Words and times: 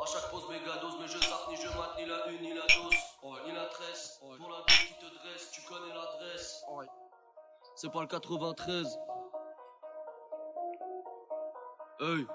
À 0.00 0.06
chaque 0.06 0.30
pause 0.30 0.48
méga 0.48 0.76
dose, 0.80 0.94
mais 1.00 1.08
je 1.08 1.18
zappe 1.18 1.48
ni 1.50 1.56
je 1.56 1.68
mate 1.76 1.96
ni 1.98 2.06
la 2.06 2.26
une 2.28 2.40
ni 2.40 2.54
la 2.54 2.62
dose. 2.62 2.94
Ni 3.46 3.52
la 3.52 3.66
tresse. 3.66 4.20
Pour 4.20 4.48
la 4.48 4.58
dose 4.58 4.76
qui 4.86 4.94
te 4.94 5.06
dresse, 5.18 5.50
tu 5.52 5.62
connais 5.62 5.92
l'adresse. 5.92 6.64
C'est 7.74 7.90
pas 7.90 8.02
le 8.02 8.06
93. 8.06 8.86
Hey. 12.00 12.26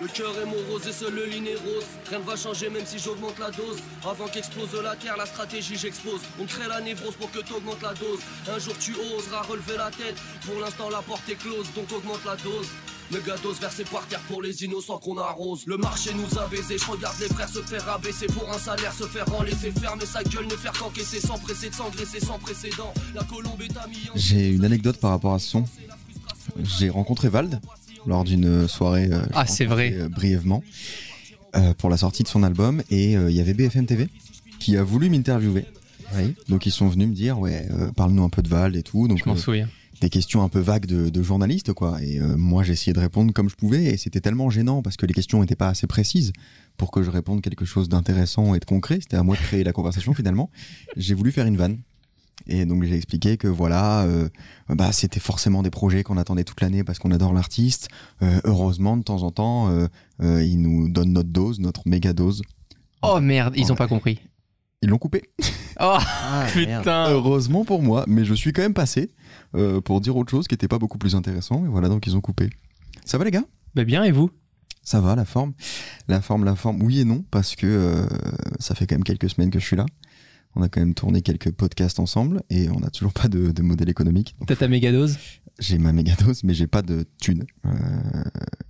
Le 0.00 0.06
cœur 0.08 0.38
est 0.38 0.44
morose 0.44 0.86
et 0.86 0.92
seul 0.92 1.14
le 1.14 1.24
ligne 1.24 1.46
est 1.46 1.56
rose. 1.56 1.86
Rien 2.10 2.18
ne 2.18 2.24
va 2.24 2.36
changer 2.36 2.68
même 2.68 2.84
si 2.84 2.98
j'augmente 2.98 3.38
la 3.38 3.50
dose. 3.50 3.80
Avant 4.06 4.28
qu'explose 4.28 4.74
la 4.82 4.94
terre, 4.94 5.16
la 5.16 5.26
stratégie 5.26 5.76
j'expose. 5.76 6.20
On 6.40 6.44
crée 6.44 6.68
la 6.68 6.80
névrose 6.80 7.16
pour 7.16 7.30
que 7.30 7.38
t'augmentes 7.38 7.80
la 7.82 7.94
dose. 7.94 8.20
Un 8.48 8.58
jour 8.58 8.74
tu 8.78 8.94
oseras 8.94 9.42
relever 9.42 9.78
la 9.78 9.90
tête. 9.90 10.16
Pour 10.44 10.60
l'instant 10.60 10.90
la 10.90 11.00
porte 11.00 11.26
est 11.28 11.36
close, 11.36 11.72
donc 11.74 11.90
augmente 11.92 12.24
la 12.26 12.36
dose. 12.36 12.68
Méga 13.10 13.36
dose 13.42 13.58
versée 13.58 13.84
par 13.84 14.06
terre 14.06 14.20
pour 14.28 14.42
les 14.42 14.64
innocents 14.64 14.98
qu'on 14.98 15.16
arrose. 15.16 15.66
Le 15.66 15.78
marché 15.78 16.10
nous 16.14 16.38
a 16.38 16.46
baisé, 16.46 16.76
je 16.76 16.84
regarde 16.90 17.16
les 17.20 17.28
frères 17.28 17.48
se 17.48 17.60
faire 17.60 17.88
abaisser 17.88 18.26
pour 18.26 18.46
un 18.52 18.58
salaire, 18.58 18.92
se 18.92 19.04
faire 19.04 19.24
en 19.34 19.42
laisser 19.42 19.70
fermer 19.70 20.04
sa 20.04 20.22
gueule, 20.22 20.44
ne 20.44 20.50
faire 20.56 20.72
qu'encaisser 20.72 21.18
sans 21.20 21.38
presser 21.38 21.70
s'engraisser 21.72 22.20
sans 22.20 22.38
précédent. 22.38 22.92
La 23.14 23.24
colombe 23.24 23.60
est 23.62 23.74
à 23.78 23.86
million. 23.86 24.12
J'ai 24.14 24.50
une 24.50 24.64
anecdote 24.64 24.98
par 24.98 25.10
rapport 25.10 25.32
à 25.32 25.38
ce 25.38 25.48
son. 25.48 25.64
J'ai 26.62 26.90
rencontré 26.90 27.30
Vald 27.30 27.60
lors 28.06 28.24
d'une 28.24 28.68
soirée. 28.68 29.08
euh, 29.10 29.22
Ah, 29.34 29.46
c'est 29.46 29.64
vrai. 29.64 29.94
euh, 29.94 30.08
brièvement 30.10 30.62
euh, 31.56 31.72
pour 31.74 31.88
la 31.88 31.96
sortie 31.96 32.24
de 32.24 32.28
son 32.28 32.42
album 32.42 32.82
et 32.90 33.16
euh, 33.16 33.30
il 33.30 33.36
y 33.36 33.40
avait 33.40 33.54
BFM 33.54 33.86
TV 33.86 34.08
qui 34.58 34.76
a 34.76 34.82
voulu 34.82 35.08
m'interviewer. 35.08 35.64
Donc 36.48 36.66
ils 36.66 36.72
sont 36.72 36.88
venus 36.88 37.08
me 37.08 37.14
dire 37.14 37.38
ouais 37.38 37.68
euh, 37.70 37.90
parle-nous 37.92 38.24
un 38.24 38.28
peu 38.30 38.42
de 38.42 38.48
Vald 38.48 38.76
et 38.76 38.82
tout. 38.82 39.08
Donc 39.08 39.18
Je 39.18 39.24
m'en 39.28 39.34
euh, 39.34 39.38
souviens. 39.38 39.68
Des 40.00 40.10
questions 40.10 40.42
un 40.42 40.48
peu 40.48 40.60
vagues 40.60 40.86
de, 40.86 41.08
de 41.08 41.22
journalistes 41.22 41.72
quoi. 41.72 42.02
Et 42.02 42.18
euh, 42.20 42.36
moi 42.36 42.62
j'ai 42.62 42.72
essayé 42.72 42.92
de 42.92 43.00
répondre 43.00 43.32
comme 43.32 43.48
je 43.48 43.56
pouvais 43.56 43.84
et 43.86 43.96
c'était 43.96 44.20
tellement 44.20 44.50
gênant 44.50 44.82
parce 44.82 44.96
que 44.96 45.06
les 45.06 45.14
questions 45.14 45.40
n'étaient 45.40 45.56
pas 45.56 45.68
assez 45.68 45.86
précises 45.86 46.32
pour 46.76 46.90
que 46.90 47.02
je 47.02 47.10
réponde 47.10 47.40
quelque 47.42 47.64
chose 47.64 47.88
d'intéressant 47.88 48.54
et 48.54 48.60
de 48.60 48.64
concret. 48.64 48.98
C'était 49.00 49.16
à 49.16 49.22
moi 49.22 49.34
de 49.36 49.40
créer 49.40 49.64
la 49.64 49.72
conversation 49.72 50.14
finalement. 50.14 50.50
J'ai 50.96 51.14
voulu 51.14 51.32
faire 51.32 51.46
une 51.46 51.56
vanne. 51.56 51.78
Et 52.46 52.64
donc 52.64 52.84
j'ai 52.84 52.94
expliqué 52.94 53.36
que 53.36 53.48
voilà, 53.48 54.02
euh, 54.02 54.28
bah 54.68 54.92
c'était 54.92 55.18
forcément 55.20 55.62
des 55.64 55.70
projets 55.70 56.04
qu'on 56.04 56.16
attendait 56.16 56.44
toute 56.44 56.60
l'année 56.60 56.84
parce 56.84 57.00
qu'on 57.00 57.10
adore 57.10 57.32
l'artiste. 57.32 57.88
Euh, 58.22 58.40
heureusement 58.44 58.96
de 58.96 59.02
temps 59.02 59.24
en 59.24 59.32
temps, 59.32 59.68
euh, 60.22 60.44
ils 60.44 60.60
nous 60.62 60.88
donnent 60.88 61.12
notre 61.12 61.28
dose, 61.30 61.58
notre 61.58 61.82
méga 61.88 62.12
dose. 62.12 62.42
Oh 63.02 63.18
merde, 63.20 63.54
ils 63.56 63.64
ont 63.66 63.70
Ouais. 63.70 63.76
pas 63.76 63.88
compris. 63.88 64.20
Ils 64.82 64.88
l'ont 64.88 64.98
coupé. 64.98 65.22
Oh 65.80 65.96
Ah, 66.00 66.44
merde. 66.56 66.80
putain. 66.82 67.06
Heureusement 67.10 67.64
pour 67.64 67.82
moi, 67.82 68.04
mais 68.08 68.24
je 68.24 68.34
suis 68.34 68.52
quand 68.52 68.62
même 68.62 68.74
passé 68.74 69.12
euh, 69.54 69.80
pour 69.80 70.00
dire 70.00 70.16
autre 70.16 70.28
chose 70.32 70.48
qui 70.48 70.54
était 70.56 70.66
pas 70.66 70.80
beaucoup 70.80 70.98
plus 70.98 71.14
intéressant. 71.14 71.64
Et 71.64 71.68
voilà, 71.68 71.88
donc 71.88 72.04
ils 72.08 72.16
ont 72.16 72.20
coupé. 72.20 72.50
Ça 73.04 73.16
va 73.16 73.24
les 73.24 73.30
gars? 73.30 73.44
Bah 73.76 73.84
bien 73.84 74.02
et 74.02 74.10
vous? 74.10 74.28
Ça 74.82 75.00
va, 75.00 75.14
la 75.14 75.24
forme 75.24 75.52
La 76.08 76.20
forme, 76.20 76.44
la 76.44 76.56
forme, 76.56 76.82
oui 76.82 76.98
et 76.98 77.04
non, 77.04 77.24
parce 77.30 77.54
que 77.54 77.66
euh, 77.68 78.06
ça 78.58 78.74
fait 78.74 78.88
quand 78.88 78.96
même 78.96 79.04
quelques 79.04 79.30
semaines 79.30 79.50
que 79.50 79.60
je 79.60 79.64
suis 79.66 79.76
là. 79.76 79.86
On 80.56 80.62
a 80.62 80.68
quand 80.68 80.80
même 80.80 80.94
tourné 80.94 81.22
quelques 81.22 81.52
podcasts 81.52 82.00
ensemble 82.00 82.42
et 82.50 82.68
on 82.70 82.80
n'a 82.80 82.90
toujours 82.90 83.12
pas 83.12 83.28
de, 83.28 83.52
de 83.52 83.62
modèle 83.62 83.88
économique. 83.88 84.34
T'as 84.48 84.56
ta 84.56 84.66
méga 84.66 84.90
dose? 84.90 85.16
j'ai 85.60 85.78
ma 85.78 85.92
méga 85.92 86.14
dose, 86.16 86.42
mais 86.42 86.54
j'ai 86.54 86.66
pas 86.66 86.82
de 86.82 87.04
thune. 87.20 87.44
Euh, 87.66 87.70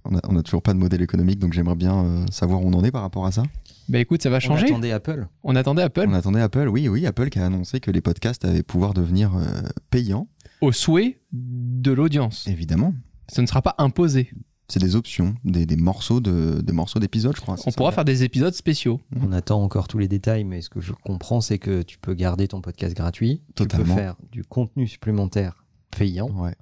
on, 0.04 0.14
a, 0.16 0.20
on 0.28 0.36
a 0.36 0.42
toujours 0.42 0.62
pas 0.62 0.74
de 0.74 0.78
modèle 0.78 1.00
économique, 1.00 1.38
donc 1.38 1.54
j'aimerais 1.54 1.74
bien 1.76 2.04
euh, 2.04 2.26
savoir 2.30 2.62
où 2.62 2.68
on 2.68 2.72
en 2.74 2.84
est 2.84 2.90
par 2.90 3.00
rapport 3.02 3.24
à 3.24 3.32
ça. 3.32 3.44
Bah 3.88 3.98
écoute, 3.98 4.22
ça 4.22 4.30
va 4.30 4.36
On 4.36 4.40
changer. 4.40 4.66
attendait 4.66 4.92
Apple. 4.92 5.26
On 5.42 5.56
attendait 5.56 5.82
Apple 5.82 6.04
On 6.08 6.12
attendait 6.14 6.40
Apple, 6.40 6.68
oui, 6.68 6.88
oui, 6.88 7.06
Apple 7.06 7.30
qui 7.30 7.38
a 7.38 7.46
annoncé 7.46 7.80
que 7.80 7.90
les 7.90 8.00
podcasts 8.00 8.44
avaient 8.44 8.62
pouvoir 8.62 8.92
devenir 8.94 9.34
euh, 9.36 9.44
payants, 9.90 10.28
au 10.60 10.72
souhait 10.72 11.20
de 11.32 11.92
l'audience. 11.92 12.46
évidemment. 12.48 12.92
Ce 13.32 13.40
ne 13.40 13.46
sera 13.46 13.62
pas 13.62 13.74
imposé. 13.78 14.30
C'est 14.70 14.80
des 14.80 14.96
options, 14.96 15.34
des, 15.44 15.64
des 15.64 15.76
morceaux 15.76 16.20
de, 16.20 16.60
des 16.60 16.72
morceaux 16.74 16.98
d'épisodes, 16.98 17.34
je 17.34 17.40
crois. 17.40 17.56
On 17.66 17.72
pourra 17.72 17.90
faire 17.92 18.04
des 18.04 18.22
épisodes 18.24 18.52
spéciaux. 18.52 19.00
On 19.18 19.32
attend 19.32 19.62
encore 19.62 19.88
tous 19.88 19.96
les 19.98 20.08
détails, 20.08 20.44
mais 20.44 20.60
ce 20.60 20.68
que 20.68 20.80
je 20.80 20.92
comprends, 20.92 21.40
c'est 21.40 21.58
que 21.58 21.80
tu 21.82 21.96
peux 21.98 22.12
garder 22.12 22.48
ton 22.48 22.60
podcast 22.60 22.94
gratuit. 22.94 23.42
Totalement. 23.54 23.84
Tu 23.86 23.90
peux 23.90 23.96
faire 23.96 24.16
du 24.30 24.44
contenu 24.44 24.86
supplémentaire 24.86 25.64
payant, 25.96 26.28
Ouais, 26.38 26.54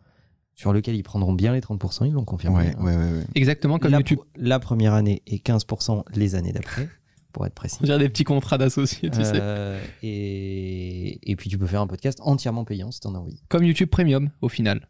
sur 0.54 0.72
lequel 0.72 0.94
ils 0.94 1.02
prendront 1.02 1.32
bien 1.32 1.52
les 1.52 1.60
30%, 1.60 2.06
ils 2.06 2.12
l'ont 2.12 2.24
confirmé. 2.24 2.58
ouais, 2.58 2.74
hein. 2.78 2.84
ouais, 2.84 2.96
ouais, 2.96 3.12
ouais. 3.18 3.24
Exactement 3.34 3.78
comme 3.80 3.90
la, 3.90 3.98
YouTube. 3.98 4.20
la 4.36 4.60
première 4.60 4.94
année 4.94 5.22
et 5.26 5.38
15% 5.38 6.04
les 6.14 6.34
années 6.36 6.52
d'après, 6.52 6.88
pour 7.36 7.44
être 7.44 7.52
précis. 7.54 7.76
On 7.82 7.84
dirait 7.84 7.98
des 7.98 8.08
petits 8.08 8.24
contrats 8.24 8.56
d'associés, 8.56 9.10
tu 9.10 9.22
sais. 9.22 9.32
Euh, 9.34 9.78
et, 10.02 11.30
et 11.30 11.36
puis 11.36 11.50
tu 11.50 11.58
peux 11.58 11.66
faire 11.66 11.82
un 11.82 11.86
podcast 11.86 12.18
entièrement 12.22 12.64
payant 12.64 12.90
si 12.90 12.98
tu 13.00 13.06
en 13.08 13.14
as 13.14 13.18
envie. 13.18 13.42
Comme 13.50 13.62
YouTube 13.62 13.90
Premium, 13.90 14.30
au 14.40 14.48
final. 14.48 14.88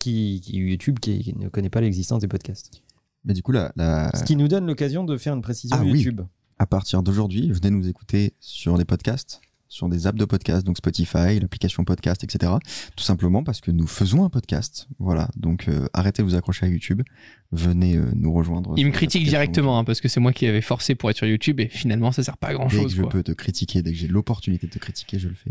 Qui, 0.00 0.40
qui 0.44 0.56
YouTube 0.56 0.98
qui, 0.98 1.20
qui 1.20 1.38
ne 1.38 1.48
connaît 1.48 1.70
pas 1.70 1.80
l'existence 1.80 2.20
des 2.20 2.26
podcasts. 2.26 2.82
Mais 3.24 3.32
du 3.32 3.42
coup, 3.44 3.52
la, 3.52 3.72
la- 3.76 4.10
Ce 4.16 4.24
qui 4.24 4.34
nous 4.34 4.48
donne 4.48 4.66
l'occasion 4.66 5.04
de 5.04 5.16
faire 5.16 5.34
une 5.34 5.40
précision 5.42 5.76
Ah 5.80 5.84
oui. 5.84 5.92
YouTube. 6.00 6.22
à 6.58 6.66
partir 6.66 7.02
d'aujourd'hui, 7.04 7.50
venez 7.52 7.70
nous 7.70 7.88
écouter 7.88 8.34
sur 8.40 8.76
des 8.76 8.84
podcasts, 8.84 9.40
sur 9.74 9.88
des 9.88 10.06
apps 10.06 10.18
de 10.18 10.24
podcast, 10.24 10.64
donc 10.64 10.78
Spotify, 10.78 11.40
l'application 11.40 11.84
podcast, 11.84 12.22
etc. 12.22 12.52
Tout 12.96 13.02
simplement 13.02 13.42
parce 13.42 13.60
que 13.60 13.72
nous 13.72 13.88
faisons 13.88 14.24
un 14.24 14.30
podcast. 14.30 14.86
Voilà. 15.00 15.28
Donc 15.36 15.66
euh, 15.68 15.86
arrêtez 15.92 16.22
de 16.22 16.28
vous 16.28 16.36
accrocher 16.36 16.66
à 16.66 16.68
YouTube. 16.68 17.02
Venez 17.50 17.96
euh, 17.96 18.08
nous 18.14 18.32
rejoindre. 18.32 18.74
Il 18.76 18.86
me 18.86 18.92
critique 18.92 19.24
directement 19.24 19.78
hein, 19.78 19.84
parce 19.84 20.00
que 20.00 20.06
c'est 20.08 20.20
moi 20.20 20.32
qui 20.32 20.46
avais 20.46 20.60
forcé 20.60 20.94
pour 20.94 21.10
être 21.10 21.16
sur 21.16 21.26
YouTube 21.26 21.58
et 21.58 21.68
finalement 21.68 22.12
ça 22.12 22.22
sert 22.22 22.38
pas 22.38 22.48
à 22.48 22.54
grand 22.54 22.68
Dès 22.68 22.76
que 22.76 22.82
chose. 22.82 22.94
je 22.94 23.02
peux 23.02 23.24
te 23.24 23.32
critiquer, 23.32 23.82
dès 23.82 23.90
que 23.90 23.98
j'ai 23.98 24.06
l'opportunité 24.08 24.68
de 24.68 24.72
te 24.72 24.78
critiquer, 24.78 25.18
je 25.18 25.28
le 25.28 25.34
fais. 25.34 25.50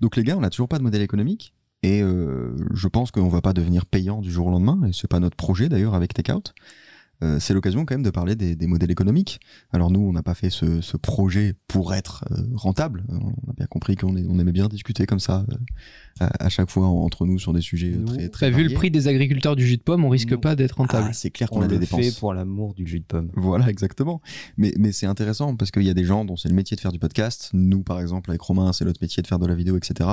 Donc 0.00 0.16
les 0.16 0.22
gars, 0.22 0.36
on 0.36 0.40
n'a 0.40 0.50
toujours 0.50 0.68
pas 0.68 0.78
de 0.78 0.84
modèle 0.84 1.02
économique 1.02 1.52
et 1.82 2.02
euh, 2.02 2.54
je 2.72 2.86
pense 2.86 3.10
qu'on 3.10 3.28
va 3.28 3.40
pas 3.40 3.52
devenir 3.52 3.84
payant 3.84 4.20
du 4.20 4.30
jour 4.30 4.46
au 4.46 4.50
lendemain 4.50 4.80
et 4.88 4.92
c'est 4.92 5.08
pas 5.08 5.18
notre 5.18 5.36
projet 5.36 5.68
d'ailleurs 5.68 5.94
avec 5.94 6.14
Takeout. 6.14 6.52
Euh, 7.22 7.38
c'est 7.38 7.52
l'occasion 7.54 7.84
quand 7.84 7.94
même 7.94 8.02
de 8.02 8.10
parler 8.10 8.34
des, 8.36 8.56
des 8.56 8.66
modèles 8.66 8.90
économiques. 8.90 9.40
Alors 9.72 9.90
nous, 9.90 10.00
on 10.00 10.12
n'a 10.12 10.22
pas 10.22 10.34
fait 10.34 10.50
ce, 10.50 10.80
ce 10.80 10.96
projet 10.96 11.54
pour 11.68 11.92
être 11.94 12.24
euh, 12.30 12.42
rentable. 12.54 13.04
On 13.08 13.50
a 13.50 13.52
bien 13.56 13.66
compris 13.66 13.96
qu'on 13.96 14.16
est- 14.16 14.26
on 14.28 14.38
aimait 14.38 14.52
bien 14.52 14.68
discuter 14.68 15.06
comme 15.06 15.20
ça 15.20 15.44
euh, 15.50 15.56
à, 16.20 16.46
à 16.46 16.48
chaque 16.48 16.70
fois 16.70 16.86
entre 16.86 17.26
nous 17.26 17.38
sur 17.38 17.52
des 17.52 17.60
sujets 17.60 17.92
euh, 17.92 17.98
Nous, 17.98 18.06
très 18.06 18.28
très. 18.28 18.50
T'as 18.50 18.56
vu 18.56 18.66
le 18.66 18.74
prix 18.74 18.90
des 18.90 19.06
agriculteurs 19.08 19.56
du 19.56 19.66
jus 19.66 19.76
de 19.76 19.82
pomme, 19.82 20.04
on 20.04 20.08
risque 20.08 20.32
Non. 20.32 20.40
pas 20.40 20.56
d'être 20.56 20.78
rentable. 20.78 21.08
Ah, 21.10 21.12
c'est 21.12 21.30
clair 21.30 21.50
qu'on 21.50 21.60
On 21.60 21.62
a 21.62 21.68
des 21.68 21.74
le 21.74 21.80
dépenses. 21.80 22.00
fait 22.00 22.18
pour 22.18 22.32
l'amour 22.34 22.74
du 22.74 22.86
jus 22.86 23.00
de 23.00 23.04
pomme. 23.04 23.30
Voilà, 23.34 23.68
exactement. 23.68 24.20
Mais, 24.56 24.72
mais 24.78 24.92
c'est 24.92 25.06
intéressant 25.06 25.56
parce 25.56 25.70
qu'il 25.70 25.82
y 25.82 25.90
a 25.90 25.94
des 25.94 26.04
gens 26.04 26.24
dont 26.24 26.36
c'est 26.36 26.48
le 26.48 26.54
métier 26.54 26.74
de 26.76 26.80
faire 26.80 26.92
du 26.92 26.98
podcast. 26.98 27.50
Nous, 27.52 27.82
par 27.82 28.00
exemple, 28.00 28.30
avec 28.30 28.40
Romain, 28.40 28.72
c'est 28.72 28.84
notre 28.84 29.00
métier 29.02 29.22
de 29.22 29.26
faire 29.26 29.38
de 29.38 29.46
la 29.46 29.54
vidéo, 29.54 29.76
etc. 29.76 30.08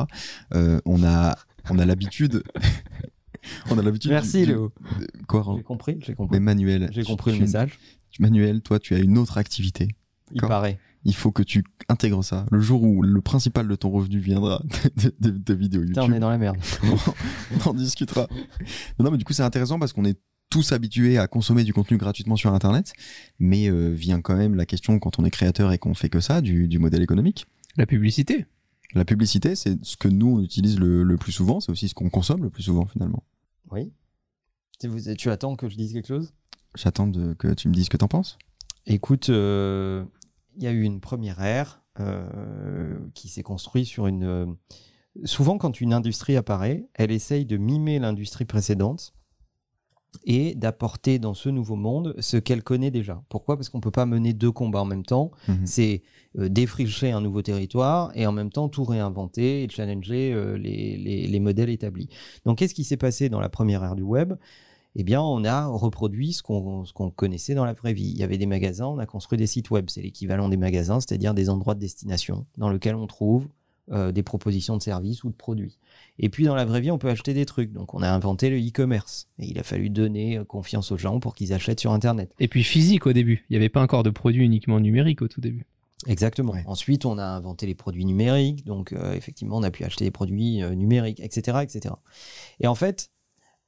Euh, 0.54 0.80
on 0.86 1.04
a, 1.04 1.36
on 1.70 1.80
a 1.80 1.86
l'habitude. 1.86 2.44
On 3.70 3.78
a 3.78 3.82
l'habitude. 3.82 4.12
Merci 4.12 4.42
du- 4.42 4.48
Léo. 4.48 4.74
Quoi 5.28 5.46
J'ai 5.58 5.64
compris, 5.64 5.98
j'ai 6.02 6.12
Mais 6.12 6.16
compris. 6.16 6.40
Manuel. 6.40 6.90
J'ai 6.92 7.04
compris 7.04 7.32
le 7.32 7.38
tu- 7.38 7.42
message. 7.44 7.78
Manuel, 8.20 8.62
toi, 8.62 8.80
tu 8.80 8.96
as 8.96 9.00
une 9.00 9.18
autre 9.18 9.38
activité. 9.38 9.88
Il 10.34 10.42
paraît. 10.42 10.80
Il 11.06 11.16
faut 11.16 11.32
que 11.32 11.44
tu 11.44 11.64
intègres 11.88 12.24
ça. 12.24 12.46
Le 12.52 12.60
jour 12.60 12.84
où 12.84 13.02
le 13.02 13.22
principal 13.22 13.68
de 13.68 13.76
ton 13.76 13.90
revenu 13.92 14.18
viendra 14.20 14.62
de, 14.98 15.14
de, 15.20 15.30
de 15.38 15.54
vidéos 15.54 15.82
YouTube. 15.82 15.96
Putain, 16.02 16.12
on 16.12 16.16
est 16.16 16.20
dans 16.20 16.30
la 16.30 16.38
merde. 16.38 16.58
on 17.66 17.70
en 17.70 17.74
discutera. 17.74 18.28
Mais 18.60 19.06
non, 19.06 19.12
mais 19.12 19.18
du 19.18 19.24
coup, 19.24 19.34
c'est 19.34 19.44
intéressant 19.44 19.80
parce 19.80 19.94
qu'on 19.94 20.06
est 20.06 20.18
tous 20.50 20.72
habitués 20.72 21.18
à 21.18 21.28
consommer 21.28 21.64
du 21.64 21.74
contenu 21.74 21.98
gratuitement 21.98 22.36
sur 22.38 22.54
Internet, 22.54 22.94
mais 23.40 23.70
euh, 23.70 23.90
vient 23.90 24.22
quand 24.22 24.36
même 24.36 24.56
la 24.56 24.66
question 24.66 24.98
quand 25.00 25.20
on 25.20 25.26
est 25.26 25.30
créateur 25.30 25.72
et 25.72 25.78
qu'on 25.78 25.94
fait 25.94 26.10
que 26.10 26.20
ça, 26.22 26.42
du, 26.42 26.68
du 26.68 26.80
modèle 26.80 27.02
économique. 27.04 27.46
La 27.78 27.86
publicité. 27.86 28.46
La 28.94 29.06
publicité, 29.06 29.56
c'est 29.56 29.84
ce 29.84 29.98
que 29.98 30.08
nous 30.08 30.38
on 30.38 30.42
utilise 30.42 30.80
le, 30.80 31.04
le 31.04 31.18
plus 31.18 31.32
souvent, 31.32 31.60
c'est 31.60 31.72
aussi 31.72 31.88
ce 31.90 31.94
qu'on 31.94 32.10
consomme 32.10 32.44
le 32.44 32.50
plus 32.50 32.64
souvent 32.64 32.86
finalement. 32.86 33.24
Oui. 33.72 33.92
Tu 34.80 34.88
vous- 34.88 35.14
tu 35.16 35.30
attends 35.30 35.56
que 35.56 35.68
je 35.70 35.76
dise 35.76 35.94
quelque 35.94 36.08
chose? 36.08 36.34
J'attends 36.76 37.12
que 37.12 37.54
tu 37.54 37.68
me 37.68 37.74
dises 37.74 37.86
ce 37.86 37.90
que 37.90 37.98
t'en 37.98 38.08
penses. 38.08 38.38
Écoute, 38.86 39.30
euh, 39.30 40.06
il 40.56 40.64
y 40.64 40.68
a 40.68 40.72
eu 40.72 40.84
une 40.84 41.02
première 41.02 41.42
ère 41.42 41.82
euh, 42.00 42.98
qui 43.14 43.28
s'est 43.28 43.44
construite 43.44 43.88
sur 43.88 44.08
une. 44.08 44.24
euh, 44.24 44.46
souvent, 45.26 45.58
quand 45.58 45.82
une 45.82 45.94
industrie 45.94 46.36
apparaît, 46.38 46.88
elle 46.94 47.12
essaye 47.12 47.46
de 47.46 47.58
mimer 47.58 48.00
l'industrie 48.00 48.46
précédente 48.46 49.14
et 50.26 50.56
d'apporter 50.56 51.20
dans 51.20 51.34
ce 51.34 51.50
nouveau 51.50 51.76
monde 51.76 52.16
ce 52.20 52.38
qu'elle 52.38 52.64
connaît 52.64 52.92
déjà. 52.92 53.22
Pourquoi? 53.30 53.56
Parce 53.56 53.70
qu'on 53.70 53.78
ne 53.78 53.84
peut 53.84 53.92
pas 53.92 54.06
mener 54.06 54.34
deux 54.34 54.52
combats 54.52 54.82
en 54.82 54.86
même 54.86 55.04
temps. 55.06 55.32
Mhm. 55.48 55.66
C'est 55.66 56.02
euh, 56.40 56.50
défricher 56.50 57.12
un 57.12 57.22
nouveau 57.22 57.42
territoire 57.42 58.12
et 58.16 58.26
en 58.28 58.32
même 58.32 58.50
temps 58.50 58.70
tout 58.70 58.84
réinventer 58.84 59.64
et 59.64 59.70
challenger 59.70 60.34
euh, 60.34 60.58
les, 60.58 60.98
les- 60.98 61.28
les 61.28 61.40
modèles 61.40 61.70
établis. 61.70 62.10
Donc, 62.46 62.58
qu'est-ce 62.58 62.74
qui 62.74 62.84
s'est 62.84 62.98
passé 62.98 63.30
dans 63.30 63.40
la 63.40 63.50
première 63.50 63.84
ère 63.84 63.96
du 63.96 64.04
web? 64.04 64.34
Eh 65.00 65.04
bien, 65.04 65.22
on 65.22 65.44
a 65.46 65.68
reproduit 65.68 66.34
ce 66.34 66.42
qu'on 66.42 66.84
ce 66.86 66.92
qu'on 66.92 67.12
connaissait 67.12 67.54
dans 67.54 67.66
la 67.66 67.74
vraie 67.74 67.94
vie. 67.94 68.10
Il 68.10 68.18
y 68.18 68.24
avait 68.24 68.40
des 68.40 68.48
magasins, 68.48 68.88
on 68.88 68.98
a 68.98 69.06
construit 69.06 69.38
des 69.38 69.46
sites 69.46 69.70
web. 69.70 69.86
C'est 69.90 70.02
l'équivalent 70.02 70.50
des 70.50 70.58
magasins, 70.58 71.00
c'est-à-dire 71.00 71.36
des 71.36 71.50
endroits 71.50 71.76
de 71.76 71.80
destination 71.80 72.46
dans 72.58 72.70
lesquels 72.70 72.96
on 72.96 73.06
trouve 73.06 73.48
euh, 73.92 74.12
des 74.12 74.24
propositions 74.24 74.76
de 74.76 74.82
services 74.82 75.24
ou 75.24 75.30
de 75.30 75.36
produits. 75.36 75.78
Et 76.20 76.30
puis, 76.30 76.46
dans 76.46 76.56
la 76.56 76.66
vraie 76.66 76.82
vie, 76.82 76.92
on 76.92 76.98
peut 76.98 77.10
acheter 77.10 77.34
des 77.34 77.46
trucs. 77.46 77.72
Donc, 77.72 77.94
on 77.94 78.02
a 78.02 78.10
inventé 78.10 78.50
le 78.50 78.58
e-commerce. 78.58 79.28
Et 79.40 79.46
il 79.48 79.60
a 79.60 79.64
fallu 79.64 79.90
donner 79.90 80.38
euh, 80.38 80.44
confiance 80.44 80.92
aux 80.92 80.98
gens 80.98 81.20
pour 81.20 81.36
qu'ils 81.36 81.54
achètent 81.54 81.80
sur 81.80 81.92
Internet. 81.92 82.34
Et 82.40 82.48
puis 82.48 82.64
physique 82.64 83.06
au 83.06 83.14
début. 83.14 83.46
Il 83.50 83.54
n'y 83.54 83.58
avait 83.58 83.70
pas 83.70 83.82
encore 83.82 84.04
de 84.04 84.10
produits 84.10 84.44
uniquement 84.44 84.80
numériques 84.80 85.22
au 85.22 85.28
tout 85.28 85.42
début. 85.42 85.66
Exactement. 86.06 86.54
Ouais. 86.54 86.64
Ensuite, 86.68 87.06
on 87.06 87.18
a 87.18 87.26
inventé 87.26 87.66
les 87.66 87.76
produits 87.76 88.06
numériques. 88.06 88.66
Donc, 88.66 88.94
euh, 88.94 89.14
effectivement, 89.14 89.58
on 89.58 89.64
a 89.64 89.72
pu 89.72 89.84
acheter 89.84 90.06
des 90.06 90.12
produits 90.12 90.62
euh, 90.62 90.76
numériques, 90.76 91.20
etc., 91.20 91.60
etc. 91.64 91.96
Et 92.60 92.68
en 92.68 92.76
fait, 92.76 93.12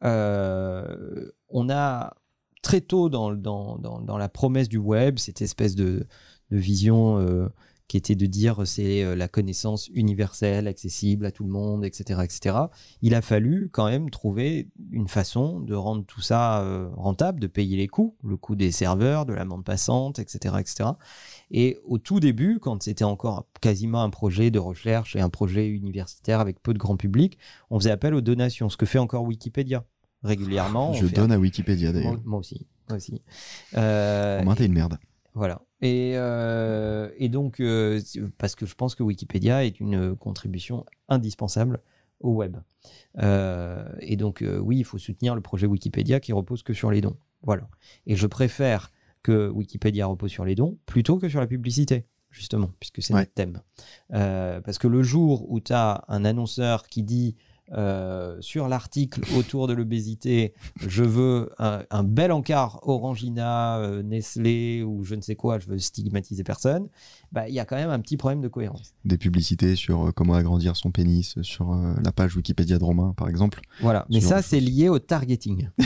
euh, 0.04 1.32
on 1.50 1.70
a 1.70 2.14
très 2.62 2.82
tôt 2.82 3.10
dans, 3.10 3.34
dans, 3.34 3.78
dans, 3.78 4.00
dans 4.00 4.18
la 4.18 4.30
promesse 4.30 4.70
du 4.70 4.78
web, 4.78 5.18
cette 5.18 5.42
espèce 5.42 5.76
de, 5.76 6.08
de 6.52 6.58
vision 6.58 7.20
euh, 7.20 7.50
qui 7.90 7.98
était 7.98 8.16
de 8.16 8.28
dire 8.28 8.62
c'est 8.66 9.04
euh, 9.04 9.16
la 9.16 9.28
connaissance 9.28 9.90
universelle, 9.90 10.68
accessible 10.68 11.26
à 11.26 11.32
tout 11.32 11.44
le 11.44 11.50
monde, 11.50 11.84
etc., 11.84 12.22
etc. 12.24 12.56
Il 13.02 13.16
a 13.16 13.22
fallu 13.22 13.70
quand 13.74 13.90
même 13.90 14.12
trouver 14.12 14.70
une 14.92 15.08
façon 15.08 15.60
de 15.60 15.74
rendre 15.74 16.06
tout 16.06 16.22
ça 16.22 16.62
euh, 16.62 16.88
rentable, 16.96 17.40
de 17.40 17.48
payer 17.48 17.76
les 17.76 17.88
coûts, 17.88 18.16
le 18.24 18.38
coût 18.38 18.56
des 18.56 18.72
serveurs, 18.72 19.26
de 19.26 19.34
la 19.34 19.44
bande 19.44 19.66
passante, 19.66 20.20
etc., 20.20 20.56
etc. 20.60 20.90
Et 21.50 21.80
au 21.84 21.98
tout 21.98 22.20
début, 22.20 22.60
quand 22.60 22.84
c'était 22.84 23.04
encore 23.04 23.48
quasiment 23.60 24.04
un 24.04 24.12
projet 24.12 24.52
de 24.52 24.60
recherche 24.60 25.16
et 25.16 25.20
un 25.20 25.30
projet 25.30 25.68
universitaire 25.68 26.40
avec 26.40 26.62
peu 26.62 26.74
de 26.74 26.80
grand 26.80 26.96
public, 26.96 27.40
on 27.72 27.80
faisait 27.80 27.92
appel 27.92 28.14
aux 28.14 28.22
donations, 28.22 28.70
ce 28.70 28.78
que 28.78 28.86
fait 28.86 29.00
encore 29.00 29.24
Wikipédia 29.24 29.84
régulièrement. 30.22 30.94
Je 30.94 31.06
On 31.06 31.08
fait 31.08 31.16
donne 31.16 31.32
à 31.32 31.40
Wikipédia 31.40 31.92
moi, 31.92 32.02
d'ailleurs. 32.02 32.22
moi 32.24 32.40
aussi. 32.40 32.68
Moi 32.88 32.98
aussi. 32.98 33.22
Euh, 33.76 34.42
Au 34.42 34.44
moins, 34.44 34.56
t'es 34.56 34.68
une 34.68 34.74
merde. 34.74 35.00
Voilà. 35.34 35.62
Et, 35.82 36.14
euh, 36.16 37.10
et 37.18 37.30
donc, 37.30 37.60
euh, 37.60 38.02
parce 38.38 38.56
que 38.56 38.66
je 38.66 38.76
pense 38.76 38.96
que 38.96 39.04
Wikipédia 39.04 39.64
est 39.66 39.80
une 39.80 40.16
contribution 40.16 40.86
indispensable 41.08 41.80
au 42.20 42.34
web. 42.34 42.58
Euh, 43.20 43.88
et 44.00 44.18
donc, 44.18 44.44
oui, 44.62 44.78
il 44.80 44.84
faut 44.84 44.98
soutenir 44.98 45.36
le 45.36 45.42
projet 45.42 45.68
Wikipédia 45.68 46.20
qui 46.20 46.34
repose 46.34 46.64
que 46.64 46.74
sur 46.74 46.92
les 46.92 47.02
dons. 47.02 47.16
Voilà. 47.44 47.70
Et 48.06 48.16
je 48.16 48.28
préfère 48.28 48.92
que 49.24 49.50
Wikipédia 49.50 50.06
repose 50.06 50.32
sur 50.32 50.44
les 50.46 50.56
dons 50.56 50.78
plutôt 50.86 51.18
que 51.18 51.30
sur 51.30 51.40
la 51.40 51.48
publicité, 51.48 52.06
justement, 52.30 52.72
puisque 52.80 53.02
c'est 53.02 53.14
Ouais. 53.14 53.22
notre 53.22 53.34
thème. 53.34 53.62
Parce 54.10 54.78
que 54.78 54.88
le 54.88 55.02
jour 55.04 55.50
où 55.50 55.60
tu 55.62 55.72
as 55.74 56.04
un 56.10 56.26
annonceur 56.26 56.88
qui 56.88 57.04
dit 57.04 57.36
euh, 57.74 58.38
sur 58.40 58.68
l'article 58.68 59.22
autour 59.38 59.68
de 59.68 59.74
l'obésité, 59.74 60.54
je 60.86 61.04
veux 61.04 61.52
un, 61.60 61.84
un 61.92 62.04
bel 62.04 62.32
encart 62.32 62.80
Orangina, 62.84 63.78
euh, 63.78 64.02
Nestlé 64.04 64.84
ou 64.84 65.04
je 65.04 65.16
ne 65.16 65.22
sais 65.22 65.36
quoi, 65.36 65.60
je 65.60 65.68
veux 65.68 65.80
stigmatiser 65.80 66.44
personne, 66.44 66.88
bah, 67.32 67.48
il 67.48 67.54
y 67.54 67.60
a 67.60 67.66
quand 67.66 67.76
même 67.76 67.90
un 67.90 68.00
petit 68.00 68.18
problème 68.18 68.42
de 68.42 68.48
cohérence. 68.48 68.94
Des 69.06 69.18
publicités 69.18 69.76
sur 69.76 70.08
euh, 70.08 70.12
comment 70.12 70.34
agrandir 70.34 70.76
son 70.76 70.92
pénis 70.92 71.36
sur 71.42 71.74
euh, 71.74 71.94
la 72.04 72.12
page 72.12 72.36
Wikipédia 72.36 72.78
de 72.78 72.84
Romain, 72.84 73.14
par 73.16 73.30
exemple. 73.30 73.62
Voilà. 73.82 74.06
Mais 74.10 74.22
ça, 74.22 74.42
c'est 74.42 74.60
lié 74.60 74.90
au 74.90 75.00
targeting. 75.00 75.70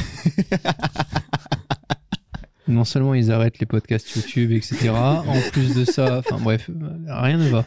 Non 2.66 2.86
seulement 2.86 3.14
ils 3.14 3.30
arrêtent 3.30 3.60
les 3.60 3.66
podcasts 3.66 4.16
YouTube, 4.16 4.52
etc. 4.54 4.90
en 4.90 5.42
plus 5.52 5.76
de 5.76 5.84
ça, 5.84 6.20
enfin 6.20 6.38
bref, 6.42 6.70
rien 7.08 7.38
ne 7.38 7.50
va. 7.50 7.66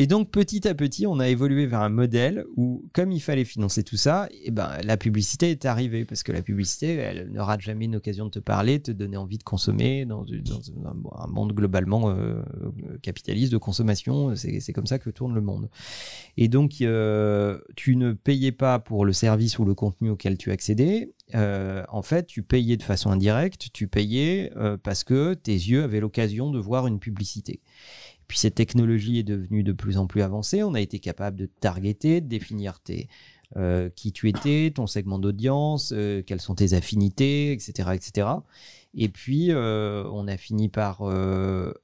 Et 0.00 0.06
donc 0.06 0.30
petit 0.30 0.68
à 0.68 0.76
petit, 0.76 1.08
on 1.08 1.18
a 1.18 1.28
évolué 1.28 1.66
vers 1.66 1.80
un 1.80 1.88
modèle 1.88 2.44
où, 2.56 2.84
comme 2.94 3.10
il 3.10 3.18
fallait 3.18 3.44
financer 3.44 3.82
tout 3.82 3.96
ça, 3.96 4.28
et 4.44 4.52
ben, 4.52 4.70
la 4.84 4.96
publicité 4.96 5.50
est 5.50 5.64
arrivée. 5.64 6.04
Parce 6.04 6.22
que 6.22 6.30
la 6.30 6.40
publicité, 6.40 6.94
elle 6.94 7.32
ne 7.32 7.40
rate 7.40 7.62
jamais 7.62 7.86
une 7.86 7.96
occasion 7.96 8.26
de 8.26 8.30
te 8.30 8.38
parler, 8.38 8.78
de 8.78 8.84
te 8.84 8.90
donner 8.92 9.16
envie 9.16 9.38
de 9.38 9.42
consommer 9.42 10.04
dans, 10.04 10.24
un, 10.24 11.26
monde 11.26 11.52
globalement 11.52 12.10
euh, 12.10 12.40
capitaliste 13.02 13.50
de 13.50 13.58
consommation. 13.58 14.36
C'est 14.36 14.72
comme 14.72 14.86
ça 14.86 15.00
que 15.00 15.10
tourne 15.10 15.34
le 15.34 15.40
monde. 15.40 15.68
Et 16.36 16.46
donc, 16.46 16.80
euh, 16.80 17.58
tu 17.74 17.96
ne 17.96 18.12
payais 18.12 18.52
pas 18.52 18.78
pour 18.78 19.04
le 19.04 19.12
service 19.12 19.58
ou 19.58 19.64
le 19.64 19.74
contenu 19.74 20.10
auquel 20.10 20.38
tu 20.38 20.52
accédais. 20.52 21.12
Euh, 21.34 21.82
en 21.88 22.02
fait, 22.02 22.26
tu 22.26 22.42
payais 22.42 22.76
de 22.76 22.82
façon 22.82 23.10
indirecte, 23.10 23.68
tu 23.72 23.88
payais 23.88 24.50
euh, 24.56 24.76
parce 24.82 25.04
que 25.04 25.34
tes 25.34 25.52
yeux 25.52 25.82
avaient 25.82 26.00
l'occasion 26.00 26.50
de 26.50 26.58
voir 26.58 26.86
une 26.86 26.98
publicité. 26.98 27.60
Puis 28.28 28.38
cette 28.38 28.54
technologie 28.54 29.18
est 29.18 29.24
devenue 29.24 29.62
de 29.62 29.72
plus 29.72 29.96
en 29.96 30.06
plus 30.06 30.22
avancée. 30.22 30.62
On 30.62 30.74
a 30.74 30.80
été 30.80 30.98
capable 30.98 31.36
de 31.36 31.46
targeter, 31.46 32.20
de 32.20 32.28
définir 32.28 32.78
tes, 32.80 33.08
euh, 33.56 33.88
qui 33.88 34.12
tu 34.12 34.28
étais, 34.28 34.70
ton 34.74 34.86
segment 34.86 35.18
d'audience, 35.18 35.92
euh, 35.96 36.22
quelles 36.22 36.40
sont 36.40 36.54
tes 36.54 36.74
affinités, 36.74 37.52
etc., 37.52 37.90
etc. 37.94 38.28
Et 38.94 39.08
puis 39.08 39.50
euh, 39.50 40.04
on 40.12 40.28
a 40.28 40.36
fini 40.36 40.68
par 40.68 41.02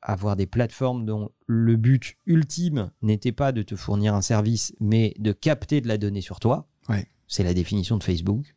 avoir 0.03 0.37
des 0.37 0.47
plateformes 0.47 1.07
dont 1.07 1.31
le 1.47 1.77
but 1.77 2.17
ultime 2.27 2.91
n'était 3.03 3.33
pas 3.33 3.53
de 3.53 3.63
te 3.63 3.77
fournir 3.77 4.15
un 4.15 4.23
service, 4.23 4.75
mais 4.81 5.15
de 5.19 5.33
capter 5.33 5.81
de 5.81 5.89
la 5.89 5.97
donnée 5.97 6.21
sur 6.21 6.41
toi. 6.41 6.69
Ouais. 6.89 7.07
C'est 7.27 7.43
la 7.45 7.55
définition 7.55 7.97
de 7.97 8.05
Facebook. 8.05 8.55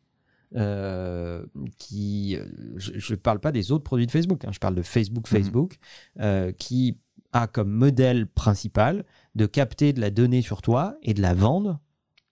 Euh, 0.56 1.44
qui, 1.78 2.38
je 2.78 3.12
ne 3.12 3.16
parle 3.18 3.38
pas 3.38 3.52
des 3.52 3.70
autres 3.70 3.84
produits 3.84 4.06
de 4.06 4.10
Facebook, 4.10 4.46
hein, 4.46 4.50
je 4.50 4.58
parle 4.58 4.74
de 4.74 4.80
Facebook, 4.82 5.30
Mhm. 5.30 5.38
Facebook, 5.38 5.76
euh, 6.20 6.52
qui 6.52 6.96
a 7.32 7.46
comme 7.46 7.70
modèle 7.70 8.26
principal 8.26 9.04
de 9.34 9.46
capter 9.46 9.92
de 9.92 10.00
la 10.00 10.10
donnée 10.10 10.42
sur 10.42 10.62
toi 10.62 10.94
et 11.02 11.14
de 11.14 11.22
la 11.22 11.34
vendre 11.34 11.78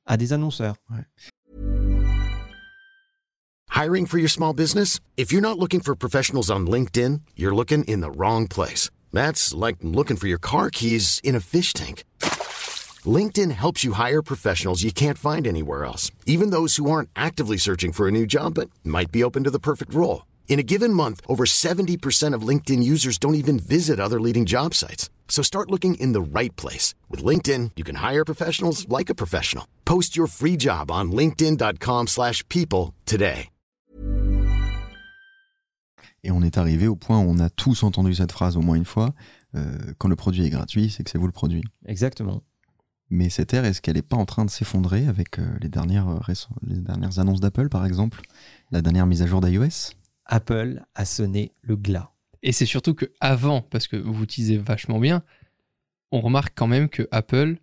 à 0.06 0.16
des 0.16 0.32
annonceurs. 0.32 0.76
Hiring 3.70 4.06
for 4.06 4.18
your 4.18 4.30
small 4.30 4.54
business? 4.54 5.00
If 5.16 5.32
you're 5.32 5.42
not 5.42 5.58
looking 5.58 5.80
for 5.80 5.94
professionals 5.94 6.50
on 6.50 6.66
LinkedIn, 6.66 7.20
you're 7.36 7.54
looking 7.54 7.84
in 7.84 8.00
the 8.00 8.10
wrong 8.10 8.48
place. 8.48 8.88
That's 9.12 9.52
like 9.52 9.76
looking 9.82 10.16
for 10.16 10.28
your 10.28 10.38
car 10.38 10.70
keys 10.70 11.20
in 11.22 11.34
a 11.34 11.40
fish 11.40 11.74
tank. 11.74 12.04
LinkedIn 13.04 13.50
helps 13.50 13.84
you 13.84 13.92
hire 13.92 14.22
professionals 14.22 14.82
you 14.82 14.92
can't 14.92 15.18
find 15.18 15.46
anywhere 15.46 15.84
else, 15.84 16.10
even 16.24 16.50
those 16.50 16.76
who 16.76 16.90
aren't 16.90 17.10
actively 17.14 17.58
searching 17.58 17.92
for 17.92 18.08
a 18.08 18.10
new 18.10 18.26
job 18.26 18.54
but 18.54 18.70
might 18.82 19.12
be 19.12 19.22
open 19.22 19.44
to 19.44 19.50
the 19.50 19.60
perfect 19.60 19.92
role. 19.92 20.24
In 20.48 20.58
a 20.58 20.64
given 20.66 20.90
month, 20.94 21.20
over 21.28 21.44
70% 21.44 22.32
of 22.32 22.48
LinkedIn 22.48 22.82
users 22.82 23.18
don't 23.18 23.34
even 23.34 23.58
visit 23.58 24.00
other 24.00 24.18
leading 24.18 24.46
job 24.46 24.72
sites. 24.72 25.10
So 25.28 25.42
start 25.42 25.70
looking 25.70 25.96
in 25.96 26.12
the 26.14 26.22
right 26.22 26.56
place. 26.56 26.94
With 27.10 27.22
LinkedIn, 27.22 27.72
you 27.76 27.84
can 27.84 27.96
hire 27.96 28.24
professionals 28.24 28.88
like 28.88 29.10
a 29.10 29.14
professional. 29.14 29.64
Post 29.84 30.16
your 30.16 30.28
free 30.28 30.56
job 30.56 30.90
on 30.90 31.12
linkedin.com/people 31.12 32.06
slash 32.06 32.42
people 32.48 32.94
today. 33.04 33.50
Et 36.24 36.32
on 36.32 36.42
est 36.42 36.58
arrivé 36.58 36.88
au 36.88 36.96
point 36.96 37.20
où 37.20 37.30
on 37.30 37.38
a 37.38 37.50
tous 37.50 37.84
entendu 37.84 38.12
cette 38.14 38.32
phrase 38.32 38.56
au 38.56 38.60
moins 38.60 38.74
une 38.74 38.84
fois. 38.84 39.14
euh, 39.56 39.92
quand 39.98 40.08
le 40.08 40.16
produit 40.16 40.44
est 40.44 40.50
gratuit, 40.50 40.90
c'est 40.90 41.02
que 41.02 41.10
c'est 41.10 41.18
vous 41.18 41.26
le 41.26 41.32
produit. 41.32 41.62
Exactement. 41.86 42.42
Mais 43.08 43.30
cette 43.30 43.54
ère, 43.54 43.64
est-ce 43.64 43.80
qu'elle 43.80 43.94
n'est 43.94 44.02
pas 44.02 44.16
en 44.16 44.26
train 44.26 44.44
de 44.44 44.50
s'effondrer 44.50 45.06
avec 45.06 45.38
euh, 45.38 45.46
les, 45.60 45.68
dernières, 45.68 46.08
euh, 46.08 46.34
les 46.66 46.80
dernières 46.80 47.18
annonces 47.18 47.40
d'Apple, 47.40 47.68
par 47.68 47.86
exemple? 47.86 48.20
La 48.72 48.82
dernière 48.82 49.06
mise 49.06 49.22
à 49.22 49.26
jour 49.26 49.40
d'iOS? 49.40 49.92
Apple 50.26 50.84
a 50.94 51.04
sonné 51.04 51.52
le 51.62 51.76
glas. 51.76 52.10
Et 52.42 52.52
c'est 52.52 52.66
surtout 52.66 52.94
que 52.94 53.06
avant, 53.20 53.62
parce 53.62 53.88
que 53.88 53.96
vous 53.96 54.22
utilisez 54.22 54.56
vachement 54.58 54.98
bien, 54.98 55.22
on 56.12 56.20
remarque 56.20 56.52
quand 56.56 56.66
même 56.68 56.88
que 56.88 57.08
Apple 57.10 57.56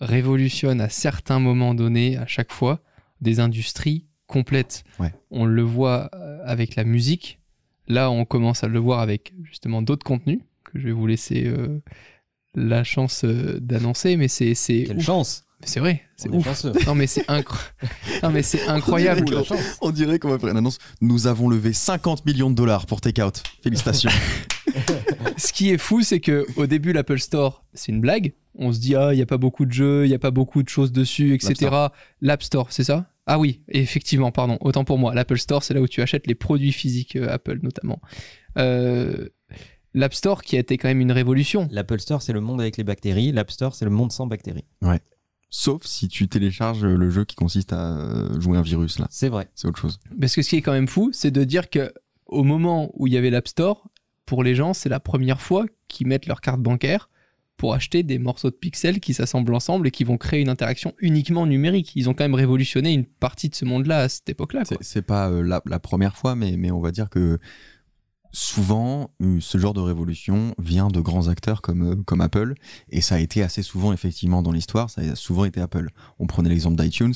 révolutionne 0.00 0.80
à 0.80 0.88
certains 0.88 1.38
moments 1.40 1.74
donnés, 1.74 2.16
à 2.16 2.26
chaque 2.26 2.52
fois, 2.52 2.80
des 3.20 3.40
industries 3.40 4.06
complètes. 4.26 4.84
Ouais. 4.98 5.12
On 5.30 5.44
le 5.44 5.62
voit 5.62 6.10
euh, 6.14 6.40
avec 6.44 6.76
la 6.76 6.84
musique. 6.84 7.40
Là, 7.86 8.10
on 8.10 8.24
commence 8.24 8.64
à 8.64 8.68
le 8.68 8.78
voir 8.78 9.00
avec 9.00 9.34
justement 9.42 9.82
d'autres 9.82 10.04
contenus 10.04 10.40
que 10.64 10.78
je 10.78 10.86
vais 10.86 10.92
vous 10.92 11.06
laisser 11.06 11.44
euh, 11.46 11.80
la 12.54 12.84
chance 12.84 13.24
euh, 13.24 13.58
d'annoncer. 13.60 14.16
Mais 14.16 14.28
c'est 14.28 14.54
Quelle 14.54 14.98
ouf. 14.98 15.04
chance 15.04 15.43
C'est 15.66 15.80
vrai, 15.80 16.02
c'est 16.16 16.28
ouf. 16.28 16.44
Non 16.86 16.94
mais 16.94 17.06
c'est 17.06 17.26
incro- 17.28 17.56
incroyable. 18.68 19.22
On 19.24 19.42
dirait 19.54 19.62
On 19.80 19.90
dirait 19.90 20.18
qu'on 20.18 20.28
va 20.30 20.38
faire 20.38 20.50
une 20.50 20.56
annonce. 20.56 20.78
Nous 21.00 21.26
avons 21.26 21.48
levé 21.48 21.72
50 21.72 22.24
millions 22.26 22.50
de 22.50 22.54
dollars 22.54 22.86
pour 22.86 23.00
Takeout. 23.00 23.32
Félicitations. 23.62 24.10
Ce 25.36 25.52
qui 25.52 25.70
est 25.70 25.78
fou, 25.78 26.02
c'est 26.02 26.20
que 26.20 26.46
au 26.56 26.66
début, 26.66 26.92
l'Apple 26.92 27.18
Store, 27.18 27.64
c'est 27.74 27.90
une 27.92 28.00
blague. 28.00 28.34
On 28.56 28.72
se 28.72 28.78
dit, 28.78 28.94
ah, 28.94 29.12
il 29.12 29.16
n'y 29.16 29.22
a 29.22 29.26
pas 29.26 29.36
beaucoup 29.38 29.64
de 29.66 29.72
jeux, 29.72 30.04
il 30.04 30.08
n'y 30.08 30.14
a 30.14 30.18
pas 30.18 30.30
beaucoup 30.30 30.62
de 30.62 30.68
choses 30.68 30.92
dessus, 30.92 31.34
etc. 31.34 31.54
L'App 32.20 32.42
Store, 32.42 32.68
c'est 32.70 32.84
ça? 32.84 33.10
Ah 33.26 33.38
oui, 33.38 33.62
effectivement, 33.68 34.30
pardon, 34.30 34.58
autant 34.60 34.84
pour 34.84 34.98
moi. 34.98 35.14
L'Apple 35.14 35.38
Store, 35.38 35.62
c'est 35.64 35.74
là 35.74 35.80
où 35.80 35.88
tu 35.88 36.02
achètes 36.02 36.26
les 36.26 36.34
produits 36.34 36.72
physiques 36.72 37.16
euh, 37.16 37.32
Apple, 37.32 37.58
notamment. 37.62 38.00
Euh, 38.58 39.28
L'App 39.94 40.12
Store 40.14 40.42
qui 40.42 40.56
a 40.56 40.58
été 40.58 40.76
quand 40.76 40.88
même 40.88 41.00
une 41.00 41.12
révolution. 41.12 41.66
L'Apple 41.70 42.00
Store, 42.00 42.20
c'est 42.20 42.32
le 42.32 42.40
monde 42.40 42.60
avec 42.60 42.76
les 42.76 42.84
bactéries. 42.84 43.32
L'App 43.32 43.50
Store, 43.50 43.74
c'est 43.74 43.84
le 43.84 43.90
monde 43.90 44.12
sans 44.12 44.26
bactéries. 44.26 44.64
Sauf 45.56 45.84
si 45.84 46.08
tu 46.08 46.26
télécharges 46.26 46.84
le 46.84 47.10
jeu 47.10 47.24
qui 47.24 47.36
consiste 47.36 47.72
à 47.72 47.96
euh, 47.96 48.40
jouer 48.40 48.58
un 48.58 48.62
virus, 48.62 48.98
là. 48.98 49.06
C'est 49.08 49.28
vrai. 49.28 49.48
C'est 49.54 49.68
autre 49.68 49.78
chose. 49.78 50.00
Parce 50.20 50.34
que 50.34 50.42
ce 50.42 50.48
qui 50.48 50.56
est 50.56 50.62
quand 50.62 50.72
même 50.72 50.88
fou, 50.88 51.10
c'est 51.12 51.30
de 51.30 51.44
dire 51.44 51.70
que 51.70 51.92
au 52.26 52.42
moment 52.42 52.90
où 52.94 53.06
il 53.06 53.12
y 53.12 53.16
avait 53.16 53.30
l'App 53.30 53.46
Store, 53.46 53.88
pour 54.26 54.42
les 54.42 54.56
gens, 54.56 54.74
c'est 54.74 54.88
la 54.88 54.98
première 54.98 55.40
fois 55.40 55.66
qu'ils 55.86 56.08
mettent 56.08 56.26
leur 56.26 56.40
carte 56.40 56.60
bancaire 56.60 57.08
pour 57.56 57.72
acheter 57.72 58.02
des 58.02 58.18
morceaux 58.18 58.50
de 58.50 58.56
pixels 58.56 58.98
qui 58.98 59.14
s'assemblent 59.14 59.54
ensemble 59.54 59.86
et 59.86 59.90
qui 59.92 60.02
vont 60.02 60.18
créer 60.18 60.40
une 60.40 60.48
interaction 60.48 60.92
uniquement 60.98 61.46
numérique. 61.46 61.92
Ils 61.94 62.10
ont 62.10 62.14
quand 62.14 62.24
même 62.24 62.34
révolutionné 62.34 62.92
une 62.92 63.04
partie 63.04 63.48
de 63.48 63.54
ce 63.54 63.64
monde-là 63.64 64.00
à 64.00 64.08
cette 64.08 64.28
époque-là. 64.28 64.64
C'est 64.80 65.02
pas 65.02 65.30
euh, 65.30 65.40
la, 65.40 65.62
la 65.66 65.78
première 65.78 66.16
fois, 66.16 66.34
mais, 66.34 66.56
mais 66.56 66.72
on 66.72 66.80
va 66.80 66.90
dire 66.90 67.08
que 67.08 67.38
souvent, 68.34 69.10
euh, 69.22 69.38
ce 69.40 69.58
genre 69.58 69.72
de 69.72 69.80
révolution 69.80 70.54
vient 70.58 70.88
de 70.88 71.00
grands 71.00 71.28
acteurs 71.28 71.62
comme, 71.62 71.92
euh, 71.92 72.02
comme 72.04 72.20
Apple, 72.20 72.54
et 72.90 73.00
ça 73.00 73.14
a 73.14 73.18
été 73.20 73.42
assez 73.42 73.62
souvent, 73.62 73.92
effectivement, 73.92 74.42
dans 74.42 74.50
l'histoire, 74.50 74.90
ça 74.90 75.02
a 75.02 75.14
souvent 75.14 75.44
été 75.44 75.60
Apple. 75.60 75.88
On 76.18 76.26
prenait 76.26 76.48
l'exemple 76.48 76.76
d'iTunes, 76.82 77.14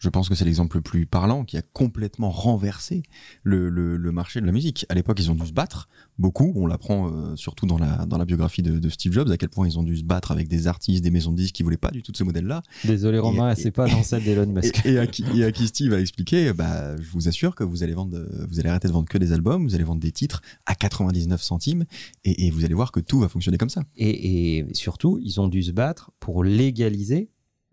je 0.00 0.08
pense 0.08 0.28
que 0.28 0.34
c'est 0.34 0.46
l'exemple 0.46 0.78
le 0.78 0.82
plus 0.82 1.06
parlant, 1.06 1.44
qui 1.44 1.56
a 1.58 1.62
complètement 1.62 2.30
renversé 2.30 3.02
le, 3.42 3.68
le, 3.68 3.96
le, 3.96 4.12
marché 4.12 4.40
de 4.40 4.46
la 4.46 4.52
musique. 4.52 4.86
À 4.88 4.94
l'époque, 4.94 5.18
ils 5.20 5.30
ont 5.30 5.34
dû 5.34 5.46
se 5.46 5.52
battre, 5.52 5.88
beaucoup, 6.18 6.52
on 6.56 6.66
l'apprend 6.66 7.08
euh, 7.08 7.36
surtout 7.36 7.66
dans 7.66 7.78
la, 7.78 8.06
dans 8.06 8.16
la 8.16 8.24
biographie 8.24 8.62
de, 8.62 8.78
de, 8.78 8.88
Steve 8.88 9.12
Jobs, 9.12 9.30
à 9.30 9.36
quel 9.36 9.50
point 9.50 9.68
ils 9.68 9.78
ont 9.78 9.82
dû 9.82 9.96
se 9.98 10.04
battre 10.04 10.32
avec 10.32 10.48
des 10.48 10.66
artistes, 10.66 11.04
des 11.04 11.10
maisons 11.10 11.32
de 11.32 11.36
disques 11.36 11.54
qui 11.54 11.62
voulaient 11.62 11.76
pas 11.76 11.90
du 11.90 12.02
tout 12.02 12.12
de 12.12 12.16
ce 12.16 12.24
modèle-là. 12.24 12.62
Désolé 12.84 13.18
Romain, 13.18 13.54
c'est 13.54 13.70
pas 13.70 13.88
dans 13.88 14.02
celle 14.02 14.24
d'Elon 14.24 14.46
Musk. 14.46 14.84
Et, 14.86 14.92
et, 14.92 14.98
à 14.98 15.06
qui, 15.06 15.24
et 15.34 15.44
à 15.44 15.52
qui 15.52 15.68
Steve 15.68 15.92
a 15.92 16.00
expliqué, 16.00 16.54
bah, 16.54 16.96
je 16.96 17.10
vous 17.10 17.28
assure 17.28 17.54
que 17.54 17.62
vous 17.62 17.82
allez 17.82 17.94
vendre, 17.94 18.26
vous 18.48 18.58
allez 18.58 18.70
arrêter 18.70 18.88
de 18.88 18.92
vendre 18.94 19.08
que 19.08 19.18
des 19.18 19.32
albums, 19.32 19.64
vous 19.64 19.74
allez 19.74 19.84
vendre 19.84 20.00
des 20.00 20.12
titres 20.12 20.40
à 20.64 20.74
99 20.74 21.42
centimes 21.42 21.84
et, 22.24 22.46
et, 22.46 22.50
vous 22.50 22.64
allez 22.64 22.74
voir 22.74 22.90
que 22.90 23.00
tout 23.00 23.20
va 23.20 23.28
fonctionner 23.28 23.58
comme 23.58 23.68
ça. 23.68 23.82
Et, 23.96 24.58
et 24.58 24.74
surtout, 24.74 25.18
ils 25.22 25.40
ont 25.40 25.48
dû 25.48 25.62
se 25.62 25.72
battre 25.72 26.10
pour 26.20 26.42
légaliser 26.42 27.30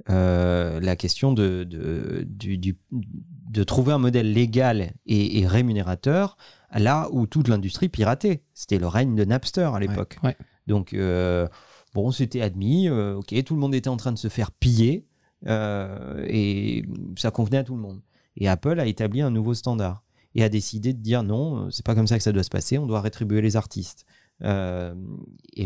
euh, 0.10 0.80
la 0.80 0.96
question 0.96 1.34
de, 1.34 1.66
de, 1.66 2.26
du, 2.28 2.58
du, 2.58 2.78
de 2.92 3.64
trouver 3.64 3.94
un 3.94 3.98
modèle 3.98 4.32
légal 4.32 4.94
et, 5.06 5.40
et, 5.40 5.48
rémunérateur 5.48 6.38
là 6.74 7.10
où 7.12 7.28
toute 7.28 7.48
l'industrie 7.48 7.90
piratait. 7.90 8.44
C'était 8.54 8.80
le 8.80 8.88
règne 8.88 9.16
de 9.16 9.26
Napster 9.26 9.70
à 9.74 9.80
l'époque. 9.80 10.18
Ouais, 10.24 10.30
ouais. 10.30 10.38
Donc, 10.66 10.94
euh, 10.94 11.48
bon, 11.94 12.12
c'était 12.12 12.42
admis, 12.42 12.88
euh, 12.88 13.16
ok, 13.16 13.44
tout 13.44 13.54
le 13.54 13.60
monde 13.60 13.76
était 13.76 13.90
en 13.90 13.98
train 13.98 14.12
de 14.12 14.18
se 14.18 14.28
faire 14.28 14.52
piller 14.52 15.06
et 15.46 16.86
ça 17.16 17.30
convenait 17.32 17.60
à 17.60 17.64
tout 17.64 17.76
le 17.76 17.82
monde. 17.82 18.02
Et 18.38 18.48
Apple 18.48 18.80
a 18.80 18.86
établi 18.86 19.22
un 19.22 19.30
nouveau 19.30 19.54
standard 19.54 20.04
et 20.36 20.44
a 20.44 20.50
décidé 20.50 20.94
de 20.94 21.00
dire 21.00 21.24
non, 21.24 21.70
c'est 21.70 21.86
pas 21.86 21.96
comme 21.96 22.08
ça 22.08 22.18
que 22.18 22.24
ça 22.24 22.32
doit 22.32 22.44
se 22.44 22.50
passer, 22.50 22.78
on 22.78 22.86
doit 22.86 23.02
rétribuer 23.02 23.42
les 23.42 23.56
artistes. 23.56 24.06
Et 24.42 24.46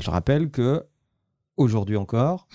je 0.01 0.09
rappelle 0.09 0.51
que 0.51 0.85
aujourd'hui 1.57 1.97
encore, 1.97 2.47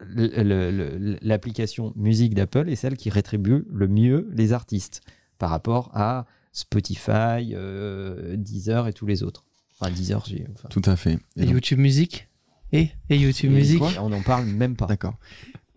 l'application 0.00 1.92
musique 1.96 2.34
d'Apple 2.34 2.68
est 2.68 2.76
celle 2.76 2.96
qui 2.96 3.10
rétribue 3.10 3.64
le 3.70 3.88
mieux 3.88 4.28
les 4.32 4.52
artistes 4.52 5.02
par 5.38 5.50
rapport 5.50 5.90
à 5.94 6.26
Spotify, 6.52 7.52
euh, 7.52 8.36
Deezer 8.36 8.88
et 8.88 8.92
tous 8.92 9.06
les 9.06 9.22
autres. 9.22 9.44
Enfin, 9.78 9.92
Deezer, 9.92 10.24
j'ai. 10.26 10.46
Enfin... 10.52 10.68
Tout 10.68 10.82
à 10.84 10.96
fait. 10.96 11.18
Et. 11.36 11.46
YouTube 11.46 11.78
Music 11.78 12.28
et, 12.72 12.90
et 13.10 13.16
YouTube 13.16 13.52
et 13.52 13.56
Music 13.56 13.82
On 14.00 14.08
n'en 14.08 14.22
parle 14.22 14.46
même 14.46 14.76
pas. 14.76 14.86
D'accord. 14.86 15.18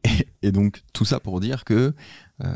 Et, 0.03 0.27
et, 0.47 0.51
donc, 0.51 0.83
tout 0.93 1.05
ça 1.05 1.19
pour 1.19 1.39
dire 1.39 1.65
que 1.65 1.93
euh, 2.43 2.55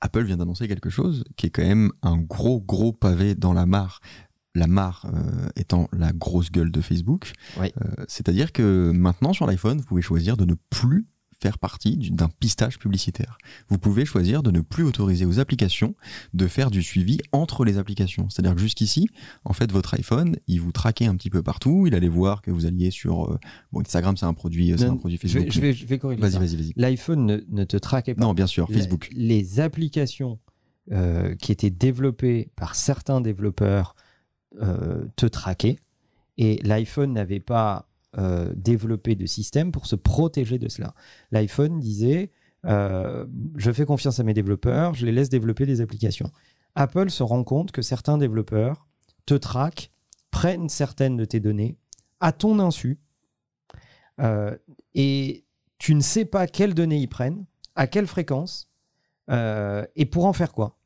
Apple 0.00 0.24
vient 0.24 0.36
d'annoncer 0.36 0.68
quelque 0.68 0.90
chose 0.90 1.24
qui 1.36 1.46
est 1.46 1.50
quand 1.50 1.66
même 1.66 1.92
un 2.02 2.16
gros, 2.16 2.60
gros 2.60 2.92
pavé 2.92 3.34
dans 3.34 3.52
la 3.52 3.66
mare 3.66 4.00
la 4.54 4.66
mare 4.66 5.06
euh, 5.12 5.48
étant 5.56 5.88
la 5.92 6.12
grosse 6.12 6.50
gueule 6.50 6.70
de 6.70 6.80
Facebook. 6.80 7.32
Oui. 7.60 7.68
Euh, 7.80 8.04
C'est-à-dire 8.08 8.52
que 8.52 8.90
maintenant 8.94 9.32
sur 9.32 9.46
l'iPhone, 9.46 9.78
vous 9.78 9.84
pouvez 9.84 10.02
choisir 10.02 10.36
de 10.36 10.44
ne 10.44 10.54
plus 10.70 11.06
faire 11.40 11.58
partie 11.58 11.96
d'un 12.10 12.28
pistage 12.40 12.80
publicitaire. 12.80 13.38
Vous 13.68 13.78
pouvez 13.78 14.04
choisir 14.04 14.42
de 14.42 14.50
ne 14.50 14.60
plus 14.60 14.82
autoriser 14.82 15.24
aux 15.24 15.38
applications 15.38 15.94
de 16.34 16.48
faire 16.48 16.70
du 16.70 16.82
suivi 16.82 17.18
entre 17.30 17.64
les 17.64 17.78
applications. 17.78 18.28
C'est-à-dire 18.28 18.56
que 18.56 18.60
jusqu'ici, 18.60 19.08
en 19.44 19.52
fait, 19.52 19.70
votre 19.70 19.94
iPhone, 19.94 20.36
il 20.48 20.60
vous 20.60 20.72
traquait 20.72 21.06
un 21.06 21.14
petit 21.14 21.30
peu 21.30 21.42
partout. 21.42 21.86
Il 21.86 21.94
allait 21.94 22.08
voir 22.08 22.42
que 22.42 22.50
vous 22.50 22.66
alliez 22.66 22.90
sur 22.90 23.30
euh, 23.30 23.38
bon 23.70 23.82
Instagram, 23.82 24.16
c'est 24.16 24.26
un 24.26 24.34
produit, 24.34 24.74
c'est 24.76 24.84
un 24.84 24.96
produit 24.96 25.16
Facebook. 25.16 25.46
Je 25.48 25.60
vais, 25.60 25.72
je 25.72 25.86
vais, 25.86 25.98
corriger. 25.98 26.20
Vas-y, 26.20 26.38
vas-y, 26.38 26.56
vas-y. 26.56 26.72
L'iPhone 26.74 27.24
ne, 27.24 27.38
ne, 27.50 27.64
te 27.64 27.76
traquait 27.76 28.16
pas. 28.16 28.22
Non, 28.22 28.34
bien 28.34 28.48
sûr, 28.48 28.68
Facebook. 28.68 29.08
Les, 29.12 29.42
les 29.42 29.60
applications 29.60 30.40
euh, 30.90 31.34
qui 31.34 31.52
étaient 31.52 31.70
développées 31.70 32.50
par 32.56 32.74
certains 32.74 33.20
développeurs 33.20 33.94
te 35.16 35.26
traquer 35.26 35.78
et 36.38 36.60
l'iPhone 36.62 37.12
n'avait 37.12 37.40
pas 37.40 37.88
euh, 38.16 38.52
développé 38.56 39.16
de 39.16 39.26
système 39.26 39.70
pour 39.70 39.84
se 39.84 39.94
protéger 39.94 40.58
de 40.58 40.68
cela. 40.68 40.94
L'iPhone 41.30 41.78
disait 41.78 42.30
euh, 42.64 43.26
je 43.56 43.70
fais 43.70 43.84
confiance 43.84 44.18
à 44.18 44.24
mes 44.24 44.32
développeurs, 44.32 44.94
je 44.94 45.04
les 45.04 45.12
laisse 45.12 45.28
développer 45.28 45.66
des 45.66 45.82
applications. 45.82 46.30
Apple 46.74 47.10
se 47.10 47.22
rend 47.22 47.44
compte 47.44 47.70
que 47.70 47.82
certains 47.82 48.16
développeurs 48.16 48.86
te 49.26 49.34
traquent, 49.34 49.90
prennent 50.30 50.70
certaines 50.70 51.18
de 51.18 51.26
tes 51.26 51.38
données 51.38 51.76
à 52.20 52.32
ton 52.32 52.60
insu 52.60 52.98
euh, 54.20 54.56
et 54.94 55.44
tu 55.76 55.94
ne 55.94 56.00
sais 56.00 56.24
pas 56.24 56.46
quelles 56.46 56.74
données 56.74 56.98
ils 56.98 57.08
prennent, 57.08 57.44
à 57.74 57.86
quelle 57.86 58.06
fréquence 58.06 58.70
euh, 59.30 59.84
et 59.96 60.06
pour 60.06 60.24
en 60.24 60.32
faire 60.32 60.52
quoi? 60.52 60.77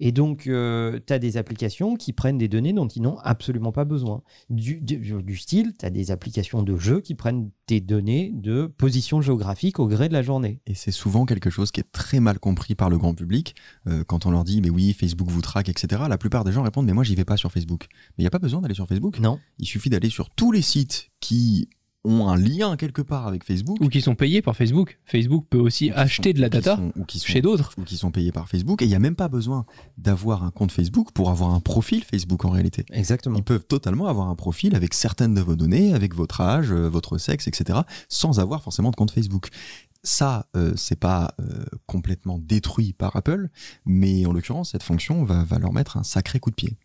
Et 0.00 0.12
donc, 0.12 0.46
euh, 0.46 1.00
tu 1.06 1.12
as 1.12 1.18
des 1.18 1.36
applications 1.36 1.96
qui 1.96 2.12
prennent 2.12 2.38
des 2.38 2.48
données 2.48 2.72
dont 2.72 2.86
ils 2.86 3.02
n'ont 3.02 3.18
absolument 3.18 3.72
pas 3.72 3.84
besoin. 3.84 4.22
Du, 4.48 4.80
du, 4.80 4.98
du 4.98 5.36
style, 5.36 5.72
tu 5.78 5.84
as 5.84 5.90
des 5.90 6.10
applications 6.10 6.62
de 6.62 6.76
jeux 6.76 7.00
qui 7.00 7.14
prennent 7.14 7.50
des 7.66 7.80
données 7.80 8.30
de 8.34 8.66
position 8.66 9.20
géographique 9.20 9.78
au 9.78 9.88
gré 9.88 10.08
de 10.08 10.12
la 10.12 10.22
journée. 10.22 10.60
Et 10.66 10.74
c'est 10.74 10.92
souvent 10.92 11.26
quelque 11.26 11.50
chose 11.50 11.70
qui 11.70 11.80
est 11.80 11.92
très 11.92 12.20
mal 12.20 12.38
compris 12.38 12.74
par 12.74 12.90
le 12.90 12.98
grand 12.98 13.14
public. 13.14 13.56
Euh, 13.86 14.04
quand 14.04 14.26
on 14.26 14.30
leur 14.30 14.44
dit, 14.44 14.60
mais 14.60 14.70
oui, 14.70 14.92
Facebook 14.92 15.28
vous 15.28 15.42
traque, 15.42 15.68
etc., 15.68 16.02
la 16.08 16.18
plupart 16.18 16.44
des 16.44 16.52
gens 16.52 16.62
répondent, 16.62 16.86
mais 16.86 16.92
moi, 16.92 17.04
j'y 17.04 17.14
vais 17.14 17.24
pas 17.24 17.36
sur 17.36 17.50
Facebook. 17.50 17.86
Mais 17.90 18.22
il 18.22 18.22
n'y 18.22 18.28
a 18.28 18.30
pas 18.30 18.38
besoin 18.38 18.60
d'aller 18.60 18.74
sur 18.74 18.86
Facebook. 18.86 19.18
Non. 19.18 19.38
Il 19.58 19.66
suffit 19.66 19.90
d'aller 19.90 20.10
sur 20.10 20.30
tous 20.30 20.52
les 20.52 20.62
sites 20.62 21.10
qui 21.20 21.68
ont 22.04 22.28
un 22.28 22.36
lien 22.36 22.76
quelque 22.76 23.02
part 23.02 23.26
avec 23.26 23.44
Facebook. 23.44 23.78
Ou 23.80 23.88
qui 23.88 24.00
sont 24.00 24.14
payés 24.14 24.42
par 24.42 24.56
Facebook. 24.56 24.98
Facebook 25.04 25.46
peut 25.50 25.58
aussi 25.58 25.90
acheter 25.90 26.30
sont, 26.30 26.36
de 26.36 26.40
la 26.40 26.48
data 26.48 26.76
sont, 26.76 26.92
ou 26.96 27.04
qui 27.04 27.18
sont, 27.18 27.26
chez 27.26 27.42
d'autres. 27.42 27.72
Ou 27.76 27.82
qui 27.82 27.96
sont 27.96 28.10
payés 28.10 28.32
par 28.32 28.48
Facebook. 28.48 28.82
Et 28.82 28.84
il 28.84 28.88
n'y 28.88 28.94
a 28.94 29.00
même 29.00 29.16
pas 29.16 29.28
besoin 29.28 29.66
d'avoir 29.96 30.44
un 30.44 30.50
compte 30.50 30.72
Facebook 30.72 31.12
pour 31.12 31.30
avoir 31.30 31.50
un 31.50 31.60
profil 31.60 32.04
Facebook 32.04 32.44
en 32.44 32.50
réalité. 32.50 32.84
Exactement. 32.92 33.36
Ils 33.36 33.44
peuvent 33.44 33.66
totalement 33.66 34.06
avoir 34.06 34.28
un 34.28 34.36
profil 34.36 34.74
avec 34.74 34.94
certaines 34.94 35.34
de 35.34 35.40
vos 35.40 35.56
données, 35.56 35.94
avec 35.94 36.14
votre 36.14 36.40
âge, 36.40 36.72
votre 36.72 37.18
sexe, 37.18 37.48
etc., 37.48 37.80
sans 38.08 38.40
avoir 38.40 38.62
forcément 38.62 38.90
de 38.90 38.96
compte 38.96 39.10
Facebook. 39.10 39.48
Ça, 40.04 40.46
euh, 40.56 40.72
c'est 40.76 40.98
pas 40.98 41.34
euh, 41.40 41.64
complètement 41.86 42.38
détruit 42.38 42.92
par 42.92 43.16
Apple, 43.16 43.50
mais 43.84 44.24
en 44.26 44.32
l'occurrence, 44.32 44.70
cette 44.70 44.84
fonction 44.84 45.24
va, 45.24 45.42
va 45.42 45.58
leur 45.58 45.72
mettre 45.72 45.96
un 45.96 46.04
sacré 46.04 46.38
coup 46.38 46.50
de 46.50 46.54
pied 46.54 46.78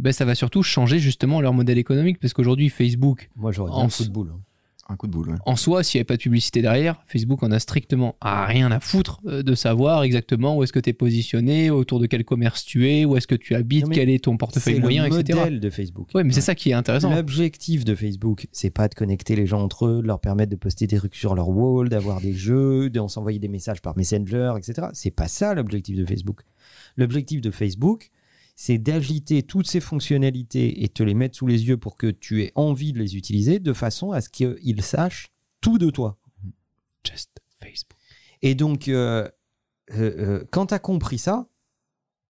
ben, 0.00 0.12
ça 0.12 0.24
va 0.24 0.34
surtout 0.34 0.62
changer 0.62 0.98
justement 0.98 1.40
leur 1.40 1.52
modèle 1.52 1.78
économique 1.78 2.18
parce 2.18 2.32
qu'aujourd'hui 2.32 2.70
Facebook 2.70 3.30
moi 3.36 3.52
j'aurais 3.52 3.72
en... 3.72 3.84
un 3.84 3.88
coup 3.88 4.04
de 4.04 4.10
boule 4.10 4.32
un 4.88 4.96
coup 4.96 5.06
de 5.06 5.12
boule 5.12 5.28
ouais. 5.28 5.36
en 5.44 5.56
soi 5.56 5.82
s'il 5.82 5.98
n'y 5.98 6.00
avait 6.00 6.06
pas 6.06 6.16
de 6.16 6.22
publicité 6.22 6.62
derrière 6.62 7.02
Facebook 7.06 7.42
en 7.42 7.50
a 7.52 7.58
strictement 7.58 8.16
rien 8.22 8.72
à 8.72 8.80
foutre 8.80 9.20
de 9.24 9.54
savoir 9.54 10.02
exactement 10.02 10.56
où 10.56 10.62
est-ce 10.64 10.72
que 10.72 10.80
tu 10.80 10.90
es 10.90 10.92
positionné 10.94 11.70
autour 11.70 12.00
de 12.00 12.06
quel 12.06 12.24
commerce 12.24 12.64
tu 12.64 12.90
es 12.90 13.04
où 13.04 13.16
est-ce 13.16 13.26
que 13.26 13.34
tu 13.34 13.54
habites 13.54 13.90
quel 13.90 14.08
est 14.08 14.24
ton 14.24 14.38
portefeuille 14.38 14.80
moyen 14.80 15.06
le 15.06 15.20
etc 15.20 15.38
modèle 15.38 15.60
de 15.60 15.70
Facebook. 15.70 16.08
Ouais 16.14 16.24
mais 16.24 16.30
ouais. 16.30 16.34
c'est 16.34 16.40
ça 16.40 16.54
qui 16.54 16.70
est 16.70 16.74
intéressant. 16.74 17.14
L'objectif 17.14 17.84
de 17.84 17.94
Facebook 17.94 18.48
c'est 18.52 18.70
pas 18.70 18.88
de 18.88 18.94
connecter 18.94 19.36
les 19.36 19.46
gens 19.46 19.62
entre 19.62 19.86
eux 19.86 20.02
de 20.02 20.06
leur 20.06 20.18
permettre 20.18 20.50
de 20.50 20.56
poster 20.56 20.86
des 20.86 20.96
trucs 20.96 21.14
sur 21.14 21.34
leur 21.34 21.50
wall 21.50 21.90
d'avoir 21.90 22.22
des 22.22 22.32
jeux 22.32 22.88
de 22.88 23.06
s'envoyer 23.06 23.38
des 23.38 23.48
messages 23.48 23.82
par 23.82 23.96
Messenger 23.98 24.54
etc 24.56 24.88
c'est 24.94 25.10
pas 25.10 25.28
ça 25.28 25.54
l'objectif 25.54 25.96
de 25.96 26.06
Facebook. 26.06 26.40
L'objectif 26.96 27.42
de 27.42 27.50
Facebook 27.50 28.10
c'est 28.62 28.76
d'agiter 28.76 29.42
toutes 29.42 29.66
ces 29.66 29.80
fonctionnalités 29.80 30.84
et 30.84 30.90
te 30.90 31.02
les 31.02 31.14
mettre 31.14 31.34
sous 31.34 31.46
les 31.46 31.66
yeux 31.66 31.78
pour 31.78 31.96
que 31.96 32.08
tu 32.08 32.42
aies 32.42 32.52
envie 32.56 32.92
de 32.92 32.98
les 32.98 33.16
utiliser 33.16 33.58
de 33.58 33.72
façon 33.72 34.12
à 34.12 34.20
ce 34.20 34.28
qu'ils 34.28 34.82
sachent 34.82 35.32
tout 35.62 35.78
de 35.78 35.88
toi. 35.88 36.18
Just 37.02 37.30
Facebook. 37.58 37.98
Et 38.42 38.54
donc, 38.54 38.88
euh, 38.88 39.26
euh, 39.94 40.44
quand 40.50 40.66
tu 40.66 40.74
as 40.74 40.78
compris 40.78 41.16
ça, 41.16 41.48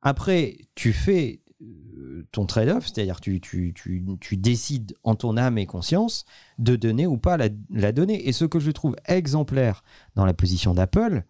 après, 0.02 0.58
tu 0.76 0.92
fais 0.92 1.42
euh, 1.62 2.24
ton 2.30 2.46
trade-off, 2.46 2.86
c'est-à-dire 2.86 3.20
tu, 3.20 3.40
tu, 3.40 3.74
tu, 3.74 4.04
tu, 4.20 4.36
décides 4.36 4.94
en 5.02 5.16
ton 5.16 5.36
âme 5.36 5.58
et 5.58 5.66
conscience 5.66 6.26
de 6.58 6.76
donner 6.76 7.08
ou 7.08 7.18
pas 7.18 7.38
la, 7.38 7.48
la 7.70 7.90
donnée. 7.90 8.28
Et 8.28 8.32
ce 8.32 8.44
que 8.44 8.60
je 8.60 8.70
trouve 8.70 8.94
exemplaire 9.06 9.82
dans 10.14 10.26
la 10.26 10.32
position 10.32 10.74
d'Apple, 10.74 11.24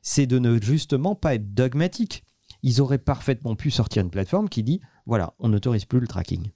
c'est 0.00 0.26
de 0.26 0.38
ne 0.38 0.58
justement 0.62 1.14
pas 1.14 1.34
être 1.34 1.52
dogmatique 1.52 2.24
ils 2.66 2.80
auraient 2.80 2.98
parfaitement 2.98 3.54
pu 3.54 3.70
sortir 3.70 4.02
une 4.02 4.10
plateforme 4.10 4.48
qui 4.48 4.64
dit 4.64 4.80
voilà, 5.06 5.34
on 5.38 5.50
n'autorise 5.50 5.84
plus 5.84 6.00
le 6.00 6.08
tracking. 6.08 6.50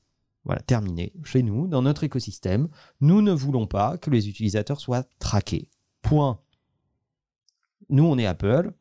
Voilà, 0.45 0.61
terminé. 0.61 1.13
Chez 1.23 1.45
nous, 1.45 1.69
dans 1.69 1.83
notre 1.83 2.03
écosystème, 2.03 2.69
nous 3.01 3.23
ne 3.23 3.31
voulons 3.31 3.69
pas 3.69 3.97
que 3.97 4.11
les 4.11 4.29
utilisateurs 4.29 4.81
soient 4.81 5.05
traqués. 5.21 5.69
Point. 6.03 6.41
Nous, 7.91 8.03
on 8.03 8.19
est 8.19 8.27
Apple, 8.27 8.73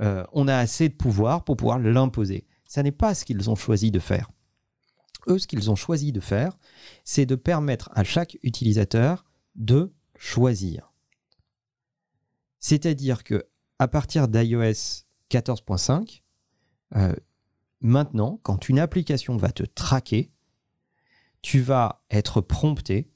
euh, 0.00 0.24
on 0.32 0.46
a 0.46 0.54
assez 0.54 0.88
de 0.88 0.94
pouvoir 0.94 1.42
pour 1.42 1.56
pouvoir 1.56 1.80
l'imposer. 1.80 2.46
Ça 2.66 2.84
n'est 2.84 2.92
pas 2.92 3.16
ce 3.16 3.24
qu'ils 3.24 3.50
ont 3.50 3.56
choisi 3.56 3.90
de 3.90 3.98
faire. 3.98 4.30
Eux, 5.26 5.40
ce 5.40 5.48
qu'ils 5.48 5.72
ont 5.72 5.76
choisi 5.76 6.12
de 6.12 6.20
faire, 6.20 6.56
c'est 7.02 7.26
de 7.26 7.34
permettre 7.34 7.90
à 7.94 8.04
chaque 8.04 8.38
utilisateur 8.44 9.24
de 9.56 9.92
choisir. 10.16 10.92
C'est-à-dire 12.60 13.24
que 13.24 13.48
à 13.80 13.88
partir 13.88 14.28
d'iOS 14.28 15.02
14.5, 15.32 16.22
euh, 16.94 17.14
maintenant, 17.80 18.38
quand 18.42 18.68
une 18.68 18.78
application 18.78 19.36
va 19.36 19.50
te 19.50 19.64
traquer, 19.64 20.30
tu 21.42 21.60
vas 21.60 22.04
être 22.10 22.40
prompté, 22.40 23.10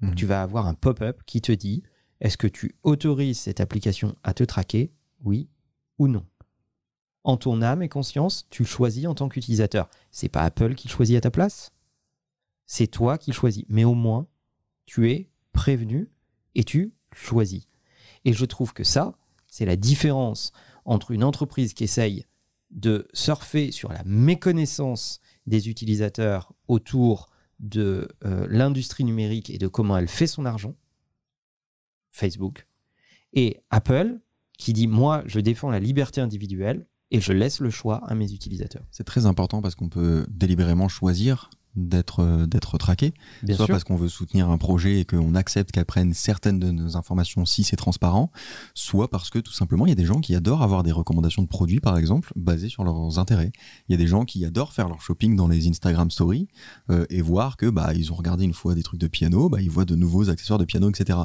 mmh. 0.00 0.14
tu 0.14 0.26
vas 0.26 0.42
avoir 0.42 0.66
un 0.66 0.74
pop-up 0.74 1.22
qui 1.26 1.40
te 1.40 1.52
dit 1.52 1.82
est-ce 2.22 2.36
que 2.36 2.46
tu 2.46 2.76
autorises 2.84 3.40
cette 3.40 3.60
application 3.60 4.16
à 4.22 4.32
te 4.32 4.44
traquer 4.44 4.92
Oui 5.24 5.48
ou 5.98 6.06
non? 6.06 6.24
En 7.24 7.36
ton 7.36 7.62
âme 7.62 7.82
et 7.82 7.88
conscience, 7.88 8.46
tu 8.48 8.62
le 8.62 8.68
choisis 8.68 9.06
en 9.06 9.14
tant 9.14 9.28
qu'utilisateur. 9.28 9.90
C'est 10.12 10.28
pas 10.28 10.42
Apple 10.42 10.76
qui 10.76 10.86
le 10.86 10.92
choisit 10.92 11.16
à 11.16 11.20
ta 11.20 11.32
place. 11.32 11.72
C'est 12.64 12.86
toi 12.86 13.18
qui 13.18 13.30
le 13.30 13.34
choisis. 13.34 13.64
Mais 13.68 13.82
au 13.82 13.94
moins, 13.94 14.28
tu 14.86 15.10
es 15.10 15.30
prévenu 15.52 16.12
et 16.54 16.62
tu 16.62 16.94
choisis. 17.12 17.66
Et 18.24 18.32
je 18.32 18.44
trouve 18.44 18.72
que 18.72 18.84
ça, 18.84 19.14
c'est 19.48 19.66
la 19.66 19.76
différence 19.76 20.52
entre 20.84 21.10
une 21.10 21.24
entreprise 21.24 21.74
qui 21.74 21.84
essaye 21.84 22.24
de 22.72 23.06
surfer 23.12 23.70
sur 23.70 23.92
la 23.92 24.02
méconnaissance 24.04 25.20
des 25.46 25.68
utilisateurs 25.68 26.52
autour 26.68 27.30
de 27.60 28.08
euh, 28.24 28.46
l'industrie 28.48 29.04
numérique 29.04 29.50
et 29.50 29.58
de 29.58 29.68
comment 29.68 29.96
elle 29.96 30.08
fait 30.08 30.26
son 30.26 30.44
argent, 30.44 30.74
Facebook, 32.10 32.66
et 33.32 33.62
Apple 33.70 34.20
qui 34.58 34.72
dit 34.72 34.86
moi 34.86 35.22
je 35.26 35.40
défends 35.40 35.70
la 35.70 35.80
liberté 35.80 36.20
individuelle 36.20 36.86
et 37.10 37.20
je 37.20 37.32
laisse 37.32 37.60
le 37.60 37.70
choix 37.70 38.02
à 38.06 38.14
mes 38.14 38.32
utilisateurs. 38.32 38.84
C'est 38.90 39.04
très 39.04 39.26
important 39.26 39.62
parce 39.62 39.74
qu'on 39.74 39.88
peut 39.88 40.26
délibérément 40.30 40.88
choisir 40.88 41.50
d'être 41.74 42.20
euh, 42.20 42.46
d'être 42.46 42.76
traqué, 42.78 43.14
Bien 43.42 43.56
soit 43.56 43.66
sûr. 43.66 43.72
parce 43.74 43.84
qu'on 43.84 43.96
veut 43.96 44.08
soutenir 44.08 44.50
un 44.50 44.58
projet 44.58 45.00
et 45.00 45.04
qu'on 45.04 45.34
accepte 45.34 45.70
qu'elle 45.72 45.84
prenne 45.86 46.12
certaines 46.12 46.58
de 46.58 46.70
nos 46.70 46.96
informations 46.96 47.44
si 47.46 47.64
c'est 47.64 47.76
transparent, 47.76 48.30
soit 48.74 49.08
parce 49.08 49.30
que 49.30 49.38
tout 49.38 49.52
simplement 49.52 49.86
il 49.86 49.88
y 49.88 49.92
a 49.92 49.96
des 49.96 50.04
gens 50.04 50.20
qui 50.20 50.34
adorent 50.34 50.62
avoir 50.62 50.82
des 50.82 50.92
recommandations 50.92 51.42
de 51.42 51.48
produits 51.48 51.80
par 51.80 51.96
exemple 51.96 52.30
basées 52.36 52.68
sur 52.68 52.84
leurs 52.84 53.18
intérêts. 53.18 53.52
Il 53.88 53.92
y 53.92 53.94
a 53.94 53.98
des 53.98 54.06
gens 54.06 54.24
qui 54.24 54.44
adorent 54.44 54.72
faire 54.72 54.88
leur 54.88 55.00
shopping 55.00 55.34
dans 55.36 55.48
les 55.48 55.68
Instagram 55.68 56.10
Stories 56.10 56.48
euh, 56.90 57.06
et 57.10 57.22
voir 57.22 57.56
que 57.56 57.66
bah 57.70 57.92
ils 57.94 58.12
ont 58.12 58.16
regardé 58.16 58.44
une 58.44 58.54
fois 58.54 58.74
des 58.74 58.82
trucs 58.82 59.00
de 59.00 59.06
piano, 59.08 59.48
bah 59.48 59.60
ils 59.62 59.70
voient 59.70 59.84
de 59.86 59.94
nouveaux 59.96 60.28
accessoires 60.30 60.58
de 60.58 60.64
piano, 60.66 60.90
etc. 60.90 61.18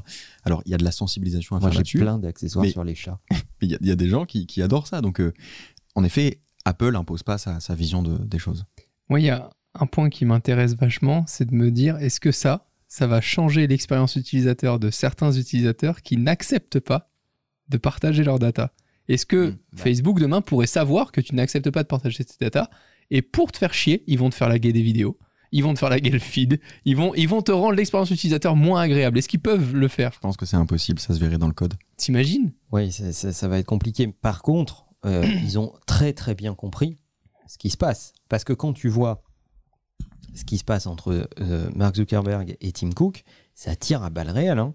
Alors 0.44 0.62
il 0.66 0.72
y 0.72 0.74
a 0.74 0.78
de 0.78 0.84
la 0.86 0.92
sensibilisation 0.92 1.56
à 1.56 1.60
Moi 1.60 1.70
faire 1.70 1.74
j'ai 1.74 1.80
là-dessus. 1.80 1.98
plein 2.00 2.20
d'accessoires 2.20 2.66
sur 2.68 2.84
les 2.84 2.96
chats. 2.96 3.20
Il 3.62 3.72
y, 3.72 3.74
a- 3.74 3.78
il 3.82 3.88
y 3.88 3.92
a 3.92 3.96
des 3.96 4.08
gens 4.08 4.26
qui, 4.26 4.46
qui 4.46 4.62
adorent 4.62 4.86
ça. 4.86 5.02
Donc, 5.02 5.20
euh, 5.20 5.34
en 5.96 6.04
effet, 6.04 6.42
Apple 6.64 6.96
impose 6.96 7.24
pas 7.24 7.40
sa, 7.40 7.60
sa 7.60 7.74
vision 7.74 8.04
de- 8.04 8.20
des 8.20 8.38
choses. 8.38 8.66
Moi, 9.10 9.20
il 9.20 9.26
y 9.26 9.30
a 9.32 9.50
un 9.80 9.86
point 9.86 10.10
qui 10.10 10.26
m'intéresse 10.26 10.76
vachement, 10.76 11.24
c'est 11.28 11.46
de 11.50 11.54
me 11.54 11.72
dire, 11.72 11.98
est-ce 11.98 12.20
que 12.20 12.32
ça, 12.32 12.68
ça 12.88 13.08
va 13.08 13.22
changer 13.22 13.68
l'expérience 13.68 14.16
utilisateur 14.16 14.80
de 14.80 14.90
certains 14.90 15.32
utilisateurs 15.32 16.02
qui 16.02 16.18
n'acceptent 16.18 16.80
pas 16.80 17.10
de 17.70 17.78
partager 17.78 18.24
leurs 18.24 18.40
data? 18.40 18.74
Est-ce 19.08 19.26
que 19.26 19.36
Mmh, 19.38 19.50
ouais. 19.50 19.58
Facebook 19.76 20.20
demain 20.20 20.42
pourrait 20.42 20.68
savoir 20.68 21.12
que 21.12 21.22
tu 21.22 21.34
n'acceptes 21.36 21.70
pas 21.72 21.84
de 21.84 21.88
partager 21.88 22.24
tes 22.26 22.34
data 22.40 22.70
et 23.10 23.22
pour 23.22 23.52
te 23.52 23.58
faire 23.58 23.74
chier, 23.74 24.04
ils 24.08 24.20
vont 24.20 24.30
te 24.30 24.36
faire 24.36 24.50
laguer 24.50 24.74
des 24.74 24.82
vidéos, 24.82 25.18
ils 25.54 25.64
vont 25.64 25.74
te 25.74 25.80
faire 25.80 25.90
laguer 25.90 26.10
le 26.10 26.20
feed, 26.20 26.60
ils 26.84 26.96
vont, 26.98 27.14
ils 27.16 27.28
vont 27.28 27.42
te 27.42 27.54
rendre 27.54 27.74
l'expérience 27.76 28.12
utilisateur 28.12 28.58
moins 28.58 28.82
agréable. 28.82 29.18
Est-ce 29.18 29.30
qu'ils 29.30 29.40
peuvent 29.40 29.74
le 29.76 29.88
faire? 29.88 30.12
Je 30.14 30.20
pense 30.20 30.36
que 30.36 30.46
c'est 30.46 30.58
impossible, 30.58 31.00
ça 31.00 31.14
se 31.14 31.20
verrait 31.20 31.38
dans 31.38 31.48
le 31.48 31.54
code. 31.54 31.76
T'imagines? 31.96 32.52
Oui, 32.74 32.92
ça, 32.92 33.14
ça- 33.14 33.32
ça 33.32 33.48
va 33.48 33.60
être 33.60 33.66
compliqué. 33.66 34.08
Par 34.08 34.42
contre, 34.42 34.88
euh, 35.06 35.26
ils 35.44 35.58
ont 35.58 35.72
très 35.86 36.12
très 36.12 36.36
bien 36.36 36.54
compris 36.54 36.98
ce 37.48 37.58
qui 37.58 37.70
se 37.70 37.78
passe. 37.78 38.12
Parce 38.28 38.44
que 38.44 38.52
quand 38.52 38.74
tu 38.74 38.90
vois 38.90 39.24
ce 40.34 40.46
qui 40.46 40.58
se 40.58 40.64
passe 40.64 40.88
entre 40.88 41.30
euh, 41.40 41.70
Mark 41.76 41.96
Zuckerberg 41.96 42.58
et 42.62 42.72
Tim 42.72 42.92
Cook, 42.92 43.24
ça 43.56 43.76
tire 43.76 44.04
à 44.04 44.10
balles 44.10 44.30
réelles. 44.30 44.60
hein. 44.60 44.74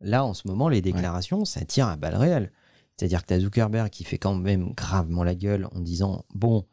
Là, 0.00 0.24
en 0.24 0.34
ce 0.34 0.46
moment, 0.46 0.68
les 0.68 0.82
déclarations, 0.82 1.44
ça 1.44 1.64
tire 1.64 1.88
à 1.88 1.96
balles 1.96 2.16
réelles. 2.16 2.52
C'est-à-dire 2.96 3.22
que 3.22 3.26
tu 3.26 3.34
as 3.34 3.40
Zuckerberg 3.40 3.90
qui 3.90 4.04
fait 4.04 4.18
quand 4.18 4.34
même 4.34 4.72
gravement 4.74 5.24
la 5.24 5.34
gueule 5.34 5.68
en 5.74 5.80
disant 5.80 6.24
Bon, 6.34 6.66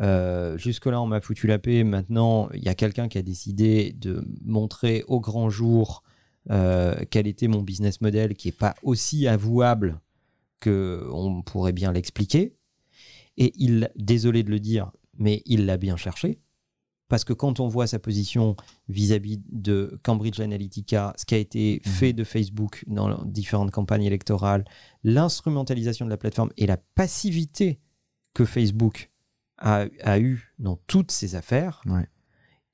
euh, 0.00 0.56
jusque-là, 0.56 1.00
on 1.00 1.06
m'a 1.06 1.20
foutu 1.20 1.46
la 1.46 1.58
paix. 1.58 1.84
Maintenant, 1.84 2.48
il 2.54 2.62
y 2.62 2.68
a 2.68 2.74
quelqu'un 2.74 3.08
qui 3.08 3.18
a 3.18 3.22
décidé 3.22 3.92
de 3.92 4.24
montrer 4.44 5.04
au 5.08 5.20
grand 5.20 5.50
jour 5.50 6.02
euh, 6.50 6.94
quel 7.10 7.26
était 7.26 7.48
mon 7.48 7.62
business 7.62 8.00
model 8.00 8.34
qui 8.34 8.48
n'est 8.48 8.52
pas 8.52 8.74
aussi 8.82 9.26
avouable 9.26 10.00
que 10.60 11.06
on 11.12 11.42
pourrait 11.42 11.72
bien 11.72 11.92
l'expliquer. 11.92 12.54
Et 13.36 13.52
il, 13.56 13.90
désolé 13.96 14.42
de 14.42 14.50
le 14.50 14.60
dire, 14.60 14.90
mais 15.16 15.42
il 15.46 15.66
l'a 15.66 15.76
bien 15.76 15.96
cherché. 15.96 16.40
Parce 17.08 17.24
que 17.24 17.32
quand 17.32 17.58
on 17.58 17.68
voit 17.68 17.86
sa 17.86 17.98
position 17.98 18.54
vis-à-vis 18.88 19.40
de 19.50 19.98
Cambridge 20.02 20.40
Analytica, 20.40 21.14
ce 21.16 21.24
qui 21.24 21.34
a 21.34 21.38
été 21.38 21.80
fait 21.84 22.12
de 22.12 22.22
Facebook 22.22 22.84
dans 22.86 23.24
différentes 23.24 23.70
campagnes 23.70 24.02
électorales, 24.04 24.64
l'instrumentalisation 25.04 26.04
de 26.04 26.10
la 26.10 26.18
plateforme 26.18 26.50
et 26.58 26.66
la 26.66 26.76
passivité 26.76 27.80
que 28.34 28.44
Facebook 28.44 29.10
a, 29.56 29.86
a 30.02 30.18
eu 30.20 30.52
dans 30.58 30.76
toutes 30.86 31.10
ces 31.10 31.34
affaires, 31.34 31.80
Ouais. 31.86 32.06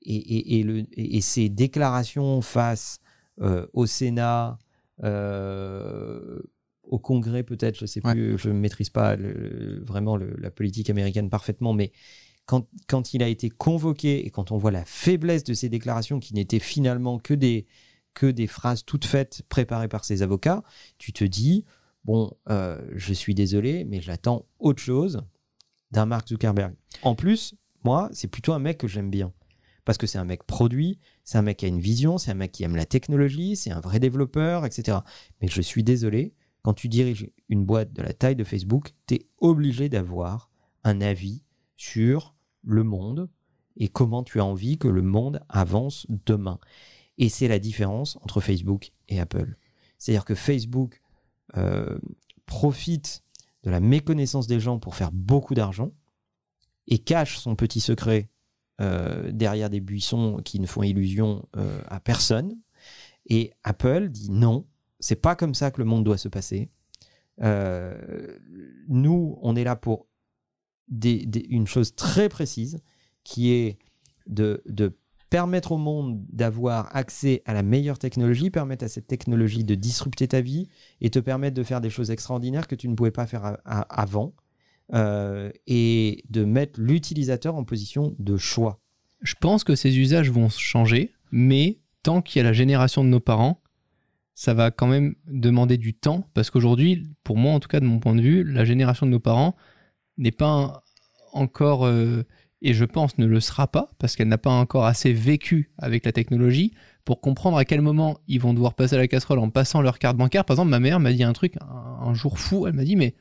et, 0.01 0.15
et, 0.15 0.59
et 0.59 0.63
le, 0.63 0.79
et, 0.79 1.17
et 1.17 1.21
ses 1.21 1.47
déclarations 1.49 2.41
face 2.41 2.99
euh, 3.41 3.65
au 3.73 3.85
Sénat, 3.85 4.57
euh, 5.03 6.39
au 6.83 6.99
Congrès 6.99 7.43
peut-être, 7.43 7.77
je 7.79 7.85
sais 7.85 8.05
Ouais. 8.05 8.11
plus, 8.13 8.37
je 8.37 8.49
ne 8.49 8.59
maîtrise 8.59 8.89
pas 8.89 9.15
le- 9.15 9.81
vraiment 9.85 10.17
le- 10.17 10.35
la 10.39 10.51
politique 10.51 10.89
américaine 10.89 11.29
parfaitement, 11.29 11.73
mais 11.73 11.91
quand, 12.45 13.13
il 13.13 13.23
a 13.23 13.27
été 13.27 13.49
convoqué 13.49 14.25
et 14.25 14.29
quand 14.29 14.51
on 14.51 14.57
voit 14.57 14.71
la 14.71 14.85
faiblesse 14.85 15.43
de 15.43 15.53
ses 15.53 15.69
déclarations 15.69 16.19
qui 16.19 16.33
n'étaient 16.33 16.59
finalement 16.59 17.17
que 17.17 17.33
des, 17.33 17.65
que 18.13 18.27
des 18.27 18.47
phrases 18.47 18.85
toutes 18.85 19.05
faites 19.05 19.41
préparées 19.49 19.87
par 19.87 20.05
ses 20.05 20.21
avocats, 20.21 20.63
tu 20.97 21.11
te 21.11 21.23
dis, 21.23 21.65
bon, 22.03 22.31
euh, 22.49 22.79
je 22.95 23.13
suis 23.13 23.33
désolé, 23.33 23.83
mais 23.85 23.99
j'attends 23.99 24.45
autre 24.59 24.81
chose 24.81 25.23
d'un 25.91 26.05
Mark 26.05 26.27
Zuckerberg. 26.27 26.75
En 27.01 27.15
plus, 27.15 27.55
moi, 27.83 28.09
c'est 28.13 28.27
plutôt 28.27 28.53
un 28.53 28.59
mec 28.59 28.77
que 28.77 28.87
j'aime 28.87 29.09
bien. 29.09 29.33
Parce 29.83 29.97
que 29.99 30.07
c'est 30.07 30.17
un 30.17 30.25
mec 30.25 30.43
produit, 30.43 30.99
c'est 31.23 31.37
un 31.37 31.43
mec 31.43 31.57
qui 31.57 31.65
a 31.65 31.67
une 31.67 31.79
vision, 31.79 32.17
c'est 32.17 32.31
un 32.31 32.35
mec 32.35 32.51
qui 32.51 32.63
aime 32.63 32.75
la 32.75 32.85
technologie, 32.85 33.55
c'est 33.55 33.71
un 33.71 33.79
vrai 33.79 33.99
développeur, 33.99 34.65
etc. 34.65 34.99
Mais 35.41 35.47
je 35.47 35.61
suis 35.61 35.83
désolé, 35.83 36.33
quand 36.63 36.73
tu 36.73 36.89
diriges 36.89 37.29
une 37.49 37.63
boîte 37.63 37.93
de 37.93 38.01
la 38.01 38.13
taille 38.13 38.35
de 38.35 38.43
Facebook, 38.43 38.93
tu 39.05 39.15
es 39.15 39.27
obligé 39.37 39.87
d'avoir 39.87 40.49
un 40.83 41.01
avis 41.01 41.43
sur 41.75 42.34
le 42.65 42.83
monde 42.83 43.29
et 43.77 43.87
comment 43.87 44.23
tu 44.23 44.39
as 44.39 44.45
envie 44.45 44.77
que 44.77 44.87
le 44.87 45.01
monde 45.01 45.41
avance 45.49 46.05
demain. 46.25 46.59
Et 47.17 47.29
c'est 47.29 47.47
la 47.47 47.59
différence 47.59 48.17
entre 48.21 48.41
Facebook 48.41 48.91
et 49.07 49.19
Apple. 49.19 49.57
C'est-à-dire 49.97 50.25
que 50.25 50.35
Facebook 50.35 51.01
euh, 51.57 51.97
profite 52.45 53.23
de 53.63 53.69
la 53.69 53.79
méconnaissance 53.79 54.47
des 54.47 54.59
gens 54.59 54.79
pour 54.79 54.95
faire 54.95 55.11
beaucoup 55.11 55.55
d'argent 55.55 55.91
et 56.87 56.99
cache 56.99 57.37
son 57.39 57.55
petit 57.55 57.79
secret 57.79 58.29
euh, 58.81 59.31
derrière 59.31 59.69
des 59.69 59.79
buissons 59.79 60.41
qui 60.43 60.59
ne 60.59 60.67
font 60.67 60.83
illusion 60.83 61.47
euh, 61.55 61.81
à 61.87 61.99
personne. 61.99 62.57
Et 63.27 63.53
Apple 63.63 64.09
dit 64.09 64.29
non, 64.29 64.67
c'est 64.99 65.15
pas 65.15 65.35
comme 65.35 65.55
ça 65.55 65.71
que 65.71 65.81
le 65.81 65.85
monde 65.85 66.03
doit 66.03 66.17
se 66.17 66.27
passer. 66.27 66.69
Nous, 68.87 69.37
on 69.41 69.55
est 69.57 69.63
là 69.65 69.75
pour 69.75 70.07
une 70.89 71.67
chose 71.67 71.95
très 71.95 72.29
précise 72.29 72.79
qui 73.23 73.51
est 73.51 73.79
de, 74.27 74.61
permettre 75.29 75.73
au 75.73 75.77
monde 75.77 76.23
d'avoir 76.31 76.95
accès 76.95 77.41
à 77.45 77.53
la 77.53 77.63
meilleure 77.63 77.97
technologie, 77.97 78.51
permettre 78.51 78.85
à 78.85 78.87
cette 78.87 79.07
technologie 79.07 79.63
de 79.63 79.75
disrupter 79.75 80.27
ta 80.27 80.39
vie 80.39 80.69
et 81.01 81.09
te 81.09 81.19
permettre 81.19 81.55
de 81.55 81.63
faire 81.63 81.81
des 81.81 81.89
choses 81.89 82.11
extraordinaires 82.11 82.67
que 82.67 82.75
tu 82.75 82.87
ne 82.87 82.95
pouvais 82.95 83.11
pas 83.11 83.25
faire 83.25 83.57
avant 83.65 84.33
euh, 84.93 85.51
et 85.67 86.23
de 86.29 86.45
mettre 86.45 86.79
l'utilisateur 86.79 87.55
en 87.55 87.63
position 87.63 88.15
de 88.19 88.37
choix. 88.37 88.79
Je 89.21 89.33
pense 89.39 89.63
que 89.63 89.75
ces 89.75 89.97
usages 89.97 90.29
vont 90.29 90.47
changer, 90.49 91.11
mais 91.31 91.79
tant 92.03 92.21
qu'il 92.21 92.39
y 92.39 92.41
a 92.41 92.43
la 92.43 92.53
génération 92.53 93.03
de 93.03 93.09
nos 93.09 93.19
parents, 93.19 93.61
ça 94.35 94.53
va 94.53 94.69
quand 94.69 94.87
même 94.87 95.15
demander 95.27 95.77
du 95.77 95.93
temps, 95.93 96.29
parce 96.33 96.51
qu'aujourd'hui, 96.51 97.07
pour 97.23 97.35
moi 97.35 97.53
en 97.53 97.59
tout 97.59 97.67
cas 97.67 97.79
de 97.79 97.85
mon 97.85 97.99
point 97.99 98.13
de 98.13 98.21
vue, 98.21 98.43
la 98.43 98.63
génération 98.63 99.05
de 99.05 99.11
nos 99.11 99.19
parents 99.19 99.55
n'est 100.17 100.31
pas 100.31 100.83
encore, 101.33 101.85
euh, 101.85 102.23
et 102.61 102.73
je 102.73 102.85
pense 102.85 103.17
ne 103.17 103.25
le 103.25 103.39
sera 103.39 103.67
pas, 103.67 103.91
parce 103.99 104.15
qu'elle 104.15 104.27
n'a 104.27 104.37
pas 104.37 104.51
encore 104.51 104.85
assez 104.85 105.13
vécu 105.13 105.71
avec 105.77 106.05
la 106.05 106.11
technologie 106.11 106.73
pour 107.03 107.21
comprendre 107.21 107.57
à 107.57 107.65
quel 107.65 107.81
moment 107.81 108.19
ils 108.27 108.39
vont 108.39 108.53
devoir 108.53 108.73
passer 108.73 108.95
à 108.95 108.97
la 108.97 109.07
casserole 109.07 109.39
en 109.39 109.49
passant 109.49 109.81
leur 109.81 109.99
carte 109.99 110.17
bancaire. 110.17 110.45
Par 110.45 110.55
exemple, 110.55 110.71
ma 110.71 110.79
mère 110.79 110.99
m'a 110.99 111.13
dit 111.13 111.23
un 111.23 111.33
truc 111.33 111.55
un, 111.61 112.07
un 112.07 112.13
jour 112.13 112.39
fou, 112.39 112.65
elle 112.67 112.73
m'a 112.73 112.83
dit 112.83 112.95
mais 112.95 113.13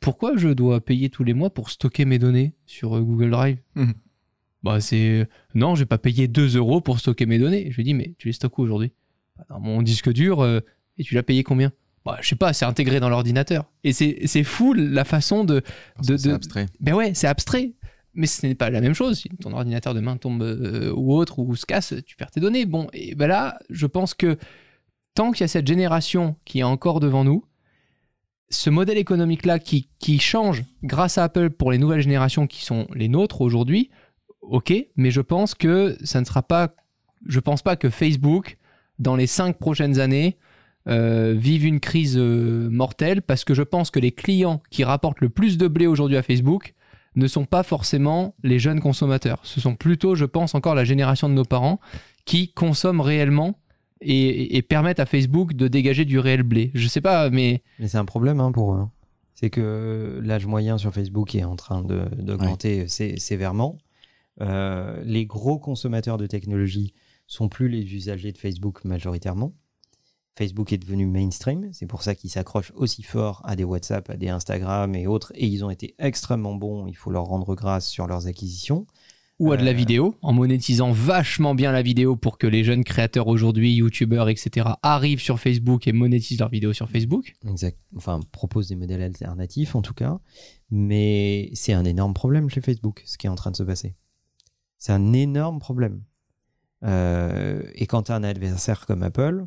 pourquoi 0.00 0.36
je 0.36 0.48
dois 0.48 0.84
payer 0.84 1.08
tous 1.08 1.24
les 1.24 1.32
mois 1.32 1.48
pour 1.48 1.70
stocker 1.70 2.04
mes 2.04 2.18
données 2.18 2.52
sur 2.66 2.96
euh, 2.96 3.00
Google 3.00 3.30
Drive? 3.30 3.58
Mhm. 3.74 3.94
Bah 4.62 4.80
c'est 4.80 5.28
non, 5.54 5.74
je 5.74 5.80
vais 5.80 5.86
pas 5.86 5.98
payer 5.98 6.26
2 6.26 6.56
euros 6.56 6.80
pour 6.80 6.98
stocker 6.98 7.26
mes 7.26 7.38
données. 7.38 7.70
Je 7.70 7.76
lui 7.76 7.84
dis 7.84 7.94
mais 7.94 8.14
tu 8.18 8.28
les 8.28 8.32
stockes 8.32 8.58
où 8.58 8.62
aujourd'hui? 8.62 8.92
Bah, 9.36 9.44
Dans 9.48 9.60
mon 9.60 9.82
disque 9.82 10.10
dur 10.12 10.40
euh, 10.40 10.60
et 10.98 11.04
tu 11.04 11.14
l'as 11.14 11.22
payé 11.22 11.42
combien? 11.42 11.72
Bah, 12.04 12.18
je 12.20 12.28
sais 12.28 12.36
pas, 12.36 12.52
c'est 12.52 12.64
intégré 12.64 13.00
dans 13.00 13.08
l'ordinateur. 13.08 13.64
Et 13.82 13.92
c'est 13.92 14.18
c'est 14.26 14.44
fou 14.44 14.74
la 14.74 15.04
façon 15.04 15.44
de. 15.44 15.62
De, 16.02 16.16
c'est 16.16 16.28
de- 16.28 16.34
abstrait. 16.34 16.66
Ben 16.80 16.94
ouais, 16.94 17.14
c'est 17.14 17.26
abstrait. 17.26 17.72
Mais 18.16 18.26
ce 18.26 18.46
n'est 18.46 18.54
pas 18.54 18.70
la 18.70 18.80
même 18.80 18.94
chose. 18.94 19.18
Si 19.18 19.28
ton 19.40 19.52
ordinateur 19.52 19.92
demain 19.92 20.16
tombe 20.16 20.42
euh, 20.42 20.92
ou 20.94 21.14
autre 21.14 21.40
ou 21.40 21.56
se 21.56 21.66
casse, 21.66 21.94
tu 22.06 22.14
perds 22.14 22.30
tes 22.30 22.40
données. 22.40 22.64
Bon, 22.64 22.86
et 22.92 23.14
ben 23.16 23.26
là, 23.26 23.58
je 23.70 23.86
pense 23.86 24.14
que 24.14 24.38
tant 25.14 25.32
qu'il 25.32 25.40
y 25.40 25.44
a 25.44 25.48
cette 25.48 25.66
génération 25.66 26.36
qui 26.44 26.60
est 26.60 26.64
encore 26.64 27.00
devant 27.00 27.24
nous, 27.24 27.44
ce 28.50 28.70
modèle 28.70 28.98
économique-là 28.98 29.58
qui, 29.58 29.88
qui 29.98 30.20
change 30.20 30.62
grâce 30.84 31.18
à 31.18 31.24
Apple 31.24 31.50
pour 31.50 31.72
les 31.72 31.78
nouvelles 31.78 32.02
générations 32.02 32.46
qui 32.46 32.64
sont 32.64 32.86
les 32.94 33.08
nôtres 33.08 33.40
aujourd'hui, 33.40 33.90
ok, 34.42 34.72
mais 34.96 35.10
je 35.10 35.20
pense 35.20 35.54
que 35.54 35.96
ça 36.04 36.20
ne 36.20 36.24
sera 36.24 36.42
pas. 36.42 36.74
Je 37.26 37.40
pense 37.40 37.62
pas 37.62 37.74
que 37.74 37.88
Facebook, 37.90 38.58
dans 38.98 39.16
les 39.16 39.26
cinq 39.26 39.58
prochaines 39.58 39.98
années, 39.98 40.36
euh, 40.88 41.34
vivent 41.36 41.64
une 41.64 41.80
crise 41.80 42.16
euh, 42.18 42.68
mortelle 42.70 43.22
parce 43.22 43.44
que 43.44 43.54
je 43.54 43.62
pense 43.62 43.90
que 43.90 43.98
les 44.00 44.12
clients 44.12 44.62
qui 44.70 44.84
rapportent 44.84 45.20
le 45.20 45.28
plus 45.30 45.56
de 45.58 45.66
blé 45.68 45.86
aujourd'hui 45.86 46.16
à 46.16 46.22
Facebook 46.22 46.74
ne 47.16 47.26
sont 47.26 47.44
pas 47.44 47.62
forcément 47.62 48.34
les 48.42 48.58
jeunes 48.58 48.80
consommateurs. 48.80 49.40
Ce 49.44 49.60
sont 49.60 49.76
plutôt, 49.76 50.14
je 50.14 50.24
pense, 50.24 50.54
encore 50.54 50.74
la 50.74 50.84
génération 50.84 51.28
de 51.28 51.34
nos 51.34 51.44
parents 51.44 51.80
qui 52.24 52.52
consomment 52.52 53.00
réellement 53.00 53.58
et, 54.00 54.56
et 54.56 54.62
permettent 54.62 55.00
à 55.00 55.06
Facebook 55.06 55.54
de 55.54 55.68
dégager 55.68 56.04
du 56.04 56.18
réel 56.18 56.42
blé. 56.42 56.70
Je 56.74 56.86
sais 56.88 57.00
pas, 57.00 57.30
mais 57.30 57.62
Mais 57.78 57.88
c'est 57.88 57.98
un 57.98 58.04
problème 58.04 58.40
hein, 58.40 58.52
pour 58.52 58.74
eux. 58.74 58.78
hein. 58.78 58.90
C'est 59.34 59.50
que 59.50 60.20
l'âge 60.22 60.46
moyen 60.46 60.76
sur 60.78 60.92
Facebook 60.92 61.34
est 61.34 61.44
en 61.44 61.56
train 61.56 61.82
d'augmenter 61.82 62.86
sé- 62.88 63.16
sévèrement. 63.18 63.78
Euh, 64.40 65.00
les 65.04 65.26
gros 65.26 65.58
consommateurs 65.58 66.18
de 66.18 66.26
technologie 66.26 66.92
sont 67.26 67.48
plus 67.48 67.68
les 67.68 67.94
usagers 67.94 68.32
de 68.32 68.38
Facebook 68.38 68.84
majoritairement. 68.84 69.52
Facebook 70.36 70.72
est 70.72 70.78
devenu 70.78 71.06
mainstream, 71.06 71.68
c'est 71.72 71.86
pour 71.86 72.02
ça 72.02 72.14
qu'ils 72.14 72.30
s'accrochent 72.30 72.72
aussi 72.74 73.02
fort 73.04 73.40
à 73.44 73.54
des 73.54 73.62
WhatsApp, 73.64 74.10
à 74.10 74.16
des 74.16 74.28
Instagram 74.28 74.94
et 74.96 75.06
autres, 75.06 75.32
et 75.36 75.46
ils 75.46 75.64
ont 75.64 75.70
été 75.70 75.94
extrêmement 75.98 76.54
bons, 76.56 76.86
il 76.88 76.96
faut 76.96 77.10
leur 77.10 77.24
rendre 77.24 77.54
grâce 77.54 77.86
sur 77.86 78.06
leurs 78.06 78.26
acquisitions. 78.26 78.86
ou 79.40 79.50
à 79.50 79.56
de 79.56 79.64
la 79.64 79.72
Euh, 79.72 79.74
vidéo, 79.74 80.14
en 80.22 80.32
monétisant 80.32 80.92
vachement 80.92 81.56
bien 81.56 81.72
la 81.72 81.82
vidéo 81.82 82.14
pour 82.14 82.38
que 82.38 82.46
les 82.46 82.62
jeunes 82.62 82.84
créateurs 82.84 83.26
aujourd'hui, 83.26 83.74
youtubeurs, 83.74 84.28
etc., 84.28 84.68
arrivent 84.82 85.20
sur 85.20 85.40
Facebook 85.40 85.88
et 85.88 85.92
monétisent 85.92 86.38
leurs 86.38 86.50
vidéos 86.50 86.72
sur 86.72 86.88
Facebook. 86.88 87.34
Exact. 87.48 87.76
Enfin, 87.96 88.20
propose 88.30 88.68
des 88.68 88.76
modèles 88.76 89.02
alternatifs 89.02 89.74
en 89.74 89.82
tout 89.82 89.92
cas. 89.92 90.20
Mais 90.70 91.50
c'est 91.54 91.72
un 91.72 91.84
énorme 91.84 92.14
problème 92.14 92.48
chez 92.48 92.60
Facebook, 92.60 93.02
ce 93.06 93.18
qui 93.18 93.26
est 93.26 93.30
en 93.30 93.34
train 93.34 93.50
de 93.50 93.56
se 93.56 93.64
passer. 93.64 93.96
C'est 94.78 94.92
un 94.92 95.12
énorme 95.12 95.58
problème. 95.58 96.02
Euh, 96.84 97.60
et 97.74 97.86
quand 97.86 98.04
tu 98.04 98.12
as 98.12 98.14
un 98.14 98.22
adversaire 98.22 98.86
comme 98.86 99.02
Apple, 99.02 99.46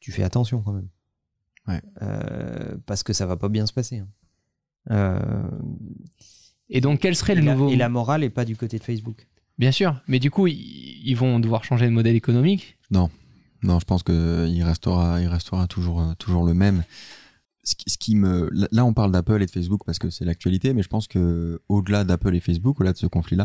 tu 0.00 0.12
fais 0.12 0.22
attention 0.22 0.62
quand 0.62 0.72
même. 0.72 0.88
Ouais. 1.68 1.80
Euh, 2.02 2.76
parce 2.86 3.02
que 3.02 3.12
ça 3.12 3.26
va 3.26 3.36
pas 3.36 3.48
bien 3.48 3.66
se 3.66 3.72
passer. 3.72 3.98
hein. 3.98 4.08
Euh, 4.90 5.42
Et 6.68 6.80
donc, 6.80 7.00
quel 7.00 7.14
serait 7.14 7.34
et, 7.34 7.36
le 7.36 7.42
la, 7.42 7.54
nouveau 7.54 7.70
et 7.70 7.76
la 7.76 7.88
morale 7.88 8.24
est 8.24 8.30
pas 8.30 8.44
du 8.44 8.56
côté 8.56 8.78
de 8.78 8.84
Facebook. 8.84 9.28
Bien 9.58 9.72
sûr, 9.72 10.00
mais 10.08 10.18
du 10.18 10.30
coup, 10.30 10.46
ils 10.46 10.56
ils 11.04 11.16
vont 11.16 11.38
devoir 11.40 11.64
changer 11.64 11.86
de 11.86 11.90
modèle 11.92 12.16
économique? 12.16 12.78
Non, 12.90 13.10
je 13.62 13.84
pense 13.84 14.02
qu'il 14.02 14.62
restera, 14.62 15.20
il 15.20 15.28
restera 15.28 15.66
toujours, 15.66 16.00
euh, 16.00 16.14
toujours 16.18 16.44
le 16.46 16.54
même. 16.54 16.82
Ce 17.62 17.74
qui, 17.74 17.90
ce 17.90 17.98
qui 17.98 18.16
me, 18.16 18.48
là- 18.52 18.68
là, 18.72 18.84
on 18.86 18.94
parle 18.94 19.12
d'Apple 19.12 19.42
et 19.42 19.46
de 19.46 19.50
Facebook 19.50 19.82
parce 19.84 19.98
que 19.98 20.08
c'est 20.08 20.24
l'actualité, 20.24 20.72
mais 20.72 20.82
je 20.82 20.88
pense 20.88 21.06
que 21.06 21.60
au-delà 21.68 22.04
d'Apple 22.04 22.34
et 22.34 22.40
Facebook, 22.40 22.80
au-delà 22.80 22.94
de 22.94 22.98
ce 22.98 23.06
conflit-là, 23.06 23.44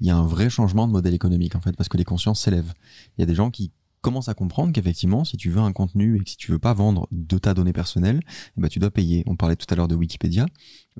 il 0.00 0.06
y 0.06 0.10
a 0.10 0.16
un 0.16 0.24
vrai 0.26 0.48
changement 0.50 0.86
de 0.86 0.92
modèle 0.92 1.14
économique 1.14 1.56
en 1.56 1.60
fait, 1.60 1.72
parce 1.76 1.88
que 1.88 1.96
les 1.96 2.04
consciences 2.04 2.40
s'élèvent. 2.42 2.74
Il 3.18 3.22
y 3.22 3.24
a 3.24 3.26
des 3.26 3.34
gens 3.34 3.50
qui 3.50 3.72
commencent 4.06 4.28
à 4.28 4.34
comprendre 4.34 4.72
qu'effectivement, 4.72 5.24
si 5.24 5.36
tu 5.36 5.50
veux 5.50 5.60
un 5.60 5.72
contenu 5.72 6.14
et 6.16 6.20
que 6.22 6.30
si 6.30 6.36
tu 6.36 6.52
veux 6.52 6.60
pas 6.60 6.72
vendre 6.72 7.08
de 7.10 7.38
ta 7.38 7.54
donnée 7.54 7.72
personnelle, 7.72 8.20
eh 8.56 8.60
ben, 8.60 8.68
tu 8.68 8.78
dois 8.78 8.92
payer. 8.92 9.24
On 9.26 9.34
parlait 9.34 9.56
tout 9.56 9.66
à 9.68 9.74
l'heure 9.74 9.88
de 9.88 9.96
Wikipédia. 9.96 10.46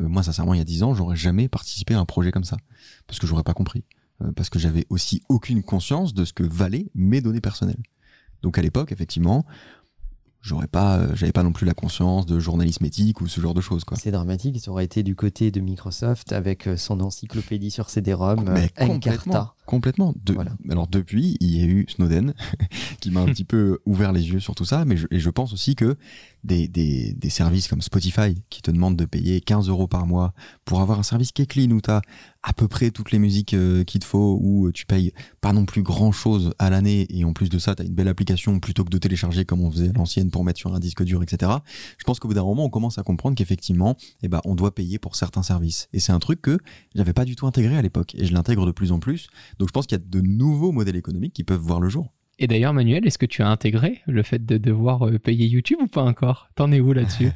Euh, 0.01 0.09
moi, 0.09 0.25
sincèrement, 0.25 0.55
il 0.55 0.59
y 0.59 0.61
a 0.61 0.65
10 0.65 0.83
ans, 0.83 0.93
j'aurais 0.93 1.15
jamais 1.15 1.47
participé 1.47 1.95
à 1.95 2.01
un 2.01 2.05
projet 2.05 2.33
comme 2.33 2.43
ça 2.43 2.57
parce 3.07 3.21
que 3.21 3.29
j'aurais 3.29 3.45
pas 3.45 3.55
compris, 3.55 3.85
Euh, 4.23 4.33
parce 4.33 4.49
que 4.51 4.59
j'avais 4.59 4.87
aussi 4.89 5.23
aucune 5.29 5.63
conscience 5.63 6.15
de 6.15 6.25
ce 6.25 6.33
que 6.33 6.43
valaient 6.43 6.87
mes 6.97 7.21
données 7.21 7.41
personnelles. 7.41 7.83
Donc 8.43 8.59
à 8.59 8.63
l'époque, 8.63 8.91
effectivement, 8.91 9.45
j'aurais 10.41 10.67
pas, 10.67 10.99
euh, 10.99 11.15
j'avais 11.15 11.33
pas 11.33 11.45
non 11.45 11.53
plus 11.53 11.67
la 11.67 11.75
conscience 11.75 12.27
de 12.27 12.41
journalisme 12.41 12.85
éthique 12.87 13.21
ou 13.21 13.29
ce 13.29 13.41
genre 13.41 13.55
de 13.55 13.61
choses, 13.61 13.85
quoi. 13.85 13.97
C'est 13.97 14.11
dramatique. 14.11 14.59
Ça 14.59 14.73
aurait 14.73 14.87
été 14.87 15.05
du 15.05 15.15
côté 15.15 15.53
de 15.53 15.61
Microsoft 15.61 16.33
avec 16.33 16.69
son 16.77 17.01
encyclopédie 17.01 17.71
sur 17.71 17.89
CD-ROM, 17.89 18.53
Encarta. 18.81 19.55
Complètement. 19.67 20.15
De- 20.25 20.33
Voilà. 20.33 20.53
Alors 20.71 20.87
depuis, 20.87 21.37
il 21.41 21.57
y 21.57 21.63
a 21.63 21.67
eu 21.67 21.85
Snowden 21.89 22.33
qui 23.01 23.11
m'a 23.11 23.21
un 23.21 23.27
petit 23.27 23.45
peu 23.45 23.79
ouvert 23.85 24.13
les 24.13 24.29
yeux 24.31 24.41
sur 24.41 24.55
tout 24.55 24.65
ça, 24.65 24.85
mais 24.85 24.97
je, 24.97 25.07
et 25.11 25.21
je 25.21 25.31
pense 25.31 25.53
aussi 25.53 25.75
que 25.77 25.97
des, 26.47 26.69
des, 26.69 27.13
des 27.13 27.31
services 27.31 27.69
comme 27.69 27.83
Spotify 27.83 28.43
qui 28.49 28.63
te 28.63 28.71
demandent 28.71 28.97
de 28.97 29.05
payer 29.05 29.41
15 29.41 29.69
euros 29.69 29.89
par 29.89 30.07
mois 30.07 30.33
pour 30.65 30.81
avoir 30.81 30.99
un 30.99 31.03
service 31.03 31.33
qui 31.33 31.43
est 31.43 31.47
clean 31.47 31.71
où 31.71 31.81
tu 31.81 31.91
as 31.91 32.01
à 32.43 32.53
peu 32.53 32.69
près 32.69 32.93
toutes 32.93 33.11
les 33.11 33.19
musiques 33.19 33.55
euh, 33.55 33.83
qu'il 33.83 34.01
te 34.01 34.07
faut, 34.07 34.39
où 34.41 34.71
tu 34.71 34.87
payes 34.87 35.13
pas 35.41 35.53
non 35.53 35.65
plus 35.65 35.83
grand 35.83 36.13
chose 36.13 36.55
à 36.61 36.71
l'année 36.71 37.07
et 37.11 37.25
en 37.25 37.33
plus 37.33 37.49
de 37.49 37.59
ça, 37.59 37.75
tu 37.75 37.83
as 37.83 37.85
une 37.85 37.95
belle 37.95 38.09
application 38.09 38.61
plutôt 38.61 38.85
que 38.85 38.91
de 38.91 38.99
télécharger 38.99 39.45
comme 39.45 39.63
on 39.63 39.71
faisait 39.71 39.89
à 39.89 39.93
l'ancienne 39.93 40.31
pour 40.31 40.45
mettre 40.45 40.61
sur 40.61 40.73
un 40.73 40.79
disque 40.79 41.03
dur, 41.03 41.23
etc. 41.23 41.51
Je 41.99 42.05
pense 42.05 42.21
qu'au 42.21 42.29
bout 42.29 42.35
d'un 42.35 42.45
moment, 42.45 42.65
on 42.65 42.71
commence 42.71 42.99
à 42.99 43.03
comprendre 43.03 43.35
qu'effectivement, 43.35 43.97
eh 44.23 44.29
ben, 44.29 44.41
on 44.45 44.55
doit 44.55 44.75
payer 44.75 44.99
pour 44.99 45.17
certains 45.17 45.43
services. 45.43 45.89
Et 45.93 45.99
c'est 45.99 46.13
un 46.13 46.21
truc 46.21 46.41
que 46.41 46.59
j'avais 46.95 47.13
pas 47.13 47.25
du 47.25 47.35
tout 47.35 47.49
intégré 47.49 47.77
à 47.77 47.83
l'époque 47.83 48.15
et 48.15 48.27
je 48.27 48.33
l'intègre 48.33 48.65
de 48.65 48.73
plus 48.73 48.93
en 48.93 49.01
plus. 49.01 49.27
Donc 49.59 49.69
je 49.69 49.73
pense 49.73 49.87
qu'il 49.87 49.99
y 49.99 50.01
a 50.01 50.05
de 50.05 50.21
nouveaux 50.21 50.71
modèles 50.71 50.97
économiques 50.97 51.33
qui 51.33 51.43
peuvent 51.45 51.61
voir 51.61 51.81
le 51.81 51.89
jour. 51.89 52.13
Et 52.39 52.47
d'ailleurs, 52.47 52.75
Manuel, 52.75 53.07
est-ce 53.07 53.19
que 53.19 53.27
tu 53.27 53.43
as 53.43 53.49
intégré 53.49 54.03
le 54.07 54.23
fait 54.23 54.45
de 54.45 54.59
devoir 54.59 55.09
euh, 55.09 55.19
payer 55.19 55.47
YouTube 55.47 55.79
ou 55.81 55.87
pas 55.87 56.03
encore? 56.03 56.51
T'en 56.55 56.71
es 56.71 56.81
où 56.81 56.93
là-dessus? 56.93 57.31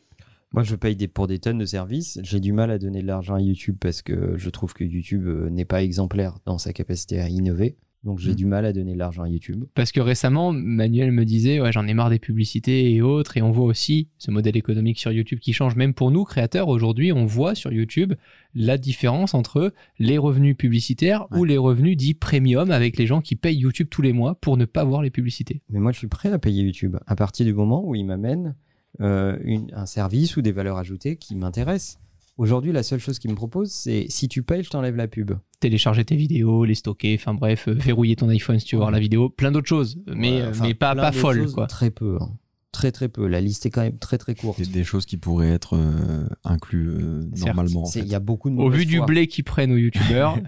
Moi, 0.52 0.64
je 0.64 0.74
paye 0.74 0.96
des, 0.96 1.06
pour 1.06 1.28
des 1.28 1.38
tonnes 1.38 1.58
de 1.58 1.64
services. 1.64 2.18
J'ai 2.24 2.40
du 2.40 2.52
mal 2.52 2.72
à 2.72 2.78
donner 2.78 3.02
de 3.02 3.06
l'argent 3.06 3.36
à 3.36 3.40
YouTube 3.40 3.76
parce 3.78 4.02
que 4.02 4.36
je 4.36 4.50
trouve 4.50 4.74
que 4.74 4.82
YouTube 4.82 5.26
euh, 5.26 5.48
n'est 5.50 5.64
pas 5.64 5.84
exemplaire 5.84 6.38
dans 6.46 6.58
sa 6.58 6.72
capacité 6.72 7.20
à 7.20 7.28
innover. 7.28 7.76
Donc, 8.02 8.18
j'ai 8.18 8.32
Mm. 8.32 8.36
du 8.36 8.46
mal 8.46 8.64
à 8.64 8.72
donner 8.72 8.94
de 8.94 8.98
l'argent 8.98 9.24
à 9.24 9.28
YouTube. 9.28 9.64
Parce 9.74 9.92
que 9.92 10.00
récemment, 10.00 10.52
Manuel 10.52 11.12
me 11.12 11.24
disait, 11.26 11.60
ouais, 11.60 11.70
j'en 11.70 11.86
ai 11.86 11.92
marre 11.92 12.08
des 12.08 12.18
publicités 12.18 12.92
et 12.94 13.02
autres, 13.02 13.36
et 13.36 13.42
on 13.42 13.50
voit 13.50 13.66
aussi 13.66 14.08
ce 14.16 14.30
modèle 14.30 14.56
économique 14.56 14.98
sur 14.98 15.12
YouTube 15.12 15.38
qui 15.38 15.52
change. 15.52 15.76
Même 15.76 15.92
pour 15.92 16.10
nous, 16.10 16.24
créateurs, 16.24 16.68
aujourd'hui, 16.68 17.12
on 17.12 17.26
voit 17.26 17.54
sur 17.54 17.72
YouTube 17.72 18.14
la 18.54 18.78
différence 18.78 19.34
entre 19.34 19.74
les 19.98 20.16
revenus 20.16 20.56
publicitaires 20.56 21.26
ou 21.30 21.44
les 21.44 21.58
revenus 21.58 21.96
dits 21.96 22.14
premium 22.14 22.70
avec 22.70 22.96
les 22.96 23.06
gens 23.06 23.20
qui 23.20 23.36
payent 23.36 23.58
YouTube 23.58 23.88
tous 23.90 24.02
les 24.02 24.14
mois 24.14 24.34
pour 24.34 24.56
ne 24.56 24.64
pas 24.64 24.82
voir 24.82 25.02
les 25.02 25.10
publicités. 25.10 25.60
Mais 25.68 25.78
moi, 25.78 25.92
je 25.92 25.98
suis 25.98 26.08
prêt 26.08 26.32
à 26.32 26.38
payer 26.38 26.62
YouTube 26.64 26.96
à 27.06 27.16
partir 27.16 27.44
du 27.44 27.52
moment 27.52 27.86
où 27.86 27.94
il 27.94 28.04
m'amène 28.04 28.54
euh, 29.00 29.38
un 29.72 29.86
service 29.86 30.36
ou 30.36 30.42
des 30.42 30.52
valeurs 30.52 30.78
ajoutées 30.78 31.16
qui 31.16 31.36
m'intéressent. 31.36 32.00
Aujourd'hui, 32.36 32.72
la 32.72 32.82
seule 32.82 33.00
chose 33.00 33.18
qu'il 33.18 33.30
me 33.30 33.36
propose, 33.36 33.70
c'est 33.70 34.06
si 34.08 34.26
tu 34.28 34.42
payes, 34.42 34.62
je 34.62 34.70
t'enlève 34.70 34.96
la 34.96 35.08
pub. 35.08 35.32
Télécharger 35.60 36.04
tes 36.04 36.16
vidéos, 36.16 36.64
les 36.64 36.74
stocker, 36.74 37.14
enfin 37.20 37.34
bref, 37.34 37.68
euh, 37.68 37.72
verrouiller 37.74 38.16
ton 38.16 38.28
iPhone 38.30 38.58
si 38.58 38.64
tu 38.66 38.76
veux 38.76 38.80
voir 38.80 38.90
la 38.90 38.98
vidéo, 39.00 39.28
plein 39.28 39.50
d'autres 39.52 39.68
choses, 39.68 39.98
mais, 40.06 40.36
Ouais, 40.36 40.42
euh, 40.42 40.52
mais 40.62 40.72
pas, 40.74 41.12
folle, 41.12 41.42
choses, 41.42 41.54
quoi. 41.54 41.66
Très 41.66 41.90
peu. 41.90 42.16
hein. 42.20 42.30
Très, 42.72 42.92
très 42.92 43.08
peu. 43.08 43.26
La 43.26 43.40
liste 43.40 43.66
est 43.66 43.70
quand 43.70 43.82
même 43.82 43.98
très, 43.98 44.16
très 44.16 44.36
courte. 44.36 44.58
Des, 44.60 44.66
des 44.66 44.84
choses 44.84 45.04
qui 45.04 45.16
pourraient 45.16 45.50
être 45.50 45.76
euh, 45.76 46.24
inclus 46.44 46.88
euh, 46.88 47.24
normalement. 47.44 47.84
Il 47.96 48.06
y 48.06 48.14
a 48.14 48.20
beaucoup 48.20 48.48
de 48.48 48.54
Au 48.56 48.70
vu 48.70 48.86
du 48.86 49.00
blé 49.02 49.26
qu'ils 49.26 49.42
prennent 49.44 49.72
aux 49.72 49.76
youtubeurs, 49.76 50.38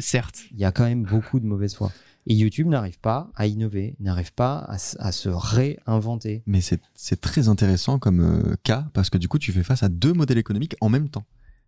certes. 0.00 0.44
il 0.52 0.58
y 0.58 0.64
a 0.64 0.72
quand 0.72 0.84
même 0.84 1.02
beaucoup 1.04 1.38
de 1.38 1.44
mauvaise 1.46 1.74
foi. 1.74 1.92
Et 2.26 2.34
YouTube 2.34 2.66
n'arrive 2.66 2.98
pas 2.98 3.30
à 3.36 3.46
innover, 3.46 3.94
n'arrive 4.00 4.32
pas 4.32 4.58
à, 4.68 5.12
se 5.12 5.28
réinventer. 5.28 6.42
Mais 6.46 6.60
c'est 6.60 7.20
très 7.20 7.48
intéressant 7.48 7.98
comme 7.98 8.20
euh, 8.20 8.56
cas 8.64 8.86
parce 8.94 9.10
que 9.10 9.18
du 9.18 9.28
coup, 9.28 9.38
tu 9.38 9.52
fais 9.52 9.62
face 9.62 9.82
à 9.82 9.88
deux 9.88 10.12
modèles 10.12 10.38
économiques 10.38 10.76
en 10.80 10.88
même 10.88 11.08
temps. 11.08 11.24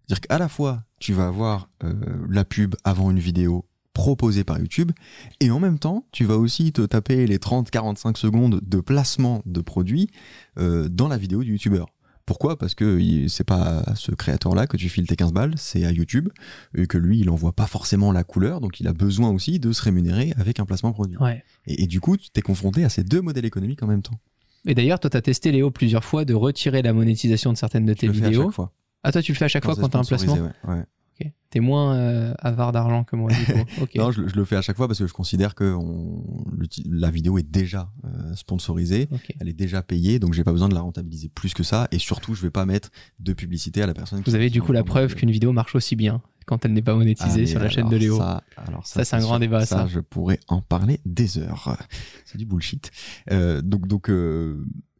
C'est-à-dire 0.07 0.23
qu'à 0.23 0.38
la 0.38 0.49
fois, 0.49 0.85
tu 0.99 1.12
vas 1.12 1.29
avoir 1.29 1.71
euh, 1.85 1.94
la 2.29 2.44
pub 2.44 2.75
avant 2.83 3.11
une 3.11 3.21
vidéo 3.21 3.66
proposée 3.92 4.44
par 4.44 4.59
YouTube 4.59 4.92
et 5.40 5.51
en 5.51 5.61
même 5.61 5.79
temps, 5.79 6.07
tu 6.12 6.25
vas 6.25 6.37
aussi 6.37 6.73
te 6.73 6.83
taper 6.83 7.27
les 7.27 7.38
30-45 7.38 8.16
secondes 8.16 8.61
de 8.62 8.81
placement 8.81 9.42
de 9.44 9.61
produits 9.61 10.09
euh, 10.59 10.88
dans 10.88 11.09
la 11.09 11.18
vidéo 11.18 11.42
du 11.42 11.53
YouTuber. 11.53 11.85
Pourquoi? 12.29 12.59
Parce 12.59 12.75
que 12.75 13.27
c'est 13.29 13.43
pas 13.43 13.79
à 13.87 13.95
ce 13.95 14.12
créateur-là 14.12 14.67
que 14.67 14.77
tu 14.77 14.91
files 14.91 15.07
tes 15.07 15.17
15 15.17 15.33
balles, 15.33 15.55
c'est 15.57 15.87
à 15.87 15.93
YouTube, 15.93 16.29
et 16.77 16.87
que 16.87 16.99
lui, 16.99 17.19
il 17.21 17.31
envoie 17.31 17.53
pas 17.53 17.67
forcément 17.67 18.12
la 18.12 18.23
couleur, 18.23 18.61
donc 18.61 18.81
il 18.81 18.87
a 18.87 18.93
besoin 18.93 19.31
aussi 19.31 19.59
de 19.59 19.73
se 19.73 19.81
rémunérer 19.81 20.35
avec 20.37 20.61
un 20.61 20.67
placement 20.67 20.93
produit. 20.93 21.17
Ouais. 21.17 21.43
Et, 21.67 21.85
et 21.85 21.87
du 21.87 22.01
coup, 22.03 22.19
tu 22.19 22.29
t'es 22.29 22.43
confronté 22.43 22.85
à 22.85 22.91
ces 22.91 23.03
deux 23.03 23.23
modèles 23.23 23.47
économiques 23.47 23.83
en 23.83 23.87
même 23.87 24.03
temps. 24.03 24.21
Et 24.67 24.75
d'ailleurs, 24.75 25.01
toi, 25.01 25.09
tu 25.09 25.17
as 25.17 25.23
testé, 25.23 25.53
Léo, 25.53 25.71
plusieurs 25.71 26.05
fois 26.05 26.27
de 26.27 26.35
retirer 26.35 26.83
la 26.83 26.93
monétisation 26.93 27.51
de 27.51 27.57
certaines 27.57 27.87
de 27.87 27.93
Je 27.95 27.99
tes 27.99 28.07
le 28.09 28.12
fais 28.12 28.25
à 28.27 28.29
vidéos. 28.29 28.43
chaque 28.45 28.53
fois. 28.53 28.73
Ah, 29.05 29.11
toi, 29.11 29.23
tu 29.23 29.33
le 29.33 29.38
fais 29.38 29.47
à 29.47 29.49
chaque 29.49 29.64
fois 29.64 29.75
quand 29.75 29.88
tu 29.88 29.97
as 29.97 30.01
un 30.01 30.05
placement 30.05 30.35
sponsorisé, 30.35 30.55
ouais, 30.69 30.75
ouais. 30.75 30.85
Ok. 31.20 31.31
T'es 31.50 31.61
moins 31.61 31.96
euh, 31.96 32.35
avare 32.40 32.72
d'argent 32.72 33.04
que 33.04 33.16
moi, 33.16 33.31
du 33.31 33.44
coup. 33.52 33.64
Ok. 33.83 33.94
Non, 33.96 34.11
je, 34.12 34.20
le- 34.22 34.28
je 34.28 34.35
le 34.37 34.44
fais 34.44 34.57
à 34.57 34.62
chaque 34.62 34.76
fois 34.76 34.87
parce 34.87 34.98
que 34.98 35.07
je 35.07 35.12
considère 35.14 35.54
que 35.54 35.72
on- 35.74 36.22
la 36.90 37.11
vidéo 37.11 37.38
est 37.38 37.48
déjà 37.50 37.90
euh, 38.04 38.35
sponsorisée, 38.35 39.09
elle 39.40 39.48
est 39.48 39.52
déjà 39.54 39.83
payée, 39.83 40.18
donc 40.18 40.35
j'ai 40.35 40.44
pas 40.44 40.52
besoin 40.52 40.68
de 40.68 40.74
la 40.74 40.81
rentabiliser 40.83 41.28
plus 41.31 41.54
que 41.54 41.62
ça. 41.62 41.88
Et 41.90 41.98
surtout, 41.98 42.35
je 42.35 42.42
vais 42.42 42.50
pas 42.50 42.66
mettre 42.66 42.90
de 43.20 43.33
publicité 43.33 43.81
à 43.83 43.87
la 43.87 43.94
personne. 43.94 44.22
qui- 44.22 44.28
Vous 44.31 44.37
avez 44.37 44.50
du 44.50 44.61
coup 44.61 44.72
la 44.72 44.85
preuve 44.85 45.14
qu'une 45.14 45.31
vidéo 45.31 45.52
marche 45.52 45.74
aussi 45.74 45.96
bien 45.96 46.20
quand 46.46 46.64
elle 46.64 46.72
n'est 46.72 46.83
pas 46.83 46.92
Ah, 46.92 46.96
monétisée 46.96 47.40
mais 47.40 47.46
sur 47.46 47.61
la 47.61 47.68
chaîne 47.68 47.88
de 47.90 47.96
Léo. 47.96 48.16
Ça, 48.18 48.42
alors 48.57 48.87
Ça, 48.87 49.04
c'est 49.04 49.16
un 49.16 49.20
grand 49.20 49.38
débat, 49.38 49.64
ça. 49.66 49.87
je 49.87 50.00
pourrais 50.00 50.40
en 50.48 50.61
parler 50.62 51.00
des 51.07 51.38
heures. 51.38 51.76
C'est 52.24 52.38
du 52.38 52.46
bullshit. 52.46 52.90
Euh, 53.31 53.61
donc, 53.62 53.87
donc, 53.87 54.11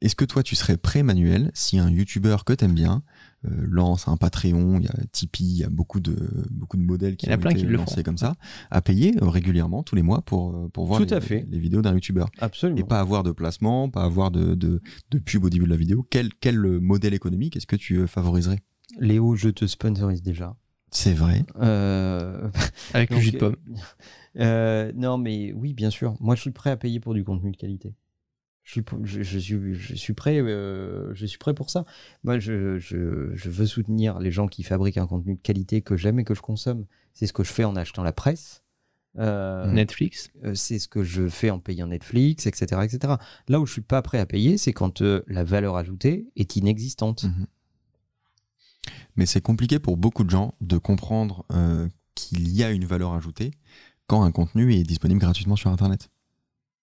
est-ce 0.01 0.15
que 0.15 0.25
toi, 0.25 0.43
tu 0.43 0.57
serais 0.57 0.77
prêt, 0.77 1.03
Manuel, 1.03 1.51
si 1.55 1.79
un 1.79 1.91
YouTuber 1.91 2.37
que 2.47 2.53
t'aimes 2.53 2.75
bien 2.75 3.03
lance 3.45 4.09
un 4.09 4.17
Patreon, 4.17 4.79
il 4.81 4.85
y 4.85 4.89
a 4.89 4.95
Tipeee, 5.13 5.45
il 5.45 5.57
y 5.59 5.65
a 5.65 5.69
beaucoup 5.69 6.01
de 6.01 6.17
beaucoup 6.51 6.77
de 6.77 6.83
modèles 6.83 7.17
qui 7.17 7.27
Il 7.27 7.29
y 7.29 7.33
en 7.33 7.35
a 7.35 7.39
ont 7.39 7.41
plein 7.41 7.51
été 7.51 7.61
qui 7.61 7.67
le 7.67 7.77
lancés 7.77 7.97
font. 7.97 8.03
comme 8.03 8.19
ça, 8.19 8.35
à 8.71 8.81
payer 8.83 9.15
euh, 9.23 9.29
régulièrement 9.29 9.83
tous 9.83 9.95
les 9.95 10.03
mois 10.03 10.23
pour 10.23 10.55
euh, 10.57 10.69
pour 10.69 10.87
voir 10.87 10.99
Tout 11.01 11.07
les, 11.07 11.13
à 11.13 11.21
fait. 11.21 11.47
les 11.49 11.59
vidéos 11.59 11.81
d'un 11.83 11.93
YouTuber 11.95 12.25
Absolument. 12.39 12.79
et 12.81 12.85
pas 12.85 12.99
avoir 13.01 13.23
de 13.23 13.31
placement, 13.31 13.89
pas 13.91 14.03
avoir 14.03 14.31
de, 14.31 14.55
de, 14.55 14.83
de 15.11 15.19
pub 15.19 15.45
au 15.45 15.51
début 15.51 15.67
de 15.67 15.71
la 15.71 15.77
vidéo. 15.77 16.07
Quel 16.11 16.35
quel 16.35 16.59
modèle 16.81 17.15
économique 17.15 17.57
est-ce 17.57 17.67
que 17.67 17.77
tu 17.77 17.99
euh, 17.99 18.07
favoriserais? 18.09 18.59
Léo, 18.99 19.37
je 19.37 19.51
te 19.51 19.67
sponsorise 19.67 20.23
déjà. 20.23 20.57
C'est 20.91 21.13
vrai. 21.15 21.45
Euh, 21.61 22.49
Avec 22.95 23.11
le 23.11 23.21
jus 23.21 23.33
de 23.33 23.39
pomme. 23.39 23.57
euh, 24.41 24.91
non, 24.97 25.19
mais 25.19 25.53
oui, 25.53 25.75
bien 25.75 25.91
sûr. 25.91 26.17
Moi, 26.21 26.35
je 26.35 26.41
suis 26.41 26.51
prêt 26.51 26.71
à 26.71 26.77
payer 26.77 26.99
pour 26.99 27.15
du 27.15 27.25
contenu 27.25 27.51
de 27.53 27.57
qualité. 27.57 27.95
Je 28.69 28.73
suis, 28.73 28.85
je, 29.05 29.23
je 29.23 29.39
suis, 29.39 29.75
je 29.75 29.95
suis 29.95 30.13
prêt, 30.13 30.41
euh, 30.43 31.15
je 31.15 31.25
suis 31.25 31.39
prêt 31.39 31.55
pour 31.55 31.71
ça. 31.71 31.87
Moi, 32.23 32.39
je, 32.39 32.77
veux 33.49 33.67
soutenir 33.67 34.19
les 34.19 34.31
gens 34.31 34.47
qui 34.47 34.63
fabriquent 34.63 34.99
un 34.99 35.07
contenu 35.07 35.37
de 35.37 35.41
qualité 35.41 35.81
que 35.81 35.97
j'aime 35.97 36.19
et 36.19 36.25
que 36.25 36.35
je 36.35 36.43
consomme. 36.43 36.85
C'est 37.15 37.27
ce 37.27 37.33
que 37.33 37.45
je 37.45 37.51
fais 37.51 37.65
en 37.65 37.77
achetant 37.77 38.03
la 38.03 38.13
presse. 38.13 38.63
Euh, 39.19 39.73
Netflix. 39.73 40.31
euh, 40.45 40.55
c'est 40.55 40.79
ce 40.79 40.87
que 40.87 41.03
je 41.03 41.31
fais 41.31 41.49
en 41.49 41.61
payant 41.61 41.87
Netflix, 41.87 42.47
etc., 42.47 42.83
etc. 42.85 43.15
Là 43.49 43.59
où 43.59 43.65
je 43.65 43.73
suis 43.73 43.81
pas 43.81 44.03
prêt 44.03 44.19
à 44.19 44.27
payer, 44.27 44.59
c'est 44.59 44.75
quand 44.75 45.01
euh, 45.01 45.25
la 45.29 45.45
valeur 45.45 45.77
ajoutée 45.77 46.29
est 46.37 46.57
inexistante. 46.57 47.25
Mhm. 47.25 47.47
Mais 49.17 49.25
c'est 49.25 49.41
compliqué 49.41 49.79
pour 49.79 49.97
beaucoup 49.97 50.25
de 50.25 50.31
gens 50.31 50.53
de 50.61 50.77
comprendre 50.77 51.47
qu'il 52.15 52.51
y 52.55 52.63
a 52.63 52.71
une 52.71 52.85
valeur 52.85 53.15
ajoutée 53.15 53.53
quand 54.07 54.23
un 54.23 54.31
contenu 54.31 54.75
est 54.75 54.83
disponible 54.83 55.21
gratuitement 55.21 55.57
sur 55.57 55.71
Internet. 55.71 56.11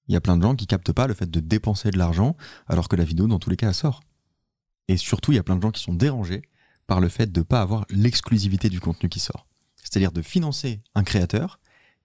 Il 0.07 0.13
y 0.13 0.15
a 0.17 0.21
plein 0.21 0.37
de 0.37 0.43
gens 0.43 0.55
qui 0.55 0.67
captent 0.67 0.91
pas 0.91 1.07
le 1.07 1.13
fait 1.13 1.29
de 1.29 1.39
dépenser 1.39 1.89
de 1.91 1.97
l'argent 1.97 2.35
alors 2.67 2.87
que 2.87 2.95
la 2.95 3.03
vidéo, 3.03 3.27
dans 3.27 3.39
tous 3.39 3.49
les 3.49 3.55
cas, 3.55 3.69
elle 3.69 3.73
sort. 3.73 4.01
Et 4.87 4.97
surtout, 4.97 5.31
il 5.31 5.35
y 5.35 5.39
a 5.39 5.43
plein 5.43 5.55
de 5.55 5.61
gens 5.61 5.71
qui 5.71 5.81
sont 5.81 5.93
dérangés 5.93 6.43
par 6.87 6.99
le 7.01 7.09
fait 7.09 7.31
de 7.31 7.39
ne 7.39 7.43
pas 7.43 7.61
avoir 7.61 7.85
l'exclusivité 7.89 8.69
du 8.69 8.79
contenu 8.79 9.09
qui 9.09 9.19
sort. 9.19 9.47
C'est-à-dire 9.75 10.11
de 10.11 10.21
financer 10.21 10.81
un 10.93 11.03
créateur 11.03 11.59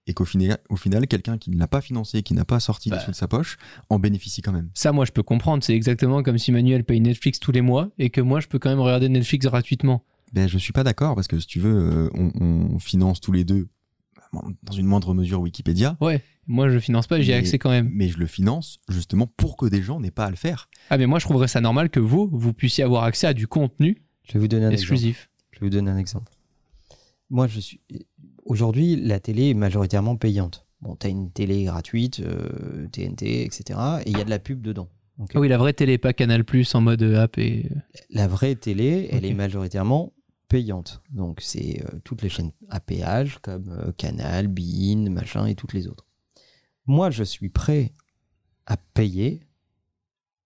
et 0.07 0.13
qu'au 0.15 0.25
final, 0.25 0.57
au 0.69 0.75
final 0.75 1.07
quelqu'un 1.07 1.37
qui 1.37 1.51
ne 1.51 1.59
l'a 1.59 1.67
pas 1.67 1.81
financé, 1.81 2.23
qui 2.23 2.33
n'a 2.33 2.45
pas 2.45 2.59
sorti 2.59 2.89
des 2.89 2.95
Bah. 2.95 3.01
sous 3.03 3.11
de 3.11 3.15
sa 3.15 3.27
poche, 3.27 3.57
en 3.89 3.99
bénéficie 3.99 4.41
quand 4.41 4.51
même. 4.51 4.69
Ça, 4.73 4.91
moi, 4.91 5.05
je 5.05 5.11
peux 5.11 5.21
comprendre. 5.21 5.63
C'est 5.63 5.75
exactement 5.75 6.23
comme 6.23 6.39
si 6.39 6.51
Manuel 6.51 6.83
paye 6.83 7.01
Netflix 7.01 7.39
tous 7.39 7.51
les 7.51 7.61
mois 7.61 7.89
et 7.99 8.09
que 8.09 8.21
moi, 8.21 8.39
je 8.39 8.47
peux 8.47 8.57
quand 8.57 8.69
même 8.69 8.79
regarder 8.79 9.09
Netflix 9.09 9.45
gratuitement. 9.45 10.03
Ben, 10.33 10.47
je 10.47 10.57
suis 10.57 10.73
pas 10.73 10.83
d'accord 10.83 11.13
parce 11.13 11.27
que 11.27 11.39
si 11.39 11.45
tu 11.45 11.59
veux, 11.59 11.75
euh, 11.75 12.09
on, 12.15 12.31
on 12.73 12.79
finance 12.79 13.19
tous 13.21 13.31
les 13.31 13.43
deux, 13.43 13.67
dans 14.33 14.73
une 14.73 14.85
moindre 14.85 15.13
mesure, 15.13 15.41
Wikipédia, 15.41 15.97
Ouais. 15.99 16.21
Moi, 16.47 16.69
je 16.69 16.79
finance 16.79 17.07
pas, 17.07 17.21
j'y 17.21 17.31
ai 17.31 17.35
accès 17.35 17.59
quand 17.59 17.69
même. 17.69 17.89
mais 17.93 18.07
je 18.09 18.17
le 18.17 18.25
finance 18.25 18.79
justement 18.89 19.27
pour 19.27 19.55
que 19.57 19.67
des 19.67 19.81
gens 19.81 19.99
n'aient 19.99 20.11
pas 20.11 20.25
à 20.25 20.29
le 20.29 20.35
faire. 20.35 20.69
Ah, 20.89 20.97
mais 20.97 21.05
moi, 21.05 21.19
je 21.19 21.25
trouverais 21.25 21.47
ça 21.47 21.61
normal 21.61 21.89
que 21.89 21.99
vous, 21.99 22.29
vous 22.31 22.51
puissiez 22.53 22.83
avoir 22.83 23.03
accès 23.03 23.27
à 23.27 23.33
du 23.33 23.47
contenu 23.47 24.01
Je 24.27 24.33
vais 24.33 24.39
vous 24.39 24.47
donner 24.47 24.65
un 24.65 24.71
exemple. 24.71 24.93
exclusif. 24.93 25.29
Je 25.51 25.59
vais 25.59 25.67
vous 25.67 25.69
donner 25.69 25.91
un 25.91 25.97
exemple. 25.97 26.31
Moi, 27.29 27.47
je 27.47 27.59
suis. 27.59 27.79
Aujourd'hui, 28.43 28.95
la 28.95 29.19
télé 29.19 29.49
est 29.49 29.53
majoritairement 29.53 30.17
payante. 30.17 30.65
Bon, 30.81 30.95
t'as 30.95 31.09
une 31.09 31.29
télé 31.31 31.63
gratuite, 31.65 32.21
euh, 32.21 32.87
TNT, 32.91 33.43
etc. 33.45 33.79
Et 34.05 34.09
il 34.09 34.17
y 34.17 34.21
a 34.21 34.23
de 34.25 34.29
la 34.31 34.39
pub 34.39 34.61
dedans. 34.61 34.89
Ah 35.35 35.39
oui, 35.39 35.47
la 35.47 35.59
vraie 35.59 35.73
télé, 35.73 35.99
pas 35.99 36.13
Canal 36.13 36.43
Plus 36.43 36.73
en 36.73 36.81
mode 36.81 37.03
app 37.03 37.37
et. 37.37 37.69
La 38.09 38.27
vraie 38.27 38.55
télé, 38.55 39.07
elle 39.11 39.23
est 39.25 39.33
majoritairement 39.35 40.11
payante. 40.51 41.01
Donc, 41.11 41.39
c'est 41.41 41.81
euh, 41.85 41.99
toutes 42.03 42.21
les 42.21 42.29
chaînes 42.29 42.51
à 42.69 42.79
péage, 42.79 43.39
comme 43.41 43.69
euh, 43.69 43.91
Canal, 43.97 44.47
Bein, 44.47 45.09
machin, 45.09 45.45
et 45.45 45.55
toutes 45.55 45.73
les 45.73 45.87
autres. 45.87 46.05
Moi, 46.85 47.09
je 47.09 47.23
suis 47.23 47.49
prêt 47.49 47.93
à 48.65 48.75
payer 48.77 49.41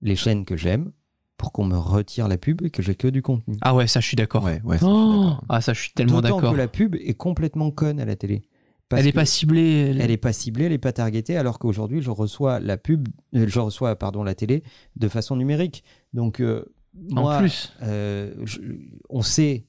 les 0.01 0.15
chaînes 0.15 0.45
que 0.45 0.55
j'aime 0.55 0.91
pour 1.37 1.51
qu'on 1.51 1.65
me 1.65 1.77
retire 1.77 2.27
la 2.27 2.37
pub 2.37 2.61
et 2.61 2.69
que 2.69 2.81
j'ai 2.81 2.95
que 2.95 3.07
du 3.07 3.21
contenu. 3.21 3.57
Ah 3.61 3.73
ouais, 3.75 3.87
ça, 3.87 3.99
je 3.99 4.07
suis 4.07 4.15
d'accord. 4.15 4.43
Ouais, 4.43 4.61
ouais, 4.63 4.77
ça, 4.77 4.85
je 4.85 4.91
suis 4.91 4.99
Oh 5.01 5.11
d'accord. 5.21 5.43
ah, 5.49 5.61
ça, 5.61 5.73
je 5.73 5.81
suis 5.81 5.91
tellement 5.93 6.21
D'autant 6.21 6.35
d'accord. 6.37 6.51
que 6.53 6.57
la 6.57 6.67
pub 6.67 6.95
est 6.95 7.13
complètement 7.15 7.71
conne 7.71 7.99
à 7.99 8.05
la 8.05 8.15
télé. 8.15 8.43
Parce 8.87 9.01
Elle 9.01 9.07
est 9.07 9.11
que- 9.11 9.15
pas 9.15 9.25
ciblée. 9.25 9.87
elle- 9.89 10.01
elle 10.01 10.11
est 10.11 10.17
pas 10.17 10.31
ciblée, 10.33 10.65
elle 10.65 10.71
est 10.71 10.77
pas 10.77 10.93
targetée, 10.93 11.35
alors 11.37 11.57
qu'aujourd'hui 11.57 12.01
je 12.03 12.11
reçois 12.11 12.59
la 12.59 12.77
pub, 12.77 13.07
euh, 13.33 13.47
je 13.47 13.59
reçois 13.59 13.95
pardon 13.95 14.23
la 14.23 14.35
télé 14.35 14.61
de 14.95 15.07
façon 15.07 15.35
numérique. 15.35 15.83
Donc 16.13 16.39
euh, 16.39 16.71
En 17.15 17.21
moi, 17.21 17.39
plus. 17.39 17.73
euh, 17.81 18.33
je- 18.45 18.61
on 19.09 19.23
sait 19.23 19.65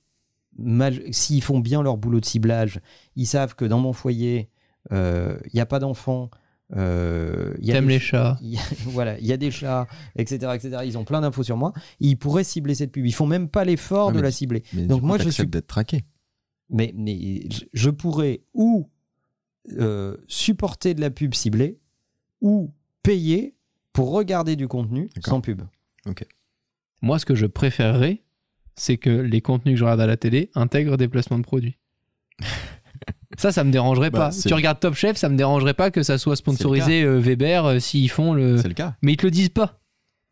s'ils 1.11 1.43
font 1.43 1.61
bien 1.61 1.83
leur 1.83 1.97
boulot 1.97 2.21
de 2.21 2.25
ciblage, 2.25 2.81
ils 3.17 3.27
savent 3.27 3.55
que 3.55 3.65
dans 3.65 3.79
mon 3.81 3.93
foyer 3.93 4.49
il 4.91 5.51
n'y 5.55 5.61
a 5.61 5.67
pas 5.67 5.79
d'enfants. 5.79 6.31
euh, 6.77 7.55
il 7.61 7.67
y 7.67 7.71
a 7.71 7.75
T'aimes 7.75 7.87
des- 7.87 7.95
les 7.95 8.01
chats. 8.01 8.39
il 8.43 8.51
y 8.55 8.59
a- 8.59 8.63
voilà, 8.87 9.19
il 9.21 9.27
y 9.27 9.33
a 9.33 9.37
des 9.37 9.51
chats, 9.53 9.87
etc., 10.17 10.53
etc. 10.55 10.79
Ils 10.85 10.99
ont 10.99 11.05
plein 11.05 11.21
d'infos 11.21 11.45
sur 11.45 11.57
moi. 11.57 11.73
Ils 12.01 12.17
pourraient 12.17 12.43
cibler 12.45 12.75
cette 12.75 12.91
pub. 12.91 13.07
Ils 13.07 13.13
font 13.15 13.27
même 13.27 13.49
pas 13.49 13.65
l'effort 13.65 14.09
Ouais, 14.09 14.13
de 14.15 14.17
mais- 14.19 14.23
la 14.25 14.31
cibler. 14.33 14.63
Mais 14.73 14.83
Donc 14.87 14.97
du 14.99 15.01
coup, 15.03 15.07
moi, 15.07 15.19
je 15.19 15.29
suis 15.29 15.47
d'être 15.47 15.67
traqué. 15.69 16.05
mais, 16.71 16.93
mais 16.97 17.49
je- 17.51 17.65
je 17.73 17.91
pourrais 17.91 18.41
ou 18.53 18.89
euh, 19.79 20.17
supporter 20.29 20.95
de 20.95 21.01
la 21.01 21.11
pub 21.11 21.35
ciblée 21.35 21.79
ou 22.41 22.73
payer 23.05 23.55
pour 23.93 24.11
regarder 24.13 24.57
du 24.57 24.67
contenu 24.69 25.09
sans 25.25 25.41
pub. 25.41 25.63
Moi, 27.03 27.19
ce 27.19 27.27
que 27.27 27.35
je 27.35 27.47
préférerais, 27.47 28.23
c'est 28.77 28.97
que 28.97 29.11
les 29.11 29.41
contenus 29.41 29.75
que 29.75 29.79
je 29.81 29.85
regarde 29.85 30.01
à 30.01 30.07
la 30.07 30.17
télé 30.17 30.51
intègrent 30.55 30.97
des 30.97 31.09
placements 31.09 31.39
de 31.39 31.45
produits. 31.45 31.77
ça, 33.39 33.53
ça 33.53 33.65
me 33.65 33.71
dérangerait 33.71 34.11
Bah, 34.11 34.31
pas. 34.31 34.31
Tu 34.31 34.55
regardes 34.55 34.81
Top 34.81 34.95
Chef, 34.95 35.17
ça 35.17 35.29
me 35.29 35.37
dérangerait 35.37 35.75
pas 35.75 35.91
que 35.91 36.03
ça 36.03 36.19
soit 36.19 36.37
sponsorisé 36.37 37.03
euh, 37.03 37.19
Weber 37.19 37.65
euh, 37.65 37.79
s'ils 37.79 38.11
font 38.11 38.33
le. 38.35 38.59
C'est 38.59 38.69
le 38.69 38.75
cas. 38.75 38.95
Mais 39.03 39.15
ils 39.15 39.17
te 39.17 39.27
le 39.27 39.31
disent 39.31 39.49
pas. 39.49 39.81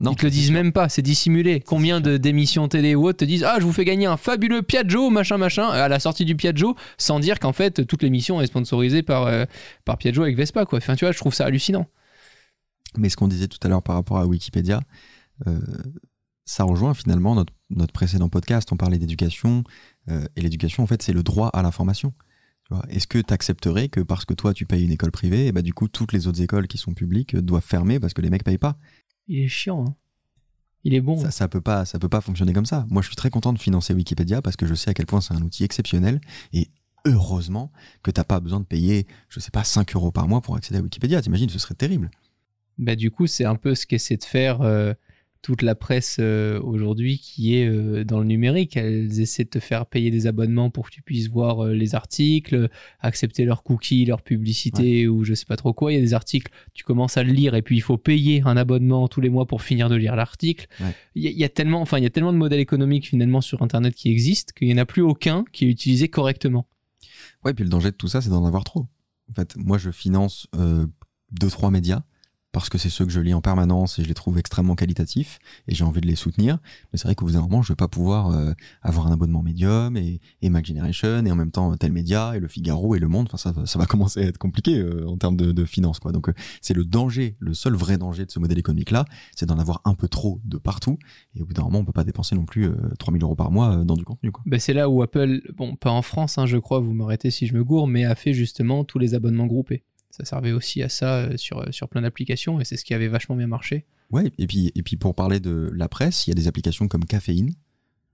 Non, 0.01 0.13
ils 0.13 0.17
te 0.17 0.27
le 0.27 0.31
disent 0.31 0.51
même 0.51 0.73
pas, 0.73 0.89
c'est 0.89 1.03
dissimulé. 1.03 1.61
Combien 1.61 2.01
de 2.01 2.17
d'émissions 2.17 2.67
télé 2.69 2.95
ou 2.95 3.07
autres 3.07 3.19
te 3.19 3.25
disent 3.25 3.45
Ah, 3.45 3.57
je 3.61 3.65
vous 3.65 3.73
fais 3.73 3.85
gagner 3.85 4.07
un 4.07 4.17
fabuleux 4.17 4.61
Piaggio, 4.63 5.09
machin, 5.09 5.39
machin, 5.39 5.69
à 5.69 5.89
la 5.89 6.01
sortie 6.01 6.25
du 6.25 6.35
Piaggio, 6.35 6.75
sans 6.99 7.21
dire 7.21 7.39
qu'en 7.39 7.53
fait, 7.53 7.87
toute 7.87 8.03
l'émission 8.03 8.41
est 8.41 8.47
sponsorisée 8.47 9.03
par, 9.03 9.27
euh, 9.27 9.45
par 9.85 9.97
Piaggio 9.97 10.23
avec 10.23 10.37
Vespa, 10.37 10.67
quoi. 10.67 10.79
Enfin, 10.79 10.97
tu 10.97 11.05
vois, 11.05 11.13
je 11.13 11.19
trouve 11.19 11.33
ça 11.33 11.47
hallucinant. 11.47 11.87
Mais 12.99 13.09
ce 13.09 13.17
qu'on 13.17 13.29
disait 13.29 13.47
tout 13.49 13.59
à 13.63 13.69
l'heure 13.69 13.83
par 13.83 13.95
rapport 13.95 14.19
à 14.19 14.27
Wikipédia, 14.27 14.81
euh, 15.47 15.59
ça 16.45 16.65
rejoint 16.65 16.95
finalement 16.95 17.35
notre, 17.35 17.53
notre 17.71 17.93
précédent 17.93 18.29
podcast. 18.29 18.71
On 18.73 18.77
parlait 18.77 18.99
d'éducation. 18.99 19.65
euh, 20.11 20.27
et 20.37 20.41
l'éducation, 20.43 20.83
en 20.83 20.87
fait, 20.87 21.03
c'est 21.03 21.13
le 21.13 21.23
droit 21.23 21.49
à 21.49 21.63
l'information. 21.63 22.13
Tu 22.67 22.75
vois, 22.75 22.85
Est-ce 22.89 23.07
que 23.07 23.19
tu 23.19 23.33
accepterais 23.33 23.89
que 23.89 24.01
parce 24.01 24.25
que 24.25 24.35
toi, 24.35 24.55
tu 24.55 24.67
payes 24.67 24.85
une 24.85 24.93
école 24.93 25.11
privée, 25.11 25.47
et 25.47 25.53
bah, 25.53 25.63
du 25.63 25.73
coup, 25.75 25.89
toutes 25.89 26.13
les 26.13 26.27
autres 26.27 26.41
écoles 26.43 26.67
qui 26.67 26.79
sont 26.79 26.95
publiques 26.95 27.37
doivent 27.37 27.65
fermer 27.65 28.01
parce 28.01 28.15
que 28.15 28.21
les 28.23 28.31
mecs 28.31 28.45
payent 28.45 28.59
pas? 28.59 28.77
Il 29.29 29.41
est 29.41 29.49
chiant, 29.49 29.85
hein. 29.87 29.95
Il 30.87 30.93
est 30.93 31.01
bon. 31.01 31.19
Ça, 31.19 31.31
ça 31.31 31.49
peut 31.49 31.63
pas, 31.63 31.87
ça 31.87 31.99
peut 31.99 32.11
pas 32.11 32.21
fonctionner 32.21 32.53
comme 32.53 32.67
ça. 32.67 32.85
Moi, 32.91 33.01
je 33.01 33.07
suis 33.07 33.17
très 33.17 33.31
content 33.31 33.55
de 33.55 33.59
financer 33.59 33.95
Wikipédia 33.95 34.43
parce 34.43 34.57
que 34.57 34.67
je 34.67 34.75
sais 34.75 34.91
à 34.91 34.95
quel 34.95 35.07
point 35.07 35.23
c'est 35.23 35.33
un 35.33 35.41
outil 35.41 35.65
exceptionnel 35.65 36.21
et 36.53 36.69
heureusement 37.07 37.73
que 38.03 38.11
t'as 38.11 38.25
pas 38.25 38.39
besoin 38.39 38.61
de 38.61 38.67
payer, 38.67 39.07
je 39.31 39.41
sais 39.41 39.51
pas, 39.51 39.65
5 39.65 39.95
euros 39.97 40.11
par 40.13 40.29
mois 40.29 40.43
pour 40.43 40.57
accéder 40.57 40.79
à 40.81 40.83
Wikipédia. 40.83 41.23
T'imagines, 41.23 41.49
ce 41.49 41.59
serait 41.59 41.75
terrible. 41.75 42.11
bah, 42.77 42.97
du 42.97 43.11
coup, 43.11 43.27
c'est 43.27 43.47
un 43.47 43.57
peu 43.57 43.75
ce 43.75 43.87
qu'essaie 43.87 44.19
de 44.19 44.25
faire 44.25 44.61
euh, 44.61 44.93
toute 45.45 45.61
la 45.61 45.75
presse 45.75 46.17
euh, 46.21 46.59
aujourd'hui 46.63 47.19
qui 47.19 47.55
est 47.55 47.67
euh, 47.69 48.03
dans 48.03 48.19
le 48.19 48.25
numérique. 48.25 48.79
Elles 48.79 49.21
essaient 49.21 49.45
de 49.45 49.51
te 49.51 49.59
faire 49.61 49.85
payer 49.85 50.11
des 50.11 50.27
abonnements 50.27 50.71
pour 50.71 50.87
que 50.89 50.91
tu 50.95 51.03
puisses 51.03 51.29
voir 51.29 51.63
euh, 51.67 51.75
les 51.75 51.95
articles, 51.95 52.71
accepter 53.01 53.45
leurs 53.45 53.63
cookies, 53.63 54.07
leurs 54.07 54.23
publicités 54.23 55.07
ou 55.07 55.23
je 55.23 55.35
sais 55.35 55.45
pas 55.45 55.57
trop 55.57 55.75
quoi. 55.75 55.93
Il 55.93 55.97
y 55.97 55.99
a 55.99 56.01
des 56.01 56.15
articles, 56.15 56.51
tu 56.73 56.83
commences 56.83 57.19
à 57.19 57.23
le 57.23 57.31
lire 57.31 57.55
et 57.55 57.61
puis 57.61 57.77
il 57.77 57.83
faut 57.83 57.99
payer 57.99 58.43
un 58.47 58.57
abonnement 58.57 59.07
tous 59.07 59.21
les 59.21 59.29
mois 59.29 59.45
pour 59.47 59.61
finir 59.61 59.91
de 59.91 59.97
lire 59.97 60.17
l'article. 60.17 60.67
Ouais. 60.81 60.95
Il 61.15 61.23
y, 61.23 61.27
a- 61.29 61.31
il 61.31 61.37
y 61.39 61.45
a 61.45 61.51
tellement, 61.51 61.83
enfin, 61.83 61.99
il 61.99 62.05
y 62.05 62.07
a 62.07 62.11
tellement 62.11 62.33
de 62.33 62.39
modèles 62.39 62.61
économiques 62.61 63.07
finalement 63.07 63.43
sur 63.43 63.61
Internet 63.61 63.95
qui 63.95 64.09
existent 64.11 64.55
qu'il 64.57 64.69
n'y 64.69 64.75
en 64.75 64.79
a 64.79 64.87
plus 64.87 65.03
aucun 65.03 65.45
qui 65.53 65.67
est 65.67 65.69
utilisé 65.69 66.09
correctement. 66.09 66.67
Ouais, 67.45 67.53
puis 67.53 67.65
le 67.65 67.71
danger 67.71 67.91
de 67.91 67.97
tout 67.97 68.09
ça, 68.09 68.23
c'est 68.23 68.31
d'en 68.31 68.47
avoir 68.47 68.65
trop. 68.65 68.87
En 69.31 69.35
fait, 69.35 69.57
moi, 69.59 69.77
je 69.77 69.91
finance 69.91 70.47
deux, 71.33 71.51
trois 71.51 71.71
médias 71.71 72.03
parce 72.55 72.71
que 72.71 72.79
c'est 72.79 72.89
ceux 72.89 73.05
que 73.05 73.13
je 73.13 73.21
lis 73.21 73.35
en 73.35 73.43
permanence 73.43 73.99
et 73.99 74.03
je 74.03 74.09
les 74.09 74.15
trouve 74.15 74.39
extrêmement 74.39 74.77
qualitatifs 74.77 75.39
et 75.69 75.75
j'ai 75.75 75.85
envie 75.85 76.01
de 76.01 76.07
les 76.07 76.15
soutenir. 76.15 76.59
Mais 76.93 76.99
c'est 76.99 77.09
vrai 77.09 77.15
qu'au 77.15 77.27
bout 77.27 77.33
d'un 77.33 77.43
moment, 77.43 77.61
je 77.61 77.73
vais 77.73 77.77
pas 77.77 77.89
pouvoir 77.89 78.31
euh, 78.31 78.53
avoir 78.83 79.09
un 79.09 79.13
abonnement 79.13 79.43
Medium 79.43 79.97
et, 79.97 80.21
et 80.41 80.49
Mac 80.49 80.65
Generation 80.65 81.27
et 81.27 81.31
en 81.31 81.37
même 81.37 81.51
temps 81.51 81.73
euh, 81.73 81.77
tel 81.77 81.93
média 81.93 82.37
et 82.37 82.41
le 82.41 82.49
Figaro 82.49 82.95
et 82.95 83.01
le 83.01 83.09
Monde. 83.09 83.29
Enfin, 83.33 83.53
ça, 83.53 83.67
ça 83.67 83.79
va 83.79 83.87
commencer 83.95 84.21
à 84.21 84.23
être 84.29 84.39
compliqué 84.39 84.79
euh, 84.79 85.07
en 85.09 85.17
termes 85.17 85.37
de, 85.37 85.65
finances, 85.65 85.99
quoi. 85.99 86.13
Donc, 86.13 86.29
euh, 86.29 86.35
c'est 86.61 86.75
le 86.75 86.85
danger, 86.85 87.37
le 87.39 87.55
seul 87.55 87.75
vrai 87.75 87.97
danger 87.97 88.27
de 88.27 88.31
ce 88.31 88.39
modèle 88.39 88.59
économique-là, 88.59 89.05
c'est 89.35 89.47
d'en 89.47 89.59
avoir 89.59 89.81
un 89.85 89.95
peu 89.95 90.09
trop 90.09 90.41
de 90.45 90.59
partout. 90.59 90.99
Et 91.35 91.43
au 91.43 91.47
bout 91.47 91.55
d'un 91.55 91.63
moment, 91.63 91.79
on 91.81 91.85
peut 91.85 91.93
pas 91.93 92.05
dépenser 92.05 92.35
non 92.35 92.45
plus 92.45 92.67
euh, 92.67 92.75
3000 92.99 93.23
euros 93.23 93.35
par 93.35 93.51
mois 93.51 93.85
dans 93.85 93.97
du 93.97 94.05
contenu, 94.05 94.31
quoi. 94.31 94.43
Ben, 94.47 94.61
c'est 94.61 94.75
là 94.75 94.89
où 94.89 95.03
Apple, 95.03 95.41
bon, 95.57 95.77
pas 95.77 95.91
en 95.91 96.03
France, 96.03 96.39
hein, 96.39 96.47
je 96.47 96.59
crois, 96.59 96.81
vous 96.81 96.93
m'arrêtez 96.93 97.31
si 97.31 97.47
je 97.47 97.55
me 97.55 97.65
gourre, 97.65 97.87
mais 97.87 98.05
a 98.05 98.15
fait 98.15 98.33
justement 98.33 98.85
tous 98.85 98.99
les 98.99 99.15
abonnements 99.15 99.47
groupés. 99.47 99.85
Ça 100.17 100.25
servait 100.25 100.53
aussi 100.53 100.81
à 100.81 100.89
ça 100.89 101.17
euh, 101.17 101.37
sur, 101.37 101.59
euh, 101.59 101.73
sur 101.73 101.89
plein 101.89 102.03
d'applications 102.03 102.61
et 102.61 102.65
c'est 102.65 102.77
ce 102.77 102.85
qui 102.85 102.95
avait 102.95 103.09
vachement 103.09 103.35
bien 103.35 103.49
marché. 103.49 103.85
Ouais, 104.13 104.31
et 104.39 104.47
puis, 104.47 104.71
et 104.77 104.83
puis 104.85 104.97
pour 104.97 105.17
parler 105.17 105.41
de 105.41 105.73
la 105.75 105.89
presse, 105.89 106.27
il 106.27 106.31
y 106.31 106.33
a 106.33 106.37
des 106.37 106.47
applications 106.47 106.87
comme 106.87 107.05
Caféine. 107.05 107.51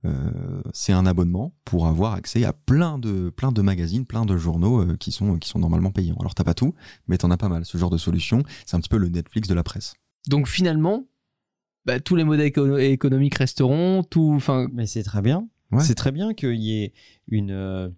Euh, 0.06 0.62
c'est 0.72 0.94
un 0.94 1.04
abonnement 1.04 1.52
pour 1.66 1.86
avoir 1.86 2.14
accès 2.14 2.42
à 2.44 2.54
plein 2.54 2.98
de, 2.98 3.28
plein 3.28 3.52
de 3.52 3.60
magazines, 3.60 4.06
plein 4.06 4.24
de 4.24 4.34
journaux 4.38 4.80
euh, 4.80 4.96
qui, 4.96 5.12
sont, 5.12 5.36
qui 5.36 5.46
sont 5.46 5.58
normalement 5.58 5.90
payants. 5.90 6.16
Alors 6.20 6.34
t'as 6.34 6.44
pas 6.44 6.54
tout, 6.54 6.74
mais 7.06 7.18
t'en 7.18 7.30
as 7.30 7.36
pas 7.36 7.50
mal. 7.50 7.66
Ce 7.66 7.76
genre 7.76 7.90
de 7.90 7.98
solution, 7.98 8.42
c'est 8.64 8.76
un 8.76 8.80
petit 8.80 8.88
peu 8.88 8.96
le 8.96 9.10
Netflix 9.10 9.46
de 9.46 9.52
la 9.52 9.62
presse. 9.62 9.92
Donc 10.26 10.48
finalement, 10.48 11.06
bah, 11.84 12.00
tous 12.00 12.16
les 12.16 12.24
modèles 12.24 12.46
éco- 12.46 12.78
économiques 12.78 13.34
resteront, 13.34 14.02
tout, 14.04 14.32
enfin, 14.34 14.68
Mais 14.72 14.86
c'est 14.86 15.02
très 15.02 15.20
bien. 15.20 15.46
Ouais. 15.70 15.84
C'est 15.84 15.96
très 15.96 16.12
bien 16.12 16.32
qu'il 16.32 16.62
y 16.62 16.82
ait 16.82 16.94
une, 17.28 17.50
euh, 17.50 17.90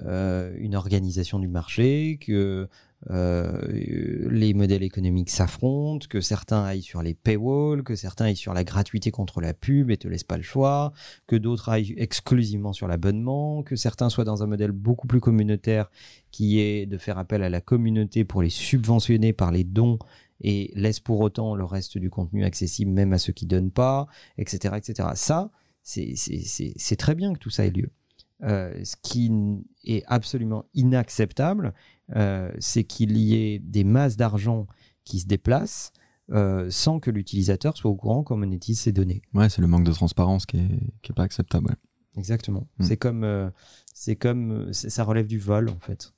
euh, 0.00 0.52
une 0.58 0.74
organisation 0.74 1.38
du 1.38 1.46
marché, 1.46 2.18
que 2.20 2.68
euh, 3.10 4.28
les 4.30 4.52
modèles 4.54 4.82
économiques 4.82 5.30
s'affrontent, 5.30 6.06
que 6.08 6.20
certains 6.20 6.64
aillent 6.64 6.82
sur 6.82 7.02
les 7.02 7.14
paywalls, 7.14 7.82
que 7.82 7.94
certains 7.94 8.26
aillent 8.26 8.36
sur 8.36 8.54
la 8.54 8.64
gratuité 8.64 9.10
contre 9.10 9.40
la 9.40 9.54
pub 9.54 9.90
et 9.90 9.96
te 9.96 10.08
laissent 10.08 10.24
pas 10.24 10.36
le 10.36 10.42
choix, 10.42 10.92
que 11.26 11.36
d'autres 11.36 11.68
aillent 11.68 11.94
exclusivement 11.96 12.72
sur 12.72 12.88
l'abonnement, 12.88 13.62
que 13.62 13.76
certains 13.76 14.08
soient 14.08 14.24
dans 14.24 14.42
un 14.42 14.46
modèle 14.46 14.72
beaucoup 14.72 15.06
plus 15.06 15.20
communautaire 15.20 15.90
qui 16.30 16.60
est 16.60 16.86
de 16.86 16.98
faire 16.98 17.18
appel 17.18 17.42
à 17.42 17.48
la 17.48 17.60
communauté 17.60 18.24
pour 18.24 18.42
les 18.42 18.50
subventionner 18.50 19.32
par 19.32 19.52
les 19.52 19.64
dons 19.64 19.98
et 20.40 20.70
laisse 20.74 21.00
pour 21.00 21.20
autant 21.20 21.54
le 21.54 21.64
reste 21.64 21.98
du 21.98 22.10
contenu 22.10 22.44
accessible 22.44 22.90
même 22.90 23.12
à 23.12 23.18
ceux 23.18 23.32
qui 23.32 23.46
donnent 23.46 23.70
pas, 23.70 24.06
etc. 24.36 24.74
etc. 24.76 25.08
Ça, 25.14 25.50
c'est 25.82 26.96
très 26.96 27.14
bien 27.14 27.32
que 27.32 27.38
tout 27.38 27.50
ça 27.50 27.64
ait 27.64 27.70
lieu. 27.70 27.90
Euh, 28.42 28.84
ce 28.84 28.96
qui 29.02 29.30
est 29.84 30.04
absolument 30.06 30.66
inacceptable, 30.74 31.72
euh, 32.14 32.52
c'est 32.58 32.84
qu'il 32.84 33.16
y 33.16 33.34
ait 33.34 33.58
des 33.58 33.84
masses 33.84 34.16
d'argent 34.16 34.66
qui 35.04 35.20
se 35.20 35.26
déplacent 35.26 35.92
euh, 36.32 36.68
sans 36.70 37.00
que 37.00 37.10
l'utilisateur 37.10 37.76
soit 37.76 37.90
au 37.90 37.94
courant 37.94 38.22
qu'on 38.22 38.36
monétise 38.36 38.80
ses 38.80 38.92
données. 38.92 39.22
Ouais, 39.32 39.48
c'est 39.48 39.62
le 39.62 39.68
manque 39.68 39.84
de 39.84 39.92
transparence 39.92 40.44
qui 40.44 40.58
est, 40.58 40.80
qui 41.02 41.12
est 41.12 41.14
pas 41.14 41.22
acceptable. 41.22 41.76
Exactement. 42.16 42.66
Mm. 42.78 42.84
C'est 42.84 42.96
comme, 42.96 43.52
c'est 43.94 44.16
comme, 44.16 44.72
ça 44.72 45.04
relève 45.04 45.26
du 45.26 45.38
vol 45.38 45.70
en 45.70 45.78
fait. 45.78 46.12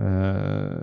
Euh, 0.00 0.80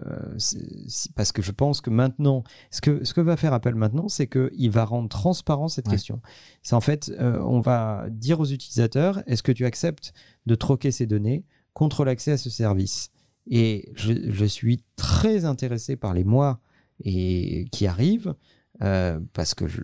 parce 1.16 1.32
que 1.34 1.42
je 1.42 1.52
pense 1.52 1.82
que 1.82 1.90
maintenant, 1.90 2.44
ce 2.70 2.80
que, 2.80 3.04
ce 3.04 3.14
que 3.14 3.22
va 3.22 3.36
faire 3.36 3.54
Apple 3.54 3.76
maintenant, 3.76 4.08
c'est 4.08 4.28
qu'il 4.28 4.72
va 4.72 4.86
rendre 4.86 5.10
transparent 5.10 5.68
cette 5.68 5.90
question. 5.90 6.22
C'est 6.62 6.76
en 6.76 6.82
fait, 6.82 7.12
euh, 7.20 7.40
on 7.42 7.60
va 7.60 8.06
dire 8.10 8.40
aux 8.40 8.46
utilisateurs, 8.46 9.22
est-ce 9.28 9.44
que 9.44 9.52
tu 9.52 9.66
acceptes 9.66 10.14
de 10.46 10.56
troquer 10.56 10.92
ces 10.92 11.06
données 11.06 11.44
contre 11.74 12.06
l'accès 12.06 12.32
à 12.32 12.38
ce 12.38 12.50
service? 12.50 13.12
Et 13.48 13.92
je, 13.96 14.46
suis 14.46 14.84
très 14.96 15.46
intéressé 15.46 15.96
par 15.96 16.14
les 16.14 16.24
mois 16.24 16.60
et, 17.04 17.66
qui 17.72 17.88
arrivent, 17.88 18.36
euh, 18.82 19.20
parce 19.34 19.56
que 19.56 19.68
je, 19.68 19.82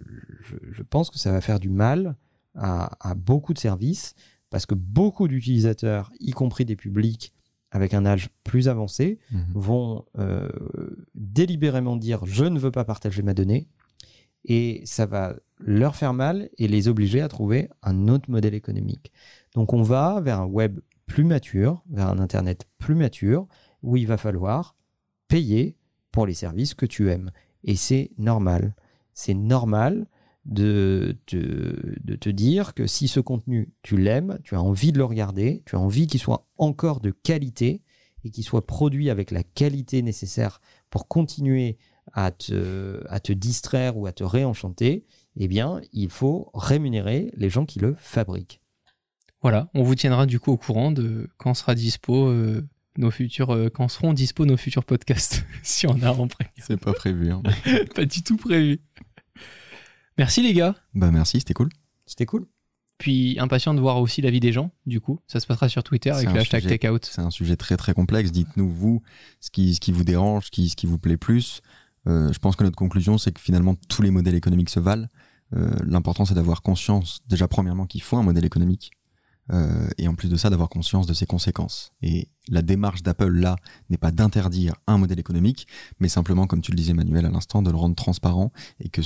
je, 0.71 0.83
pense 0.83 1.09
que 1.09 1.17
ça 1.17 1.31
va 1.31 1.41
faire 1.41 1.59
du 1.59 1.69
mal 1.69 2.15
à, 2.55 2.91
à 3.01 3.15
beaucoup 3.15 3.53
de 3.53 3.59
services, 3.59 4.13
parce 4.51 4.65
que 4.65 4.75
beaucoup 4.75 5.27
d'utilisateurs, 5.27 6.11
y 6.19 6.31
compris 6.31 6.65
des 6.65 6.75
publics, 6.75 7.33
avec 7.71 7.93
un 7.93 8.05
âge 8.05 8.29
plus 8.43 8.67
avancé, 8.67 9.19
mhm. 9.31 9.45
vont 9.53 10.05
euh, 10.17 10.49
délibérément 11.15 11.97
dire 11.97 12.25
je 12.25 12.45
ne 12.45 12.59
veux 12.59 12.71
pas 12.71 12.85
partager 12.85 13.21
ma 13.21 13.33
donnée, 13.33 13.67
et 14.45 14.81
ça 14.85 15.05
va 15.05 15.35
leur 15.59 15.95
faire 15.95 16.13
mal 16.13 16.49
et 16.57 16.67
les 16.67 16.87
obliger 16.87 17.21
à 17.21 17.27
trouver 17.27 17.69
un 17.83 18.07
autre 18.07 18.29
modèle 18.29 18.53
économique. 18.53 19.11
Donc 19.55 19.73
on 19.73 19.81
va 19.81 20.21
vers 20.21 20.41
un 20.41 20.45
web 20.45 20.79
plus 21.05 21.23
mature, 21.23 21.83
vers 21.89 22.07
un 22.07 22.19
Internet 22.19 22.67
plus 22.77 22.95
mature, 22.95 23.47
où 23.83 23.97
il 23.97 24.07
va 24.07 24.17
falloir 24.17 24.75
payer 25.27 25.75
pour 26.11 26.25
les 26.25 26.33
services 26.33 26.73
que 26.73 26.85
tu 26.85 27.09
aimes. 27.11 27.31
Et 27.63 27.75
c'est 27.75 28.11
normal. 28.17 28.75
C'est 29.13 29.33
normal 29.33 30.07
de 30.47 31.17
te, 31.25 31.37
de 32.03 32.15
te 32.15 32.29
dire 32.29 32.73
que 32.73 32.87
si 32.87 33.07
ce 33.07 33.19
contenu, 33.19 33.73
tu 33.83 33.97
l'aimes, 33.97 34.39
tu 34.43 34.55
as 34.55 34.61
envie 34.61 34.91
de 34.91 34.97
le 34.97 35.05
regarder, 35.05 35.61
tu 35.65 35.75
as 35.75 35.79
envie 35.79 36.07
qu'il 36.07 36.19
soit 36.19 36.47
encore 36.57 37.01
de 37.01 37.11
qualité 37.11 37.81
et 38.23 38.31
qu'il 38.31 38.43
soit 38.43 38.65
produit 38.65 39.09
avec 39.09 39.31
la 39.31 39.43
qualité 39.43 40.01
nécessaire 40.01 40.61
pour 40.89 41.07
continuer 41.07 41.77
à 42.13 42.31
te, 42.31 43.03
à 43.09 43.19
te 43.19 43.33
distraire 43.33 43.97
ou 43.97 44.07
à 44.07 44.13
te 44.13 44.23
réenchanter, 44.23 45.05
eh 45.35 45.47
bien, 45.47 45.81
il 45.91 46.09
faut 46.09 46.49
rémunérer 46.53 47.31
les 47.35 47.49
gens 47.49 47.65
qui 47.65 47.79
le 47.79 47.95
fabriquent. 47.99 48.61
Voilà, 49.41 49.69
on 49.73 49.83
vous 49.83 49.95
tiendra 49.95 50.25
du 50.25 50.39
coup 50.39 50.51
au 50.51 50.57
courant 50.57 50.91
de 50.91 51.29
quand 51.37 51.53
sera 51.53 51.75
dispo 51.75 52.27
euh, 52.27 52.67
nos 52.97 53.11
futurs, 53.11 53.53
euh, 53.53 53.69
quand 53.69 53.87
seront 53.87 54.13
dispo 54.13 54.45
nos 54.45 54.57
futurs 54.57 54.83
podcasts, 54.83 55.45
si 55.63 55.85
on 55.87 56.01
a 56.01 56.11
en 56.11 56.27
prêt. 56.27 56.51
C'est 56.57 56.79
pas 56.79 56.93
prévu. 56.93 57.31
Hein. 57.31 57.43
pas 57.95 58.05
du 58.05 58.23
tout 58.23 58.37
prévu. 58.37 58.79
Merci 60.17 60.41
les 60.41 60.53
gars. 60.53 60.75
Bah 60.93 61.11
merci, 61.11 61.39
c'était 61.39 61.53
cool. 61.53 61.69
C'était 62.05 62.25
cool. 62.25 62.47
Puis 62.97 63.37
impatient 63.39 63.75
de 63.75 63.79
voir 63.79 64.01
aussi 64.01 64.21
l'avis 64.21 64.39
des 64.39 64.51
gens, 64.51 64.71
du 64.87 64.99
coup. 64.99 65.19
Ça 65.27 65.39
se 65.39 65.45
passera 65.45 65.69
sur 65.69 65.83
Twitter 65.83 66.09
avec 66.09 66.31
le 66.31 66.39
hashtag 66.39 66.65
TakeOut. 66.65 66.99
C'est 67.03 67.21
un 67.21 67.29
sujet 67.29 67.55
très 67.55 67.77
très 67.77 67.93
complexe. 67.93 68.31
Dites-nous, 68.31 68.69
vous, 68.69 69.03
ce 69.39 69.51
qui, 69.51 69.75
ce 69.75 69.79
qui 69.79 69.91
vous 69.91 70.03
dérange, 70.03 70.45
ce 70.45 70.51
qui, 70.51 70.69
ce 70.69 70.75
qui 70.75 70.87
vous 70.87 70.97
plaît 70.97 71.17
plus. 71.17 71.61
Euh, 72.07 72.31
je 72.33 72.39
pense 72.39 72.55
que 72.55 72.63
notre 72.63 72.75
conclusion, 72.75 73.17
c'est 73.17 73.31
que 73.31 73.39
finalement, 73.39 73.75
tous 73.87 74.01
les 74.01 74.09
modèles 74.09 74.35
économiques 74.35 74.71
se 74.71 74.79
valent. 74.79 75.07
Euh, 75.55 75.69
l'important, 75.85 76.25
c'est 76.25 76.33
d'avoir 76.33 76.61
conscience, 76.61 77.19
déjà 77.27 77.47
premièrement, 77.47 77.85
qu'il 77.85 78.01
faut 78.01 78.17
un 78.17 78.23
modèle 78.23 78.45
économique. 78.45 78.91
Euh, 79.51 79.87
et 79.97 80.07
en 80.07 80.15
plus 80.15 80.29
de 80.29 80.35
ça, 80.35 80.49
d'avoir 80.49 80.69
conscience 80.69 81.07
de 81.07 81.13
ses 81.13 81.25
conséquences. 81.25 81.93
Et 82.01 82.29
la 82.49 82.61
démarche 82.61 83.03
d'Apple 83.03 83.29
là 83.29 83.55
n'est 83.89 83.97
pas 83.97 84.11
d'interdire 84.11 84.75
un 84.87 84.97
modèle 84.97 85.19
économique, 85.19 85.67
mais 85.99 86.09
simplement, 86.09 86.47
comme 86.47 86.61
tu 86.61 86.71
le 86.71 86.77
disais 86.77 86.93
Manuel 86.93 87.25
à 87.25 87.29
l'instant, 87.29 87.61
de 87.61 87.71
le 87.71 87.77
rendre 87.77 87.95
transparent 87.95 88.51
et 88.79 88.89
que 88.89 89.01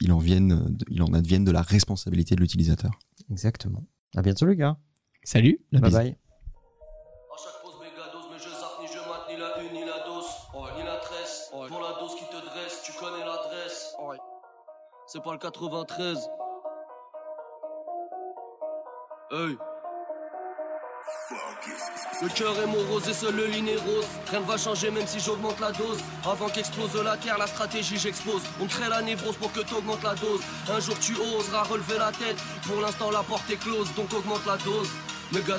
il 0.00 0.12
en 0.12 0.18
vienne, 0.18 0.76
il 0.88 1.02
en 1.02 1.12
advienne 1.12 1.44
de 1.44 1.52
la 1.52 1.62
responsabilité 1.62 2.34
de 2.34 2.40
l'utilisateur. 2.40 2.98
Exactement. 3.30 3.84
À 4.16 4.22
bientôt 4.22 4.46
les 4.46 4.56
gars. 4.56 4.76
Salut. 5.22 5.60
Bye 5.72 5.80
bye. 5.80 5.90
bye. 5.90 6.16
C'est 15.06 15.22
pas 15.22 15.32
le 15.32 15.38
93. 15.38 16.28
Hey. 19.30 19.56
Le 22.22 22.28
cœur 22.28 22.58
est 22.60 22.66
morose 22.66 23.08
et 23.08 23.14
seul 23.14 23.34
le 23.34 23.46
lit 23.46 23.68
est 23.70 23.76
rose. 23.76 24.04
Rien 24.30 24.40
ne 24.40 24.44
va 24.44 24.56
changer 24.56 24.90
même 24.90 25.06
si 25.06 25.18
j'augmente 25.18 25.58
la 25.60 25.72
dose. 25.72 25.98
Avant 26.24 26.48
qu'explose 26.48 26.94
la 27.02 27.16
terre, 27.16 27.38
la 27.38 27.46
stratégie 27.46 27.98
j'expose. 27.98 28.42
On 28.60 28.66
crée 28.66 28.88
la 28.88 29.02
névrose 29.02 29.36
pour 29.36 29.52
que 29.52 29.60
t'augmentes 29.60 30.02
la 30.02 30.14
dose. 30.14 30.40
Un 30.70 30.80
jour 30.80 30.98
tu 30.98 31.14
oseras 31.14 31.62
relever 31.64 31.98
la 31.98 32.12
tête. 32.12 32.36
Pour 32.66 32.80
l'instant 32.80 33.10
la 33.10 33.22
porte 33.22 33.48
est 33.50 33.56
close, 33.56 33.92
donc 33.94 34.12
augmente 34.12 34.44
la 34.46 34.56
dose. 34.58 34.88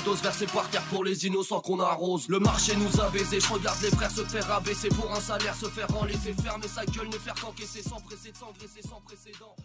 dose 0.05 0.21
versé 0.21 0.45
par 0.47 0.69
terre 0.69 0.83
pour 0.91 1.03
les 1.03 1.25
innocents 1.25 1.61
qu'on 1.61 1.79
arrose. 1.79 2.29
Le 2.29 2.39
marché 2.39 2.75
nous 2.75 3.01
a 3.01 3.09
baisé, 3.09 3.39
je 3.39 3.47
regarde 3.51 3.81
les 3.81 3.91
frères 3.91 4.11
se 4.11 4.23
faire 4.23 4.49
abaisser 4.51 4.89
pour 4.89 5.11
un 5.11 5.19
salaire, 5.19 5.55
se 5.55 5.67
faire 5.67 5.87
en 5.99 6.05
laisser 6.05 6.33
fermer 6.33 6.67
sa 6.67 6.85
gueule, 6.85 7.07
ne 7.07 7.17
faire 7.17 7.35
qu'encaisser 7.35 7.81
sans 7.81 7.97
sans 7.97 8.53
sans 8.89 9.01
précédent. 9.01 9.55